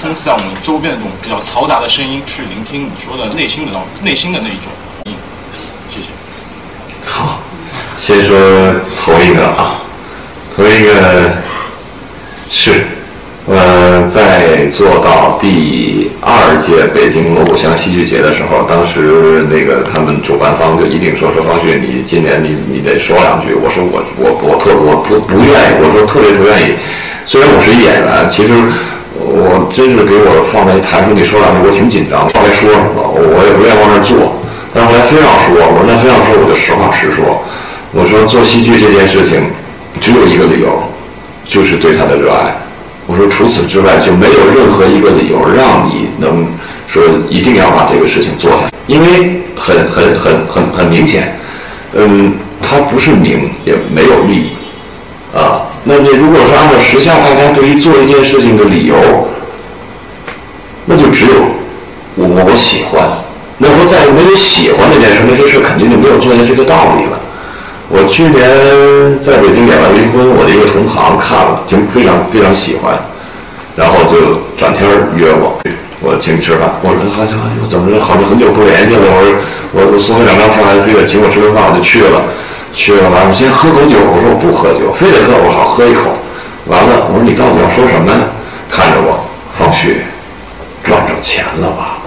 [0.00, 4.70] 充斥在我们周边的这种比较嘈杂的声音，去聆听你说的内心的那内心的那一种。
[5.90, 6.08] 谢谢。
[7.04, 7.40] 好，
[7.96, 8.38] 先说
[8.96, 9.82] 头一个啊，
[10.56, 11.32] 头一个。
[12.50, 12.86] 是，
[13.46, 23.52] 呃，在做到第二届北京锣鼓巷戏剧节的时候，当时那个他们主办方就一定说说方旭，你今年你你得说两句。
[23.52, 26.76] 我说我我我特我不不愿意，我说特别不愿意。
[27.26, 28.54] 虽然我是演员，其实
[29.14, 34.36] 我真是给我放在台上你说两句，我挺紧张，该说什么，我也不愿意往那儿坐。
[34.74, 37.42] 但是后来非要说，我说那非要说，我就实话实说。
[37.92, 39.40] 我说做戏剧这件事情，
[40.00, 40.82] 只有一个理由。
[41.48, 42.52] 就是对他的热爱。
[43.06, 46.46] 我说，除此之外就没有任何一个理由让你能
[46.86, 51.34] 说一定要把这个事情做下来，因为很很很很很明显，
[51.94, 54.50] 嗯，它不是名，也没有利，
[55.34, 58.94] 啊，那你如果说按照时下大家对于做一件事情的理由，
[60.86, 61.32] 那就只有
[62.16, 63.06] 我我喜欢，
[63.58, 67.18] 那我再没有喜欢那件事，那这事肯定就没有做下去的道理了。
[67.90, 72.92] 我去年在北京演完《离婚》，我的一个同行看了，就非常非常喜欢，
[73.76, 74.84] 然后就转天
[75.16, 75.56] 约我，
[76.00, 76.68] 我请你吃饭。
[76.82, 78.00] 我说好久好，怎么着？
[78.00, 79.00] 好久很久不联系了。
[79.08, 79.32] 我说
[79.72, 82.20] 我我送了两张票，还非得请我吃顿饭，我就去了。
[82.78, 83.98] 去了完了，先喝口酒。
[83.98, 85.34] 我说我不喝酒，非得喝。
[85.34, 86.14] 我说好，喝一口。
[86.66, 88.22] 完了，我说你到底要说什么呢？
[88.70, 89.18] 看着我，
[89.58, 90.02] 方旭，
[90.84, 91.98] 赚着钱了吧？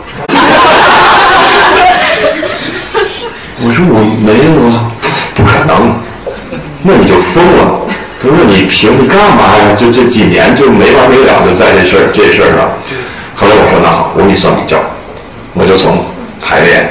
[3.59, 4.87] 我说我没有啊，
[5.35, 5.91] 不可能，
[6.83, 7.81] 那你就疯了。
[8.23, 9.75] 他说你凭你干嘛呀？
[9.75, 12.71] 就这几年就没完没了的在这事儿这事儿上。
[13.35, 14.79] 后来我说那好，我给你算笔账，
[15.53, 16.05] 我就从
[16.39, 16.89] 排练，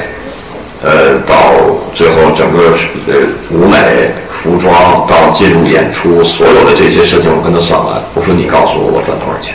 [0.82, 1.52] 呃，到
[1.94, 2.72] 最后整个
[3.06, 3.14] 呃
[3.50, 8.02] 舞美、服装到进入演出，所有的这些事情我跟他算完。
[8.14, 9.54] 我说你告诉我我赚多少钱？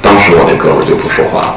[0.00, 1.56] 当时我那哥们儿就不说话了。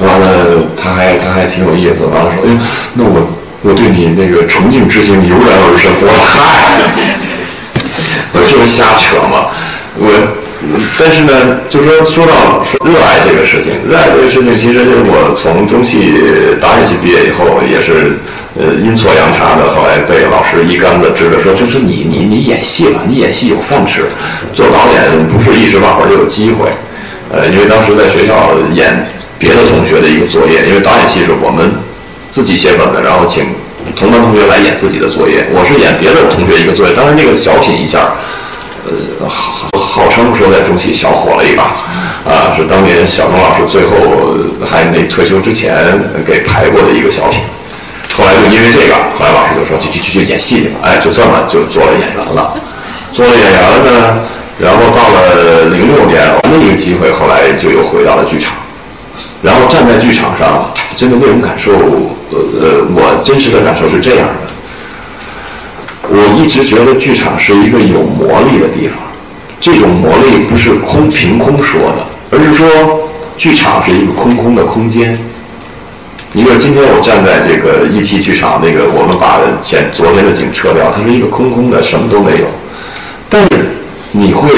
[0.00, 2.04] 完了，他还他还挺有意思。
[2.06, 2.56] 完了说，哎，
[2.94, 3.28] 那我
[3.62, 5.92] 我对你那个崇敬之情油然而生。
[6.00, 6.84] 我嗨，
[8.32, 9.48] 我这不瞎扯吗？
[9.98, 10.08] 我，
[10.98, 16.14] 但是呢，就说说到热爱这个事情，热爱这个事情，其实就是我从中戏
[16.60, 18.18] 导演系毕业以后，也是
[18.58, 24.06] 呃阴错阳差的，后来被老师一竿子支着说，就说你你你演戏吧，你演戏有饭吃，
[24.52, 26.68] 做导演不是一时半会儿就有机会。
[27.32, 29.06] 呃，因为当时在学校演。
[29.38, 31.70] 别的同学的一个作业，因为导演系是我们
[32.30, 33.44] 自己写本子，然后请
[33.94, 35.44] 同班同学来演自己的作业。
[35.52, 38.14] 我是演别的同学一个作业，当时那个小品一下，
[38.86, 41.72] 呃，好号称说在中戏小火了一把，
[42.30, 43.96] 啊，是当年小钟老师最后
[44.62, 47.40] 还没退休之前给排过的一个小品。
[48.14, 52.52] 后来就因为这个，后来老师就说去去去去演戏去吧，哎，就这么就做了演员了。
[53.10, 54.18] 做了演员了呢，
[54.60, 58.52] 然后到了零六年，那一个机会，后来就又回到了剧场。
[59.42, 64.44] 然后站在剧场上，真的那种感受，呃呃，我真实的感受是这样的。
[66.08, 68.98] 我一直觉得剧场是一个有魔力的地方，
[69.60, 72.66] 这种魔力不是空凭空说的，而是说
[73.36, 75.18] 剧场是一个空空的空间。
[76.34, 82.46] 因为今天我站在这个 ET 剧场，那个我们把前昨天的景撤掉，它是一个空空的，什么都没有。
[83.28, 83.48] 但是
[84.12, 84.48] 你会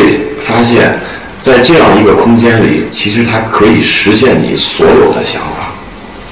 [0.41, 0.99] 发现。
[1.41, 5.71] 在这样一个空间里，其实它可以实现你所有的想法，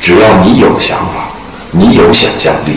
[0.00, 1.30] 只要你有想法，
[1.70, 2.72] 你有想象力。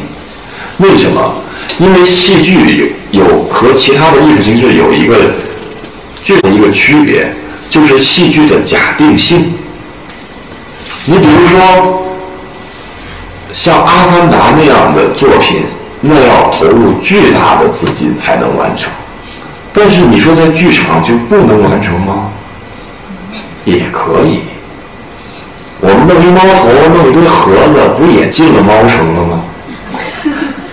[0.77, 1.41] 为什么？
[1.79, 5.15] 因为戏剧有有和其他的艺术形式有一个
[6.23, 7.31] 最的一个区别，
[7.69, 9.53] 就是戏剧的假定性。
[11.05, 12.03] 你比如说，
[13.51, 15.63] 像《阿凡达》那样的作品，
[16.01, 18.89] 那要投入巨大的资金才能完成。
[19.73, 22.29] 但是你说在剧场就不能完成吗？
[23.65, 24.41] 也可以。
[25.79, 29.41] 我们弄一猫头，弄一堆盒子，不也进了猫城了吗？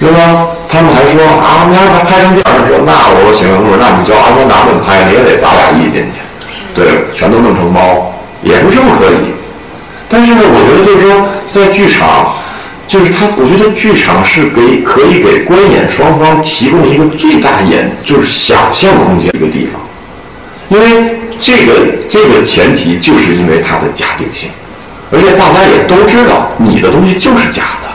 [0.00, 0.46] 对吧？
[0.68, 2.68] 他们还说啊，你还拍成电影？
[2.68, 5.04] 说那我行，我说那你叫阿凡达怎么拍？
[5.04, 6.18] 你也得砸俩亿进去，
[6.74, 8.12] 对，全都弄成猫，
[8.42, 9.34] 也不是不可以。
[10.08, 12.34] 但是呢，我觉得就是说，在剧场。
[12.88, 19.82] 就是他，我觉得剧场是给可以给观演双方提供一个最大演就是想象空间一个地方，
[20.68, 21.72] 因为这个
[22.08, 24.50] 这个前提就是因为它的假定性，
[25.10, 27.85] 而且大家也都知道你的东西就是假的，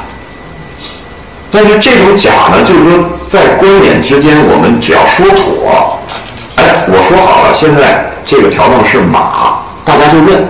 [1.52, 6.00] 但是这种假呢，就是说在观点之间，我们只要说妥，
[6.56, 10.48] 哎，我说好了，现在这个条状是马，大家就认。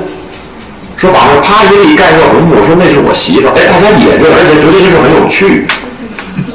[0.97, 5.65] 说把那啪一粒盖热红布，说那是我媳妇儿，哎，大家也认，而且觉得这是很有趣，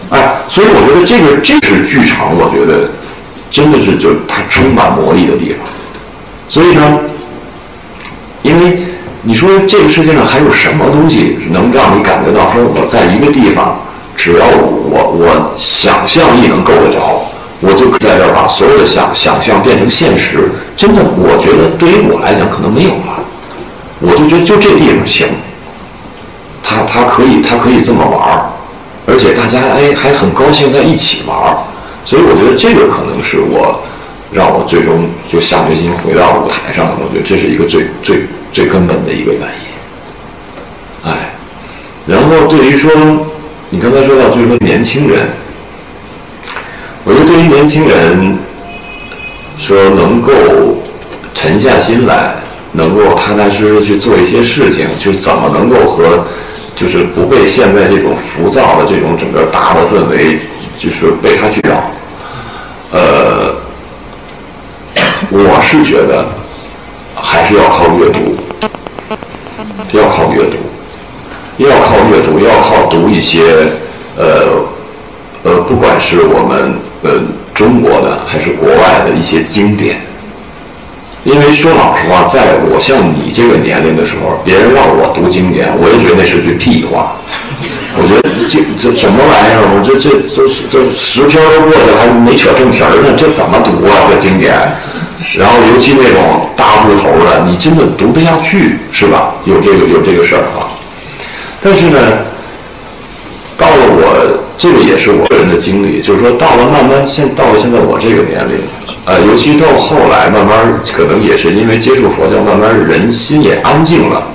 [0.08, 2.88] 哎，所以我觉得这个这是剧场，我觉得
[3.50, 5.66] 真的是就它充满魔力的地方。
[6.48, 7.00] 所以呢，
[8.42, 8.78] 因为
[9.22, 13.76] 你说这个世界上还有什么东西能让你感觉到说我在一个地方，
[14.16, 17.26] 只要我我想象力能够得着，
[17.60, 20.50] 我就在这儿把所有的想想象变成现实。
[20.76, 23.20] 真的，我觉得对于我来讲，可能没有了。
[24.00, 25.26] 我就觉得就这地方行，
[26.62, 28.50] 他他可以他可以这么玩儿，
[29.06, 31.56] 而且大家哎还很高兴在一起玩儿，
[32.04, 33.80] 所以我觉得这个可能是我
[34.32, 41.10] 让我最终就下决心回到舞台上的，我觉得这是一个最最最根本的一个原因。
[41.10, 41.30] 哎，
[42.06, 42.90] 然后对于说
[43.70, 45.28] 你刚才说到就是说年轻人，
[47.04, 48.38] 我觉得对于年轻人
[49.58, 50.32] 说能够
[51.34, 52.34] 沉下心来。
[52.72, 56.26] 能够踏踏实实去做一些事情，就怎么能够和，
[56.76, 60.38] 就是不被现在这种浮躁的这种整个大的氛围，
[60.78, 61.90] 就是被他去扰。
[62.90, 63.54] 呃，
[65.30, 66.26] 我是觉得
[67.14, 68.36] 还是要靠阅读，
[69.92, 70.55] 要靠阅读。
[71.58, 73.42] 要靠阅读，要靠读一些
[74.16, 74.64] 呃
[75.42, 77.20] 呃，不管是我们呃
[77.54, 80.00] 中国的还是国外的一些经典。
[81.24, 87.16] 因为说老实话，在我像你这个年龄的时候，别人让我读经典，我也觉得那是句屁话。
[87.98, 89.64] 我觉得这这什么玩意儿？
[89.74, 94.06] 我这这这这十篇都过去了，还没扯正题儿呢，这怎么读啊？
[94.06, 94.54] 这经典，
[95.40, 99.34] 然后尤其那种大部头的，你真的读不下去，是吧？
[99.46, 100.70] 有这个有这个事儿啊。
[101.66, 101.98] 但是呢，
[103.58, 108.54] 到了我这个也是我个人的经历，就是说到了慢慢现到了现在我这个年龄，
[109.04, 114.28] 呃，尤其到后来慢慢可能也是因为接触佛教，慢慢人心也安静了，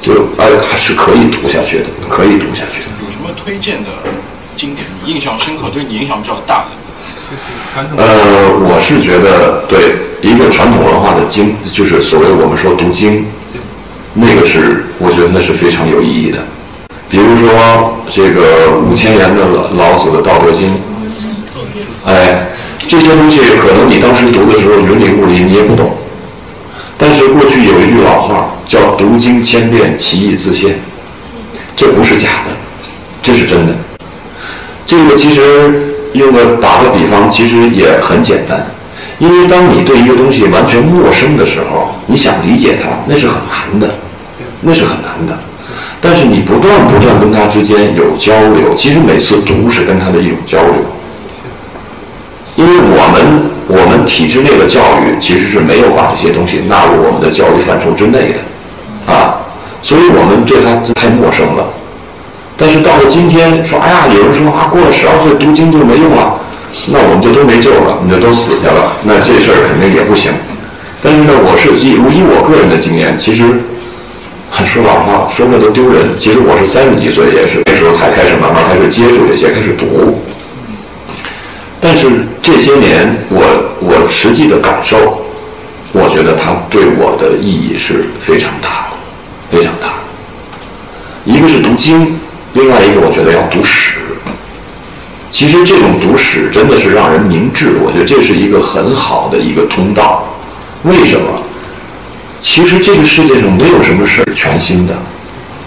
[0.00, 2.88] 就哎还是可以读下去的，可以读下去。
[3.04, 3.90] 有什么推荐的
[4.56, 6.70] 经典你印象深刻，对你影响比较大的？
[7.98, 13.26] 呃，我是觉得对一个传统文化的经，就是所谓我们说读经，
[14.14, 16.38] 那个是我觉得那是非常有意义的。
[17.12, 19.44] 比如说这个五千年的
[19.76, 20.70] 老子的《道德经》，
[22.06, 22.48] 哎，
[22.88, 25.90] 这些东西可能你当时读的时候云里雾里，你也不懂。
[26.96, 30.80] 但是过去有一句老话叫“读经千遍，其义自现”，
[31.76, 32.56] 这不是假的，
[33.22, 33.74] 这是真的。
[34.86, 38.64] 这个其实用个打个比方，其实也很简单，
[39.18, 43.98] 因为当你对一个东西完全陌生的时候，你想理解它，那是很难的，
[44.62, 45.38] 那是很难的。
[46.04, 50.74] 但是你不断不断跟他之间有交流，其实每次读是跟他的一种交流，
[52.56, 59.46] 因为我们我们体制内的教育其实是没有把这些东西纳入我们的教育范畴之内的，啊，
[59.80, 61.66] 所以我们对他太陌生了。
[62.56, 66.34] 但是到了今天，说哎呀，有人说啊，过了十二岁读经就没用了，
[66.86, 70.32] 那我们就都没救了，你就都死去了，那这事儿肯定也不行。
[71.00, 73.44] 但是呢，我是以以我个人的经验，其实。
[74.54, 76.10] 很说老实话，说出来都丢人。
[76.18, 80.20] 其实我是三十几岁，也是那时候才开始慢慢开始接触这些，开始读。
[81.80, 82.06] 但是
[82.42, 83.42] 这些年，我
[83.80, 85.24] 我实际的感受，
[85.92, 89.94] 我觉得它对我的意义是非常大的，非常大的。
[91.24, 92.20] 一个是读经，
[92.52, 94.00] 另外一个我觉得要读史。
[95.30, 100.28] 其实这种读史真的是让人明智，我觉得这是一个很好的一个通道。
[100.82, 101.42] 为什么？
[102.42, 104.92] 其实这个世界上没有什么事儿全新的，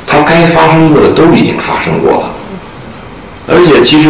[0.05, 2.31] 它该发生过的都已经发生过了。
[3.47, 4.09] 而且其实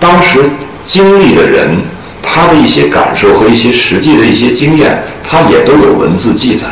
[0.00, 0.42] 当时
[0.86, 1.76] 经历的人，
[2.22, 6.66] 他的一些感受和一些实际的一些经验，他也都有文字记载。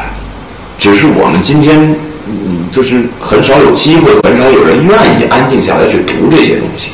[0.78, 1.94] 只是我们今天，
[2.26, 6.92] 嗯，就是很少有机会，很少有人愿意安静下来去读这些东西。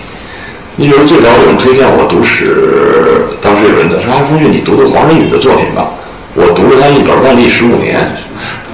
[0.75, 5.91] 你比如最早有人推荐我读史，当时有人在说：“啊，风俊，你读读黄仁宇的作品吧。”
[6.35, 8.01] 我读了他一本《万历十五年》。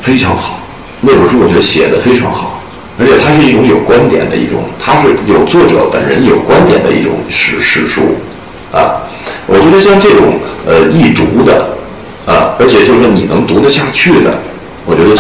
[0.03, 0.61] 非常好，
[1.01, 2.63] 那本书我觉得写的非常好，
[2.99, 8.17] 而且它是一种有观点的一种，它是有作者本人有观点的一种史史书，
[8.73, 9.05] 啊，
[9.47, 11.77] 我觉得像这种呃易读的，
[12.27, 14.39] 啊，而且就是说你能读得下去的，
[14.87, 15.15] 我觉得，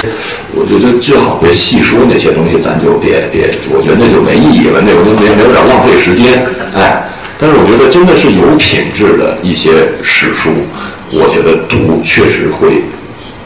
[0.54, 7.04] 我觉得最好别细说那些东西，咱就别别，我觉得那就没意义了，那我就没没有点浪费时间，哎，
[7.38, 9.70] 但是我觉得真的是有品质的一些
[10.02, 10.50] 史书，
[11.12, 12.82] 我觉得读确实会。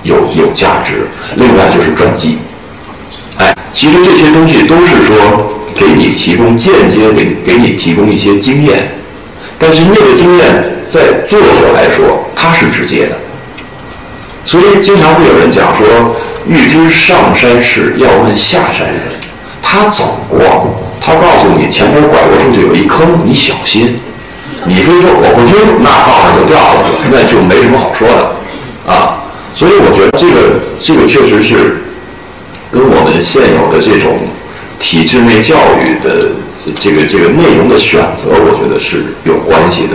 [0.02, 1.06] 有有价值，
[1.36, 2.38] 另外就是传记，
[3.38, 5.16] 哎，其实这些东西都是说
[5.74, 8.92] 给你提供间接给给你提供一些经验，
[9.58, 13.16] 但是那个经验在作者来说他是直接的，
[14.44, 15.86] 所以经常会有人讲说，
[16.48, 18.98] 欲知上山事要问下山人，
[19.62, 20.40] 他走过，
[21.00, 23.96] 他告诉你前面拐过出去有一坑，你小心，
[24.66, 29.21] 你非说我不听，那道上就掉了，那就没什么好说的，啊。
[29.62, 31.78] 所以我觉得这个这个确实是
[32.72, 34.18] 跟我们现有的这种
[34.80, 36.34] 体制内教育的
[36.80, 39.94] 这个这个内容的选择，我觉得是有关系的。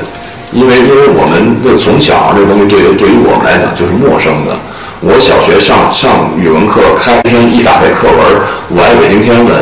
[0.54, 4.56] 因为因为我们的从小这东西对于对于我们来讲就是陌生的。
[5.02, 8.20] 我小学上上语文课，开篇一打开课文，
[8.70, 9.54] 我爱北京天安门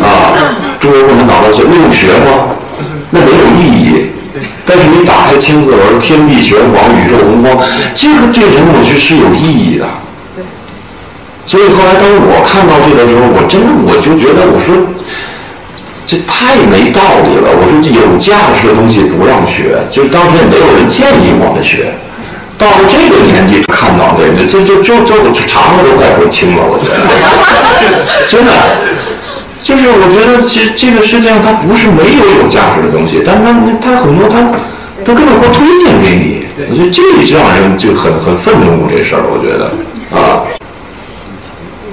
[0.00, 0.32] 啊，
[0.80, 2.56] 中国共产党万岁，用学吗？
[3.10, 4.15] 那没有意义。
[4.64, 9.86] 但是你打开千字文，天地玄黄，宇宙洪荒，这个对人我觉得是有意义的。
[11.46, 14.74] 所以后来当我看到这个时候，我真的我就觉得，我说
[16.06, 17.46] 这太没道理了。
[17.54, 21.94] 我说这有价值的东西不让学，就是当时也没有人建议我们学。
[22.58, 26.62] 到了这个年纪看到这个，这这这这肠子都快悔青了。
[26.66, 26.98] 我觉得
[28.26, 28.50] 真的。
[29.66, 33.50] 就是我觉得，其实这个世界上它不是没有有价值的东西，但它
[33.82, 34.38] 它很多它
[35.04, 36.46] 它根本不推荐给你。
[36.70, 37.02] 我觉得这
[37.36, 39.66] 让人就很很愤怒这事儿，我觉得
[40.16, 40.46] 啊，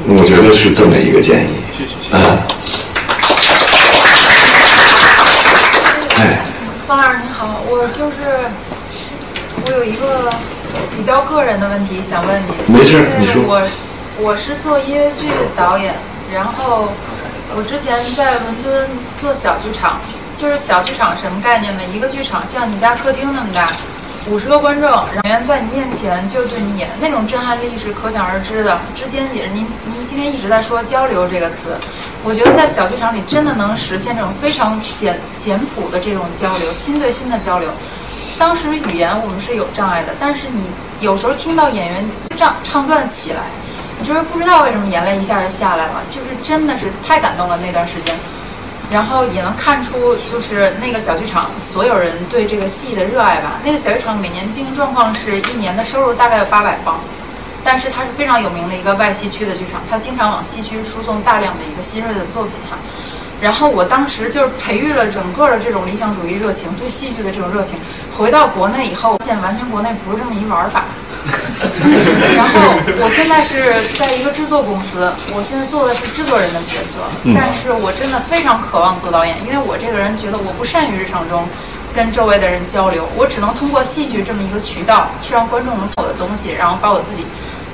[0.07, 1.47] 我觉得是这么一个建议。
[2.11, 2.21] 嗯。
[6.87, 8.45] 方儿你好，我就是
[9.65, 10.31] 我有一个
[10.95, 12.71] 比较个人的问题想问你。
[12.71, 13.41] 没事，你说。
[13.47, 13.63] 我
[14.19, 15.25] 我是做音乐剧
[15.55, 15.95] 导演，
[16.31, 16.89] 然后
[17.55, 18.89] 我之前在伦敦
[19.21, 19.99] 做小剧场，
[20.35, 21.83] 就是小剧场什么概念呢？
[21.93, 23.69] 一个剧场像你家客厅那么大，
[24.27, 28.79] 五十个观众，演员在你面前就是对你演，那种震撼力是可想而知的。
[28.95, 31.77] 之间也是您您今天一直在说交流这个词，
[32.23, 37.69] 我觉得在小剧场里真的能实现这种非常简简朴的这种交流，心对心的交流。
[38.39, 40.63] 当时语言我们是有障碍的，但是你
[41.01, 43.43] 有时候听到演员唱唱段起来，
[44.03, 48.15] 就是不知道为什么眼泪一下就下来了，就是真的是太感动了那段时间。
[48.91, 53.53] 然后也能看出，就是那个小剧场所有人对这个戏的热爱吧。
[53.63, 56.99] 那个小剧场每年经营状况是一年的收入大概有八百磅，
[57.63, 62.77] 但是它是非常有名的一个外戏区的剧场，它经常往西区输送大量的一个新锐的作品哈。
[63.41, 67.79] 然后我当时就是培育了整个的这种理想主义热情，对戏剧的这种热情。
[68.15, 70.83] 回到国内以后，发现完全国内不是这么一玩法。
[72.35, 81.47] 然后我现在是在一个制作公司，我现在做的是制作人的角色，嗯但是我真的非常渴望做导演，因为我这个人觉得我不善于日常中
[81.95, 87.25] 跟周围的人交流，我只能通过戏剧这么一个渠道去让观众能懂我的东西，然后把我自己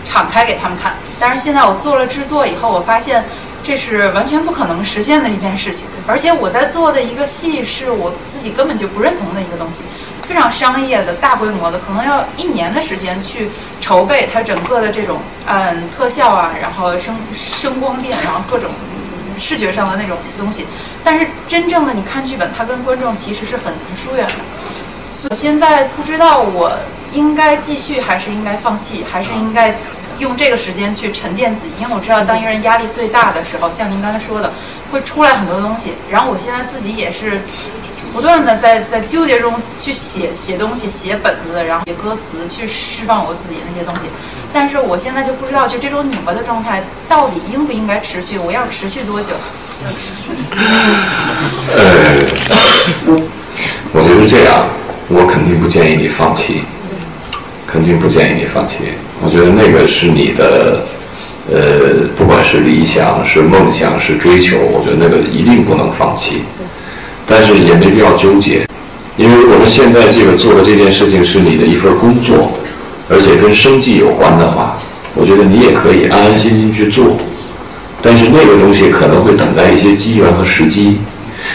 [0.06, 0.94] 敞开给他们看。
[1.20, 3.26] 但是现在我做了制作以后，我发现
[3.64, 9.84] 这是完全不可能实现的一件事情，而且我在做的一个戏是我自己根本就不认同的一个东西。
[10.30, 13.50] 非常商业的大规模的，可能要一年的时间去
[13.82, 18.70] 筹备它整个的这种嗯特效啊，然后声声光电，然后各种
[19.40, 20.68] 视觉上的那种东西。
[21.04, 24.34] 但是真正的你看剧本，它跟观众其实是很疏远的。
[25.12, 26.78] 所以现在不知道我
[27.12, 29.74] 应该继续还是应该放弃，还是应该
[30.20, 34.54] 用这个时间去沉淀自己，因为我知道当一个人压力最大的时候，像您刚才说的，
[34.92, 35.94] 会出来很多东西。
[36.12, 37.42] 然后我现在自己也是。
[38.14, 44.02] 不断的在在纠结中去写写东西，写本子，然后写歌词，去释放我自己那些东西。
[44.52, 48.38] 但是我现在就不知道，就这种拧巴的状态到底应不应该持续？
[48.40, 49.34] 我要持续多久？
[51.76, 52.16] 呃，
[53.94, 54.68] 我觉得这样，
[55.08, 56.64] 我肯定不建议你放弃，
[57.68, 58.94] 肯定不建议你放弃。
[59.22, 60.84] 我觉得那个是你的，
[61.52, 66.44] 呃，不管是理想、是梦想、是追求，我觉得那个一定不能放弃。
[67.30, 68.66] 但是也没必要纠结，
[69.16, 72.52] 因为如果说现在这个做的这件事情是你的一份工作，
[73.08, 74.76] 而且跟生计有关的话，
[75.14, 77.18] 我觉得你也可以安安心心去做。
[78.02, 80.98] 但是那个东西可能会等待一些机缘和时机。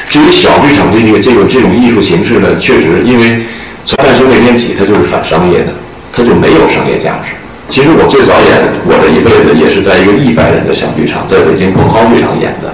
[0.07, 3.43] 至于小剧场这个这个这种艺术形式呢，确实因为
[3.85, 5.73] 从诞生那天起，它就是反商业的，
[6.13, 7.33] 它就没有商业价值。
[7.67, 12.73] 其实我最早演我的一辈子也是在一个一百人的小剧场，在北京蓬蒿剧场演的。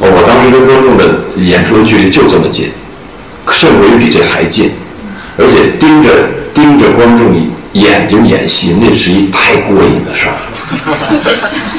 [0.00, 1.04] 我当时跟观众的
[1.36, 2.70] 演出的距离就这么近，
[3.50, 4.70] 甚至于比这还近，
[5.36, 6.10] 而且盯着
[6.54, 7.34] 盯着观众
[7.72, 10.36] 眼睛演戏，那是一太过瘾的事儿，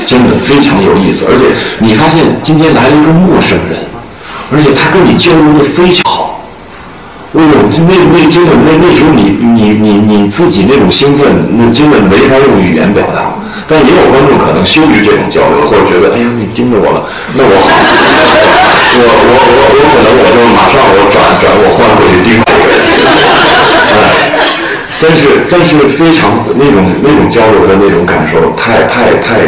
[0.06, 1.26] 真的非常有意思。
[1.30, 1.46] 而且
[1.80, 3.80] 你发现今天来了一个陌生人，
[4.52, 6.44] 而且他跟你交流的非常好，
[7.34, 7.48] 哎呦，
[7.88, 11.26] 那那真的那那时候你你你你自己那种兴奋，
[11.58, 13.34] 那真的没法用语言表达。
[13.68, 17.70] 但也有观众可能羞于这种交流，或者觉得哎呀你盯着我了，那我好，
[18.98, 22.82] 我我我我可能我就马上我转转我换过去另外一个人，
[23.94, 23.98] 哎，
[25.00, 29.46] 但是但是非常那种那种交流的那种感受，太太太，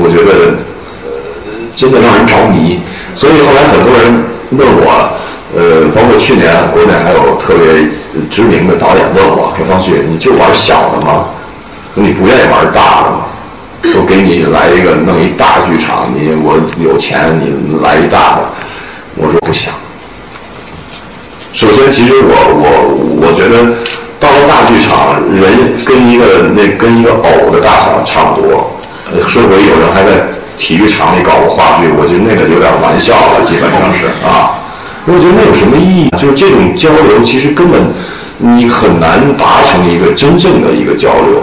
[0.00, 0.56] 我觉得
[1.76, 2.80] 真的让人着迷。
[3.14, 5.10] 所以后来很多人问我，
[5.56, 7.84] 呃，包括去年国内还有特别
[8.30, 11.24] 知名的导演问我说：“方旭，你就玩小的吗？
[11.94, 13.26] 你不愿意玩大的吗？”
[13.94, 18.42] 我给你来一个弄一大剧场，你我有钱，你来一大的。
[19.16, 19.72] 我说不想。
[21.52, 23.74] 首先，其实我我我觉得
[24.20, 28.78] 到了大剧场，人跟一个那跟一个偶的大小差不多。
[29.10, 30.26] 呃，说回有人还在
[30.56, 34.58] 体育场里搞过话剧，我觉得那个有点玩笑了，基本上是啊。
[35.06, 36.10] 我觉得那有什么意义？
[36.18, 37.80] 就是这种交流，其实根本
[38.36, 41.42] 你很难达成一个真正的一个交流。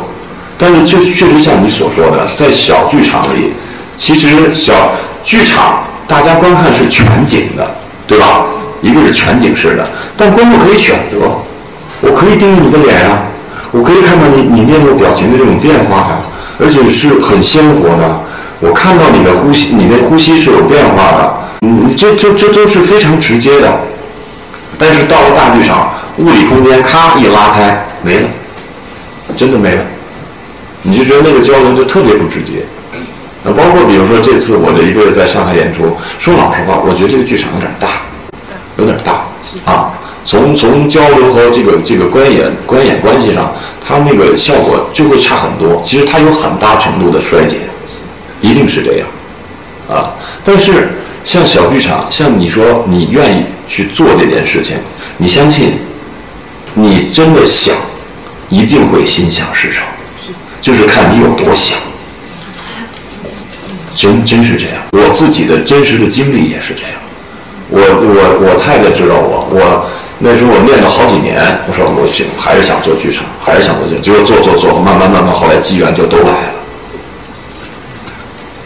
[0.58, 3.54] 但是就确实像你所说的，在小剧场里，
[3.98, 4.74] 其实小
[5.24, 7.76] 剧场大家观看是全景的，
[8.08, 8.46] 对吧？
[8.82, 11.18] 一个是全景式的，但观众可以选择，
[12.02, 13.24] 我可以盯着你的脸啊，
[13.72, 16.20] 我可以看到你你面部表情的这种变化呀、
[16.60, 18.22] 而且是很鲜活的。
[18.60, 23.74] 我看到你的呼吸，你的呼吸是有变化的，嗯，这这这都是非常直接的。
[24.78, 28.28] 但是到了大剧场，物理空间咔一拉开，没了，
[29.36, 29.82] 真的没了。
[30.88, 32.64] 你就觉得那个交流就特别不直接。
[33.44, 37.90] 那，包括比如说这次我这一个月在上海演出，说老实话，我觉得这个剧场有点大，
[38.78, 39.26] 有点大
[39.66, 39.92] 啊。
[40.28, 43.54] 从从交流和这个这个观演观演关系上，
[43.86, 45.82] 它那个效果就会差很多。
[45.84, 47.60] 其实它有很大程度的衰减，
[48.42, 49.08] 一定是这样，
[49.88, 50.14] 啊。
[50.44, 50.90] 但是
[51.24, 54.78] 像小剧场，像你说你愿意去做这件事情，
[55.18, 55.74] 你相信，
[56.74, 57.76] 你真的想，
[58.50, 59.86] 一定会心想事成，
[60.62, 61.78] 就是看你有多想。
[63.96, 66.92] 真真是这样，我自己的真实的经历也是这样。
[67.70, 69.88] 我我我太太知道我，我
[70.20, 76.54] 那时候我练了好几年，我说我去还是想做剧场，还是想做剧场，结果做做做，慢慢慢慢，后来机缘就都来了。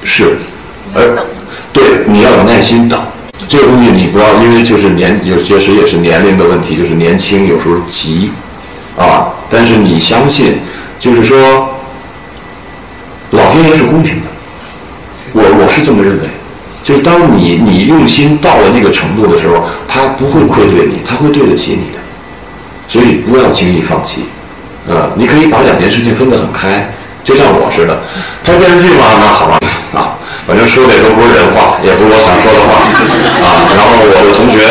[0.04, 0.38] 是，
[0.96, 1.16] 而
[1.72, 3.00] 对你要有耐心等，
[3.48, 8.32] 这个东西你不要因为就是年有确实也是年龄的问题，就是年轻有时候急
[8.98, 10.58] 啊，但是你相信，
[11.00, 11.70] 就是说
[13.32, 14.28] 老天爷是公平的。
[15.34, 16.28] 我我是这么认为，
[16.84, 22.00] 就是当你你用心到了那个程度的时候，他不会愧对你，他会对得起你的，
[22.88, 24.26] 所以不要轻易放弃，
[24.88, 26.92] 呃，你可以把两件事情分得很开，
[27.24, 28.00] 就像我似的，
[28.44, 29.60] 拍电视剧嘛，那好吧，
[29.94, 30.09] 啊。
[30.50, 32.82] 反正说的也都不是人话，也不是我想说的话，
[33.46, 33.70] 啊。
[33.78, 34.66] 然后我的同学，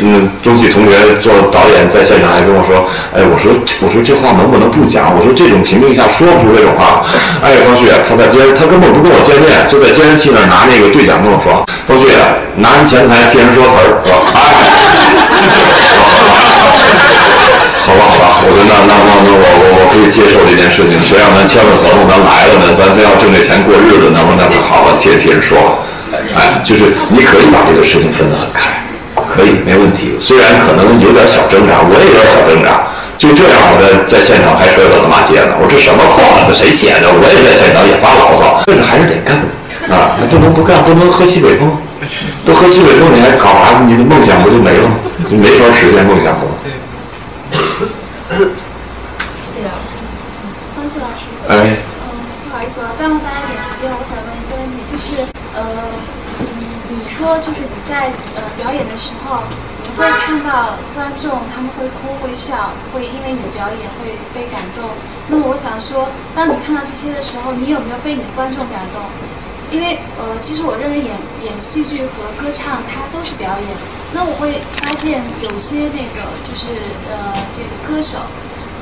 [0.00, 3.52] 嗯，中戏同学做导演在现场还跟我说，哎，我说
[3.84, 5.12] 我说这话能不能不讲？
[5.12, 7.04] 我说这种情境下说不出这种话。
[7.44, 12.08] 哎，方旭，他在监，他根本不跟我见面，就在监视器那儿拿那个对讲跟我说，方旭，
[12.56, 14.16] 拿人钱财替人说词儿，是吧？
[14.32, 14.40] 哎。
[18.20, 21.00] 我说那那那那我我我可以接受这件事情。
[21.00, 22.74] 谁让咱签了合同，咱来了呢？
[22.76, 25.70] 咱非要挣这钱过日子，那么那好了，替替人说了。
[26.36, 28.82] 哎，就是你可以把这个事情分得很开，
[29.30, 30.16] 可以没问题。
[30.20, 32.82] 虽然可能有点小挣扎，我也有点小挣扎。
[33.20, 35.52] 就这样，我在在现场还摔了骂街呢。
[35.60, 36.40] 我说这什么话？
[36.48, 37.08] 这谁写的？
[37.12, 39.36] 我也在现场也发牢骚，但是还是得干
[39.92, 40.16] 啊！
[40.16, 41.68] 那不能不干，不能喝西北风。
[42.46, 43.84] 都喝西北风，你还搞啥？
[43.84, 44.96] 你的梦想不就没了吗？
[45.28, 46.52] 你没法实现梦想了吗。
[49.46, 49.68] 谢谢
[50.74, 51.28] 方旭老师。
[51.50, 51.74] 哎。
[51.74, 52.06] 嗯，
[52.46, 55.26] 不好意思，我耽误大家一点时间，我想问一个问题，就是
[55.58, 55.90] 呃，
[56.94, 59.42] 你说就是你在呃表演的时候，
[59.82, 64.94] 你会看到观众他们会哭会笑，会因为你的表演会被感动。
[65.26, 66.06] 那么我想说，
[66.38, 69.02] 当你看到这些的时候，你有没有被你的观众感动？
[69.74, 71.10] 因为呃，其实我认为演
[71.42, 73.66] 演戏剧和歌唱它都是表演。
[74.14, 78.18] 那我会发现有些那个就是呃这个歌手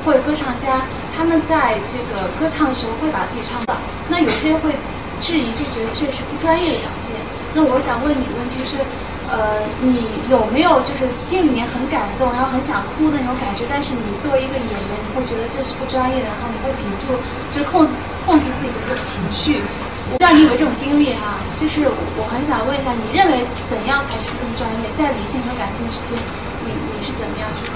[0.05, 0.81] 或者歌唱家，
[1.19, 3.75] 他们在这个歌唱的时候会把自己唱到。
[4.07, 4.71] 那有些会
[5.19, 7.11] 质疑，就觉得这是不专业的表现。
[7.51, 8.79] 那我想问你的问题是，
[9.27, 13.67] 呃，你有没有就是心里面很感动，然后很想哭的那种感觉？
[13.67, 17.19] 但是你作为一个演员，你会觉得这是不专业的，然后你会屏住，
[17.51, 19.59] 就是控制控制自己的这个情绪。
[20.07, 24.87] 我不知道你有没有这种经历哈，就是我很想问一下，你认为怎样才是更专业？
[24.95, 26.15] 在理性和感性之间，
[26.63, 27.67] 你你是怎么样去？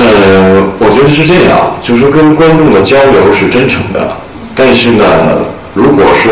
[0.00, 0.41] 呃，
[0.92, 4.14] 我觉得是这样，就是说跟观众的交流是真诚的，
[4.54, 5.04] 但是呢，
[5.72, 6.30] 如果说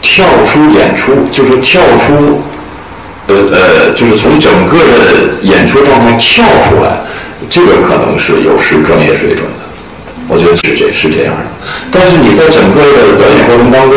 [0.00, 2.40] 跳出演出，就是跳出，
[3.26, 7.00] 呃呃，就是从整个的演出状态跳出来，
[7.50, 9.66] 这个可能是有失专业水准的。
[10.28, 13.96] 我觉得是这是这样的，但是你在整个的表演过程当中，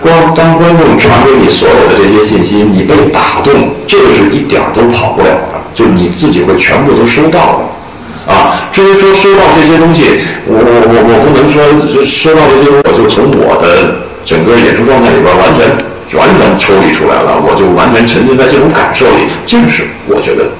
[0.00, 3.52] 光当观众传给你所有的这些信息，你被打动，
[3.86, 7.64] 这个是一点儿都跑不了的，就你自己会全部都收到的，
[8.26, 11.62] 啊，至于说收到这些东西，我我我我不能说
[12.04, 15.66] 收到这些，我就从我的整个演出状态里边完全
[16.18, 20.52] 完全抽离出来了，我就完全沉浸在这种感受里，这个是我觉得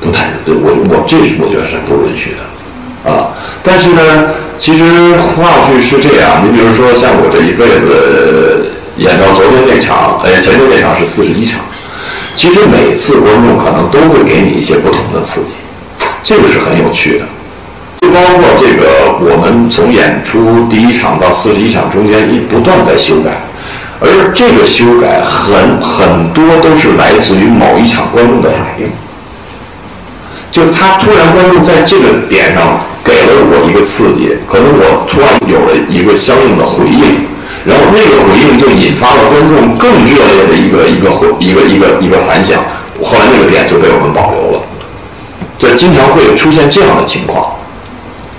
[0.00, 3.10] 不太，我我这是我觉得是不允许的。
[3.10, 3.32] 啊，
[3.62, 4.84] 但是呢，其实
[5.16, 11.60] 话剧是这样，你比如说像我这一辈子演到昨天那场，哎，前天那场是四十一场，
[12.36, 15.56] 其实每次观众可能都会给你一些不同的刺激，
[16.22, 17.24] 这个是很有趣的。
[18.00, 23.42] 就包括这个，我们从演出第一场到四十一场中间，一不断在修改，
[24.00, 28.86] 而这个修改很很多都是来自于某一场观众的反应，
[30.50, 32.80] 就他突然观众在这个点上。
[33.02, 37.24] 给了我一个刺激，可能我突然有了一个相应的回应，
[37.64, 42.60] 然后那个回应就引发了观众更热烈的一个一个回一个一个一个反响，
[43.02, 44.69] 后来那个点就被我们保留了。
[45.60, 47.52] 这经常会出现这样的情况，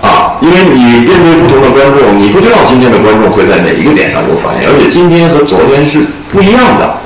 [0.02, 6.00] 啊，因为你面对不同的观众，你不知道今天的观众会在哪一个点上有反应，而且今天和昨天是
[6.32, 6.98] 不一样的，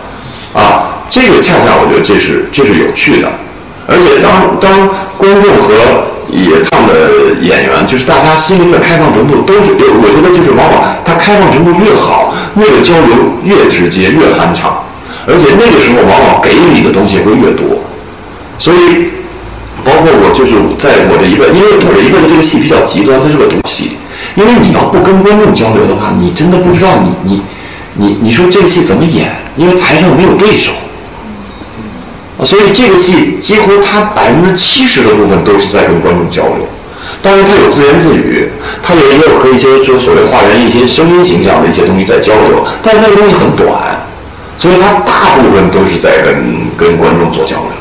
[0.59, 3.29] 啊，这个恰恰我觉得这是这是有趣的，
[3.87, 4.89] 而且当当
[5.19, 5.75] 观众和
[6.33, 14.81] 野唱的演员，就是大家心灵的开放程度都是，我觉得就是往往他开放程度越好，那个交流越直接越酣畅，
[15.29, 17.85] 而且那个时候往往给你的东西会越多。
[18.59, 19.13] 所以，
[19.85, 23.97] 包括我就是在我的一个，因为我的一个的这个戏比较极端，它是个独戏。
[24.35, 27.43] 因为你要不跟观众交流的话，你真的不知道你你
[27.95, 30.73] 你你说这个戏怎么演，因为台上没有对手。
[32.45, 36.69] 所以这个戏几乎它百分之七十的部分都是在跟观众交流。
[37.23, 38.51] 当然，他有自言自语，
[38.83, 43.73] 他也也有和一些就所谓画人一些声音形象的一些东西在交流，但那个东西很短，
[44.57, 47.76] 所以他大部分都是在跟跟观众做交流。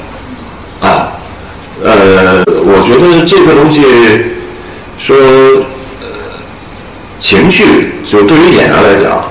[1.85, 3.83] 呃，我觉得这个东西
[4.97, 5.15] 说，
[6.01, 6.07] 呃，
[7.19, 9.21] 情绪就对于演员来讲，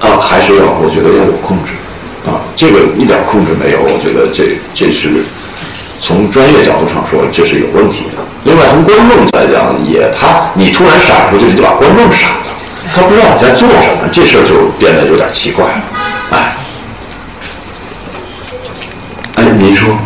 [0.00, 1.72] 啊，还是要我觉得要有控制，
[2.28, 5.24] 啊，这个一点控制没有，我觉得这这是
[5.98, 8.20] 从专业角度上说这是有问题的。
[8.44, 12.52] 另外从观众来讲，也他你突然闪出去，你就把观众闪了，
[12.92, 15.82] 他不知道你在做什么，这事儿就变得有点奇怪了，
[16.32, 16.56] 哎，
[19.36, 19.96] 哎，您说。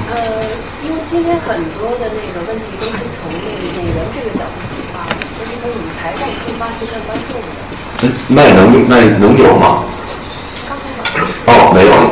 [1.16, 7.48] 今天很多的那个问题都是从那个演员这个角度出发的，都是从舞台上出发去看观众的。
[8.04, 9.88] 嗯，麦能麦能有吗？
[11.48, 12.04] 哦，没有了。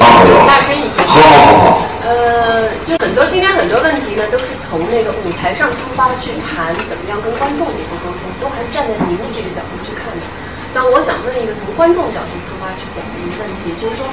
[0.00, 0.48] 啊，没有了。
[0.48, 1.04] 大声一些。
[1.04, 1.84] 好好好好。
[2.00, 10.24] 呃，就很多今天很多问题呢，都是从那个舞台上出发去谈怎么样跟观众的一个沟通，都还是站在您的这个角度去看的。
[10.72, 14.08] 那我想问一个从观众角度出发去讲的一个问题，就是说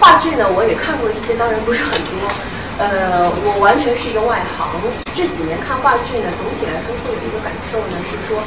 [0.00, 2.24] 话剧呢，我也看过一些，当然不是很多。
[2.78, 4.70] 呃，我完全是一个外行，
[5.12, 8.38] 这几年看话剧呢，总体来说会有一个感受呢，是说。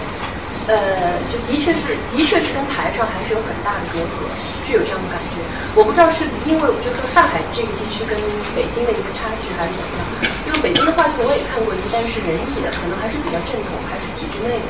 [0.70, 4.30] 呃，就的确是，的确是跟台上还是有很大的隔阂，
[4.62, 5.42] 是有这样的感觉。
[5.74, 8.14] 我不知道是因为就说上海这个地区跟
[8.54, 10.02] 北京的一个差距，还是怎么样？
[10.46, 14.62] 因为北京的话剧我也看过一些，但是人艺的可能还是比较正统，还是体制内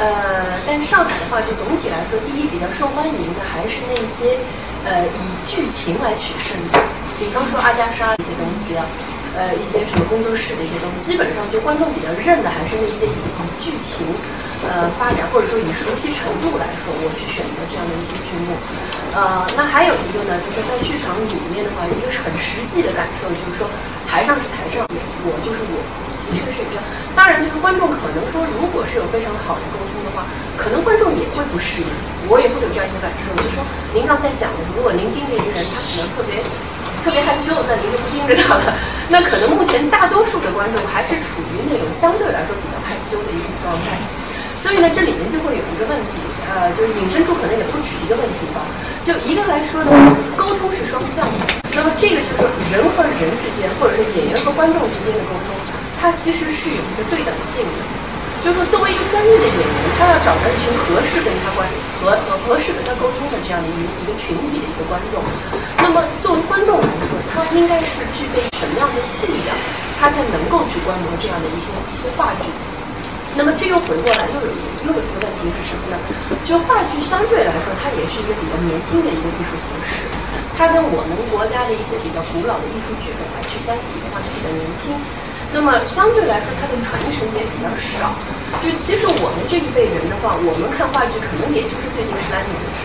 [0.00, 4.40] 呃，但是上海的话，剧总体来说，第一比较受欢迎的还是那些
[4.88, 6.80] 呃以剧情来取胜的，
[7.18, 8.86] 比方说阿加莎一些东西啊。
[9.38, 14.02] 呃，一些什么工作室的一些东西，基本上就观众比较认的还是那些以以剧情，
[14.66, 18.58] 呃发展或者说以熟悉程度来说，我去选择这样的一些剧目。
[19.14, 23.70] 呃，那还有一个呢，就是在剧场里面的话，一个是很实际的感受，就是说
[24.10, 24.82] 台上是台上，
[25.22, 25.76] 我就是我，
[26.34, 26.82] 的确是这样。
[27.14, 30.26] 当然，就是观众可能说，如果是有非常好的沟通的话，
[30.58, 31.86] 可能观众也会不适应，
[32.26, 33.62] 我也会有这样一个感受，就是说
[33.94, 36.42] 您刚才讲的，如果您盯着一个人，他可能特别。
[37.04, 38.74] 特别害羞，那您就不盯着他了。
[39.08, 43.96] 那可能目前大多数的观众还是处于那种相对来说比较害羞的一种状态，
[44.54, 46.20] 所以呢，这里面就会有一个问题，
[46.50, 48.60] 呃，就是引申出可能也不止一个问题吧。
[49.02, 49.90] 就一个来说呢，
[50.36, 55.56] 沟通是双向的，那么这个就是人和人之间，或者是演员和观众之间的沟通，
[55.96, 57.80] 它其实是有一个对等性的。
[58.48, 61.68] 就是说，作为一个专业的演员，他要找到一群合适跟他关
[62.00, 65.20] 和和合适跟他沟通的这样的一一个群体的一个观众。
[65.76, 69.52] 那么，作为观众来说，他应该是具备什么样的素养，
[70.00, 72.48] 他才能够去观摩这样的一些一些话剧？
[73.36, 76.00] 那么，这又回过来又有又有一个问题是什么呢？
[76.48, 80.08] 就话剧相对来说，它也是一个比较年轻的一个艺术形式，
[80.56, 84.96] 它跟我们国家的一些比较古老的艺术剧种来去相比的话，它比较年轻。
[85.52, 88.12] 那么相对来说，它的传承也比较少。
[88.60, 92.80] 就其实我们这一辈人的话，我们看话剧可能也就是最近十来年的事。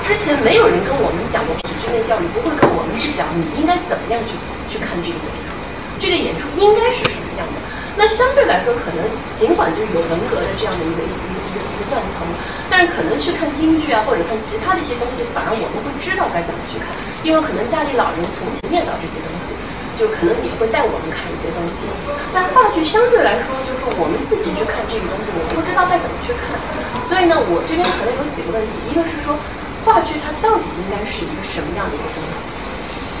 [0.00, 4.34] 之前没有人跟我们讲过体制内教育，不会跟我们去讲你应该怎么样去
[4.72, 5.52] 去看这个演出，
[6.00, 7.56] 这个演出应该是什么样的。
[7.94, 9.04] 那相对来说，可能
[9.36, 12.24] 尽管就是有文革的这样的一个一个一个一个断层，
[12.72, 16.88] 但是可能去看京剧啊，或者看其他的一些东西，反而我们会知道该怎么去看，
[17.20, 19.54] 因为可能家里老人从前念叨这些东西。
[20.02, 21.86] 就可能也会带我们看一些东西，
[22.34, 26.58] 但话剧相对来说，就是我们自己去看这个东西，我们不知道该怎么去看。
[27.06, 29.38] 所以呢，我这边可能有几个问题，一个是说，
[29.86, 32.50] 话剧它到底应该是一个什么样的一个东西？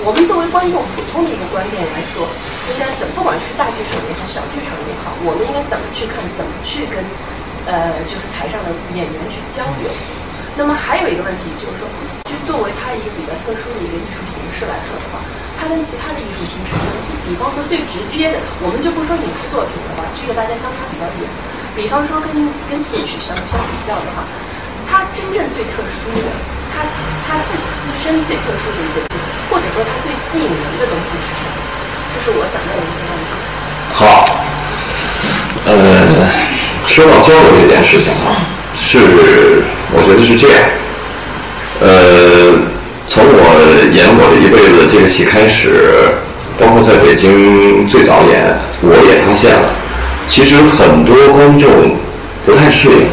[0.02, 2.26] 我们作为观众，普通的一个观众来说，
[2.66, 6.98] 应该怎，不管是大剧场也好，小剧场也好，我们应该怎么去看，怎么去跟，
[7.70, 9.86] 呃，就是台上的演员去交流？
[10.58, 11.86] 那么还有一个问题就是说，
[12.46, 15.18] 作为它一个比较特殊的一个艺术形式来说的话。
[15.58, 21.24] 它跟其他的艺术形式相比，比方说最直接的，我们就不说影视作品的话，这个大家相差比较远。
[21.78, 22.34] 比方说跟
[22.66, 24.26] 跟戏曲相相比较的话，
[24.90, 26.28] 它真正最特殊的，
[26.74, 26.82] 它
[27.24, 31.54] 它自己自身最特殊的一些地方，或者说它最吸引人的东西是什么？
[32.10, 33.30] 这是我想问的一些问题。
[33.94, 34.26] 好，
[35.70, 36.26] 呃，
[36.90, 39.62] 说到交流这件事情啊，是
[39.94, 40.58] 我觉得是这样，
[41.82, 42.52] 呃。
[43.08, 43.36] 从我
[43.92, 46.08] 演我的一辈子这个戏开始，
[46.58, 49.68] 包括在北京最早演，我也发现了，
[50.26, 51.68] 其实很多观众
[52.46, 53.04] 不太适应，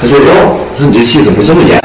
[0.00, 1.82] 他说哟，说你这戏怎么这么演？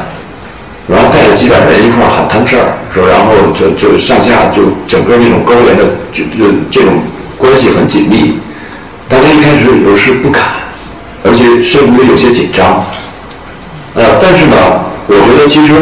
[0.87, 7.01] 然后带着几百人一块喊摊事儿，说然后就就上下就整个这种高原的就就这种
[7.39, 8.37] 关系很紧密，
[9.09, 10.43] 大家一开始有时不敢，
[11.23, 12.85] 而且甚至有些紧张。
[13.95, 14.55] 呃，但是呢，
[15.07, 15.73] 我觉得其实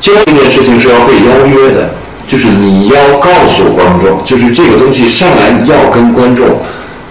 [0.00, 1.90] 教这件事情是要被邀约的，
[2.26, 6.46] 就是你要告诉观众，就是这个东西上来要跟观众，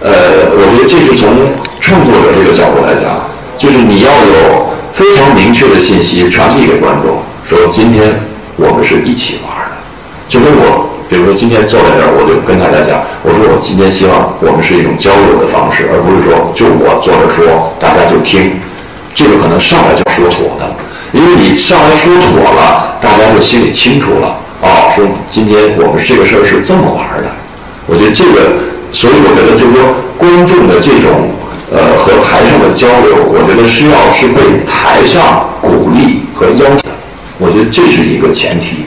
[0.00, 1.28] 呃，我觉得这是从
[1.80, 8.20] 创作者这个角度来讲，就是你要有非常明确的信息传递给观众，说今天
[8.56, 9.76] 我们是一起玩的，
[10.28, 10.88] 就跟我。
[11.08, 18.56] 比如说今天坐在这儿，我就跟大家讲，我说我今天希望我们是一种交流的方式，而不是说就我坐着说，大家就听。
[19.12, 20.74] 这个可能上来就说妥的，
[21.12, 24.36] 因为你上来说妥了，大家就心里清楚了。
[24.62, 27.30] 啊，说今天我们这个事儿是这么玩的。
[27.86, 28.62] 我觉得这个，
[28.92, 29.82] 所以我觉得就是说，
[30.16, 31.30] 观众的这种
[31.70, 36.94] 呃和台上的交流，我觉得是要是被台上鼓励和要求的。
[37.38, 38.86] 我觉得这是一个前提。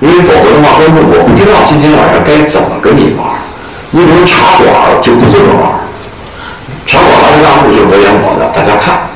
[0.00, 3.38] 因为否则的话，观众我不知道今天晚上该怎么跟你玩。
[3.92, 4.66] 你比如茶馆
[5.02, 5.78] 就不这么玩，
[6.86, 9.11] 茶馆拉着大幕就是我演我的，大家看，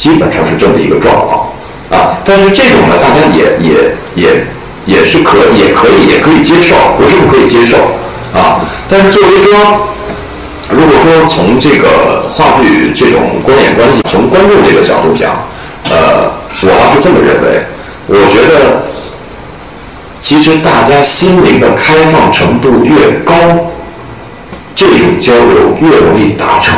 [0.00, 1.52] 基本上是这么一个状况
[1.92, 2.16] 啊。
[2.24, 4.46] 但是这种呢，大家也也也
[4.86, 7.76] 也是可也可以也可以接受，不是不可以接受
[8.32, 8.64] 啊。
[8.88, 9.52] 但是作为说，
[10.70, 15.44] 如果说从这个话剧这种观演关系，从观众这个角度讲，
[15.84, 16.32] 呃，
[16.62, 17.60] 我要是这么认为，
[18.06, 18.88] 我觉得。
[20.20, 22.94] 其实大家心灵的开放程度越
[23.24, 23.32] 高，
[24.74, 26.76] 这种交流越容易达成。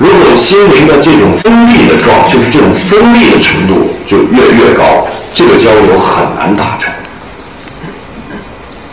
[0.00, 6.90] 如果心灵的这种封闭的状，就是这种封闭的程度就越越高，这个交流很难达成。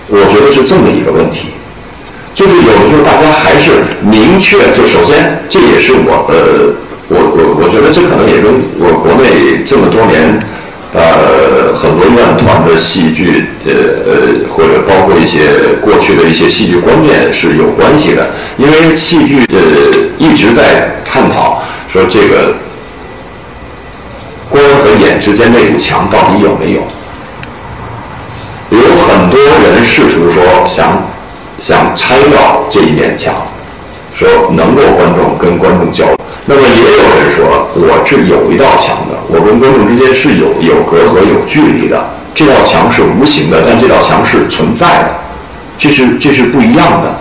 [0.09, 1.47] 我觉得是这么一个问题，
[2.33, 3.71] 就是有的时候大家还是
[4.01, 6.75] 明确，就首先这也是我呃，
[7.07, 10.37] 我我我觉得这可能也跟我国内这么多年。
[10.93, 13.71] 呃，很多院团的戏剧，呃
[14.05, 15.39] 呃，或者包括一些
[15.81, 18.31] 过去的一些戏剧观念是有关系的。
[18.57, 19.59] 因为戏剧呃
[20.17, 22.55] 一直在探讨说这个
[24.49, 26.81] 观和演之间那堵墙到底有没有？
[28.69, 31.07] 有很多人试图说想
[31.57, 33.33] 想拆掉这一面墙，
[34.13, 36.17] 说能够观众跟观众交流。
[36.49, 42.01] 那么也有人说，我是有一道墙的，我跟观众之间是有有隔阂、有距离的。
[42.33, 45.09] 这道墙是无形的，但这道墙是存在的，
[45.77, 47.19] 这是这是不一样的。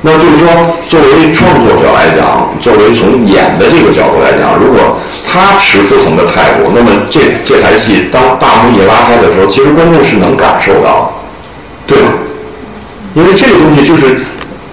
[0.00, 0.48] 那就是说，
[0.88, 11.12] 作为创作者来讲，作为从演的这个角度来讲，如果他持不同的态度，那么这这台戏当大幕一拉开的时候，其实观众是能感受到
[11.86, 12.08] 的，对吗？
[13.14, 14.16] 因为这个东西就是。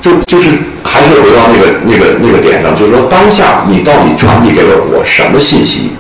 [0.01, 0.47] 就就是
[0.83, 5.91] 还是回到那个那个那个点上，就是说当下你到底传递给了我什么信息？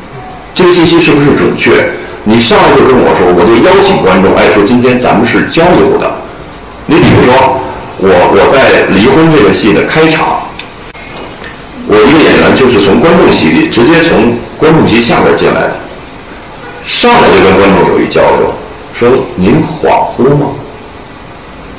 [0.53, 1.71] 这个信息是不是准确？
[2.25, 6.11] 你上来就跟我说，我就邀请观众，哎，说今天咱们是交流的。
[6.85, 7.61] 你比如说，
[7.97, 10.41] 我我在离婚这个戏的开场，
[11.87, 15.75] 我一个演员就是从观众席里直接从观众席下边进来的，
[16.83, 18.53] 上来就跟观众有一交流，
[18.91, 20.47] 说您恍惚吗？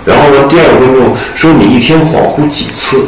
[0.05, 0.49] 然后呢？
[0.49, 3.07] 第二个观众说：“你一天恍惚几次？”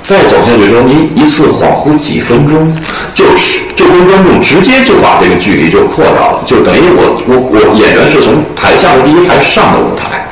[0.00, 2.72] 再走下去说：“你一次恍惚几分钟？”
[3.12, 10.28] 就是就跟观众直接就把这个距离就破掉了，就等于我我我演员是从台下的第一排上的舞台，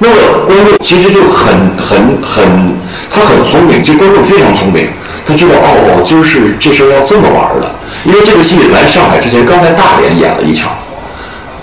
[0.00, 0.14] 那么
[0.46, 2.76] 观众其实就很很很
[3.10, 4.88] 他很聪明，这观众非常聪明，
[5.24, 10.72] 他知道哦，今儿是这事要这么玩的，因为这个戏来上海之前刚才大连演了一场。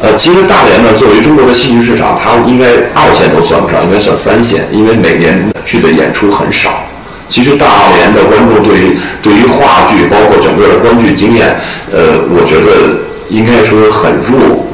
[0.03, 6.83] 呃，其实大连呢，作为中国的戏剧市场，它应该二线都算不上，应该算三线，因为每年去的演出很少。
[7.29, 11.55] 其实大连的观众对于对于话剧，包括整个的观剧经验，
[11.89, 12.99] 呃，我觉得
[13.29, 14.67] 应该说很弱。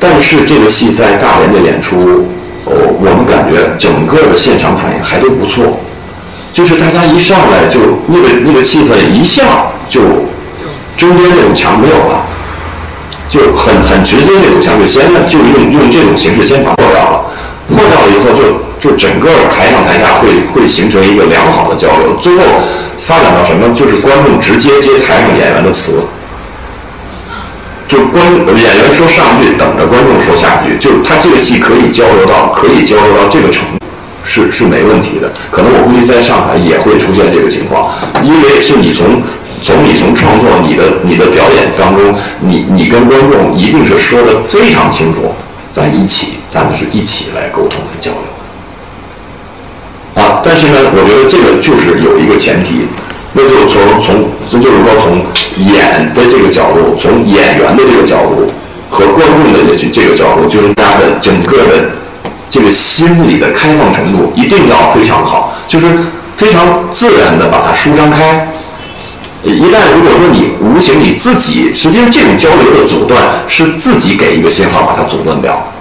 [0.00, 2.26] 但是这个戏在大连的演出，
[2.64, 5.78] 哦，我们感觉整个的现场反应还都不错，
[6.52, 7.78] 就是大家一上来就
[8.08, 9.44] 那个那个气氛一下
[9.88, 10.00] 就
[10.96, 12.26] 中间那堵墙没有了。
[13.28, 17.24] 就很很直接那种墙，就先就用用这种形式先把破掉了，
[17.68, 22.42] 破掉了以后，就就整个台上台下会会形成一个良好的交流，最后
[22.98, 23.74] 发展到什么？
[23.74, 26.04] 就是观众直接接台上演员的词，
[27.88, 33.84] 就观演员说上句，等着观众说下句，就他这个戏可以交流到可以交流到这个程度，
[34.22, 35.32] 是是没问题的。
[35.50, 37.90] 可能我估计在上海也会出现这个情况，
[38.22, 39.20] 因为是你从。
[39.66, 45.34] 从你从创作你的你的表演当中，你你跟观众一定是说的非常清楚，
[45.66, 48.20] 咱一起，咱们是一起来沟通和交流。
[50.22, 52.86] 啊，但是呢，我觉得这个就是有一个前提，
[53.32, 54.00] 那就从
[54.48, 55.20] 从就是说从
[55.58, 58.46] 演的这个角度，从演员的这个角度
[58.88, 61.90] 和观众的这这个角度，就是大家的整个的
[62.48, 65.88] 这个心理的开放程度一定要非常好，就是
[66.36, 68.46] 非常自然的把它舒张开。
[69.44, 75.72] 一旦如果说你无形你自己，实际上这种交流的阻断是自己给一个信号把它阻断掉。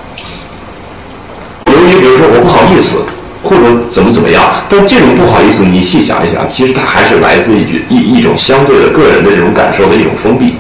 [1.66, 2.98] 由于比如说我不好意思，
[3.44, 10.56] 或者怎么怎么样，但这种不好意思你细想一想，其实它还是来自一一一种相对的个人的这种感受的一种封闭。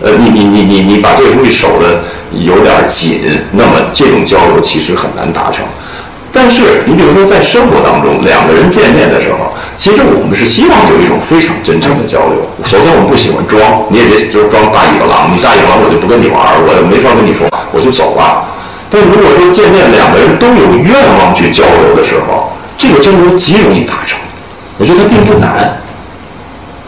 [0.00, 3.20] 呃，你你你你你把这个东西守的有点紧，
[3.52, 5.64] 那么这种交流其实很难达成。
[6.34, 12.42] 但是你比如说在生活当中，两个人见面的时候，其实我们是希望有一种非常真诚的交流。
[12.64, 18.42] 首先我们不喜欢装，你也别就是装大尾巴狼，你大尾巴狼我就不跟你玩儿，我没法跟你说，我就走了。
[18.90, 20.92] 但如果说见面两个人都有愿
[21.22, 24.18] 望去交流的时候，这个交流极容易达成。
[24.76, 25.78] 我觉得它并不难。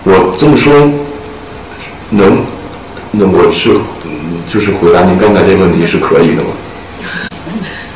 [0.02, 0.74] 我这么说
[2.10, 2.42] 能，
[3.12, 3.78] 那我是
[4.44, 6.50] 就是回答您刚才这个问题是可以的吗？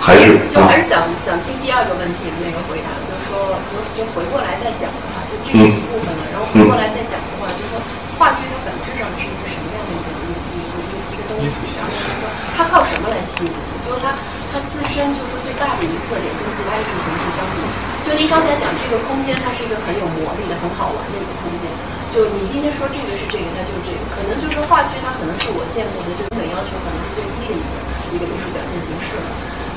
[0.01, 6.25] 还是就还是想想听第二个问题的那个回答，就是说，就就回过来再讲的话，就这是一部分了。
[6.33, 7.79] 然后回过来再讲的话，就是说，
[8.17, 11.69] 话剧它本质上是一个什么样的一个一一一一个东西？
[11.77, 12.25] 然后就是说，
[12.57, 13.53] 它靠什么来吸引？
[13.85, 14.17] 就是它
[14.51, 17.61] 它自身就是说最大的一个特点，跟其他艺术形式相比，
[18.03, 21.69] 就您刚才讲这个空间，它是一个很有魔力的、很好玩的一个空间。
[22.09, 24.01] 就你今天说这个是这个，它就是这个。
[24.11, 27.71] 可能就是说话剧，它可能是我见过的对美要求可能是最低的一个
[28.11, 29.29] 一个艺术表现形式了。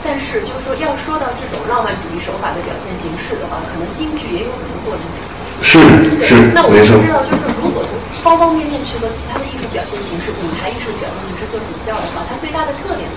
[0.03, 5.31] 但是，就是说，要说到这种浪漫主义手法的表现形式的话，可能京剧也有很多过人之处。
[5.63, 5.79] 是
[6.19, 13.07] 是，那我没错不知道，就是如果从方方面面去和其他的艺术表现形式、舞台艺术表现形式做比较的话，它最大的特点？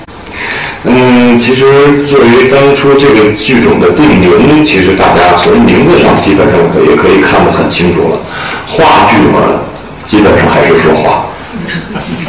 [0.87, 8.21] 嗯，其实作为当初这个剧种的定名，其实大家从名字上基本上可以可以看得很清楚了。
[8.67, 9.59] 话剧嘛，
[10.05, 11.27] 基本上还是说话，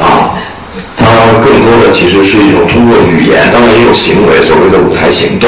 [0.02, 0.34] 啊，
[0.98, 1.06] 它
[1.46, 5.48] 更多的其实是一种通过语言，当然也有行为，所谓的舞台行动，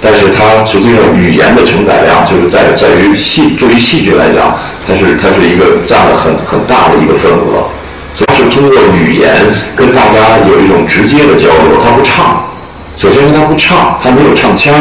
[0.00, 4.56] 但是它实际上语言的承载量就是在在于戏，对于戏剧来讲，
[4.86, 7.66] 它是它是一个占了很很大的一个份额。
[8.16, 9.34] 主要是通过语言
[9.74, 11.76] 跟大家有一种直接的交流。
[11.84, 12.46] 他不唱，
[12.96, 14.72] 首先他不唱，他没有唱腔。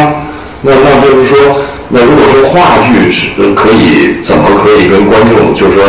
[0.62, 1.38] 那那就是说，
[1.90, 5.84] 那如果说话剧是可以怎么可以跟观众，就是说，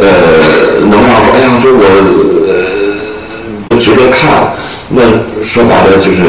[0.00, 2.25] 呃，能让说，哎呀，说我
[3.76, 4.54] 呃值得看。
[4.88, 5.02] 那
[5.44, 6.22] 说白了就是，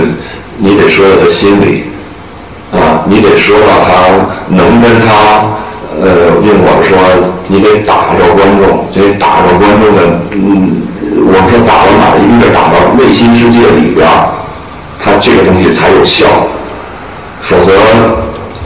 [0.57, 1.83] 你得说到他心里，
[2.73, 4.11] 啊，你得说到他
[4.49, 5.55] 能跟他。
[5.99, 6.95] 呃，用我说，
[7.47, 10.85] 你得打着观众，得打着观众的，嗯，
[11.25, 14.29] 我们说打到哪儿，一定得打到内心世界里边儿，
[14.99, 16.27] 它这个东西才有效，
[17.41, 17.73] 否则，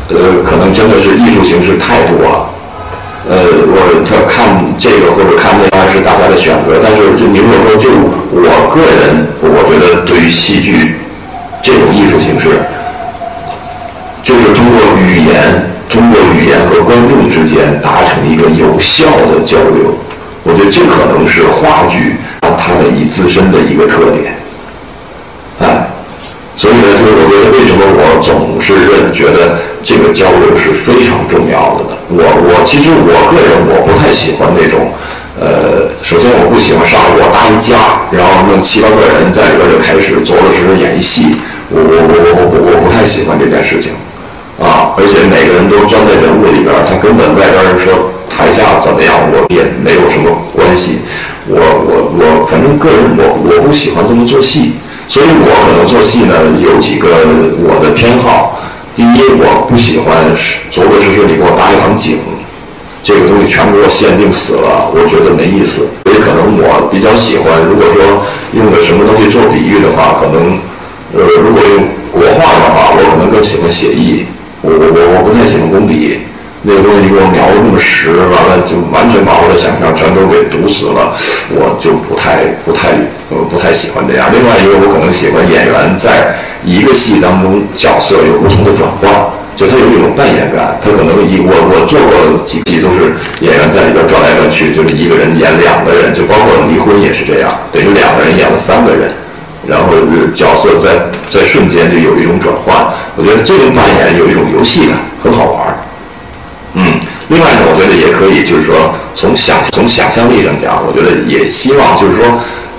[0.09, 2.40] 呃，可能真的是艺术形式太多了，
[3.31, 7.87] 呃，我他看这个或者看那个是大家的选择，但是就你如果说就
[8.35, 10.99] 我个人，我觉得对于戏剧
[11.61, 12.59] 这种艺术形式，
[14.21, 15.71] 就是通过语言。
[15.91, 19.91] 通过语言和观众之间达成一个有效的交流，
[20.41, 22.15] 我觉得这可能是话剧
[22.55, 24.33] 它的以自身的一个特点，
[25.59, 25.89] 哎，
[26.55, 31.97] 所以呢，就是我觉得为什么我总是认觉得这个交流是非常重要的？
[32.09, 34.91] 我我其实我个人我不太喜欢那种，
[35.39, 41.37] 呃，首先我不喜欢上我搭一架，然后弄七八个人在里边就开始着着实实演一戏，
[41.69, 43.93] 我我我我我我不太喜欢这件事情。
[44.61, 51.01] 啊，而且每个人都钻在人物里边，他根本外边人说台下怎么样，我也没有什么关系。
[51.47, 54.73] 我我我，反正个人我我不喜欢这么做戏，
[55.07, 57.25] 所以我可能做戏呢有几个
[57.65, 58.61] 我的偏好。
[58.93, 62.19] 第一，我不喜欢是着着实实你给我搭一场景，
[63.01, 65.87] 这个东西全给我限定死了，我觉得没意思。
[66.03, 70.59] 所以可能我比较喜欢，如果说用个什么东西做比喻的话，可能
[71.15, 74.25] 呃，如果用国画的话，我可能更喜欢写意。
[74.61, 76.19] 我我我我不太喜欢工笔，
[76.63, 81.09] 那个东西给我描的那么实，完了就完全把我的想象全都给堵死了，
[81.57, 82.89] 我就不太不太
[83.33, 84.29] 呃不太喜欢这样。
[84.31, 89.09] 另外一个，我可能喜欢演员在一个戏当中角色有不同的转换，
[89.57, 90.77] 就他有一种扮演感。
[90.77, 99.09] 他可能一我我做过几季都是演员在里边转来转去，就是一个人演两个人，就包括离婚也是这样，等于两个人演了三个人。
[99.65, 99.93] 然后
[100.33, 102.85] 角色在在瞬间就有一种转换，
[103.17, 105.80] 我觉得这种扮演有一种游戏感，很好玩儿。
[107.31, 112.25] 另外呢，我觉得也可以，就是说从想从想象力上讲，我觉得也希望就是说，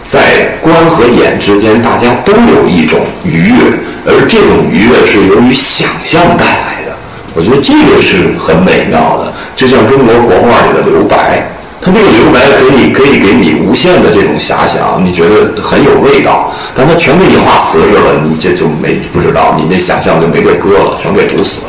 [0.02, 3.56] 在观和演之间，大家都有一种愉悦，
[4.04, 6.92] 而这种愉悦是由于想象带来的。
[7.34, 11.48] 我觉得这个是很美妙的，就像中国国画里的留白，
[11.80, 21.68] 它那个留白可以可以给你无限的这种遐想，你觉得很有味道，但它全给你画瓷实了，你这就没不知道，你那想象就没地搁了，全给堵死了，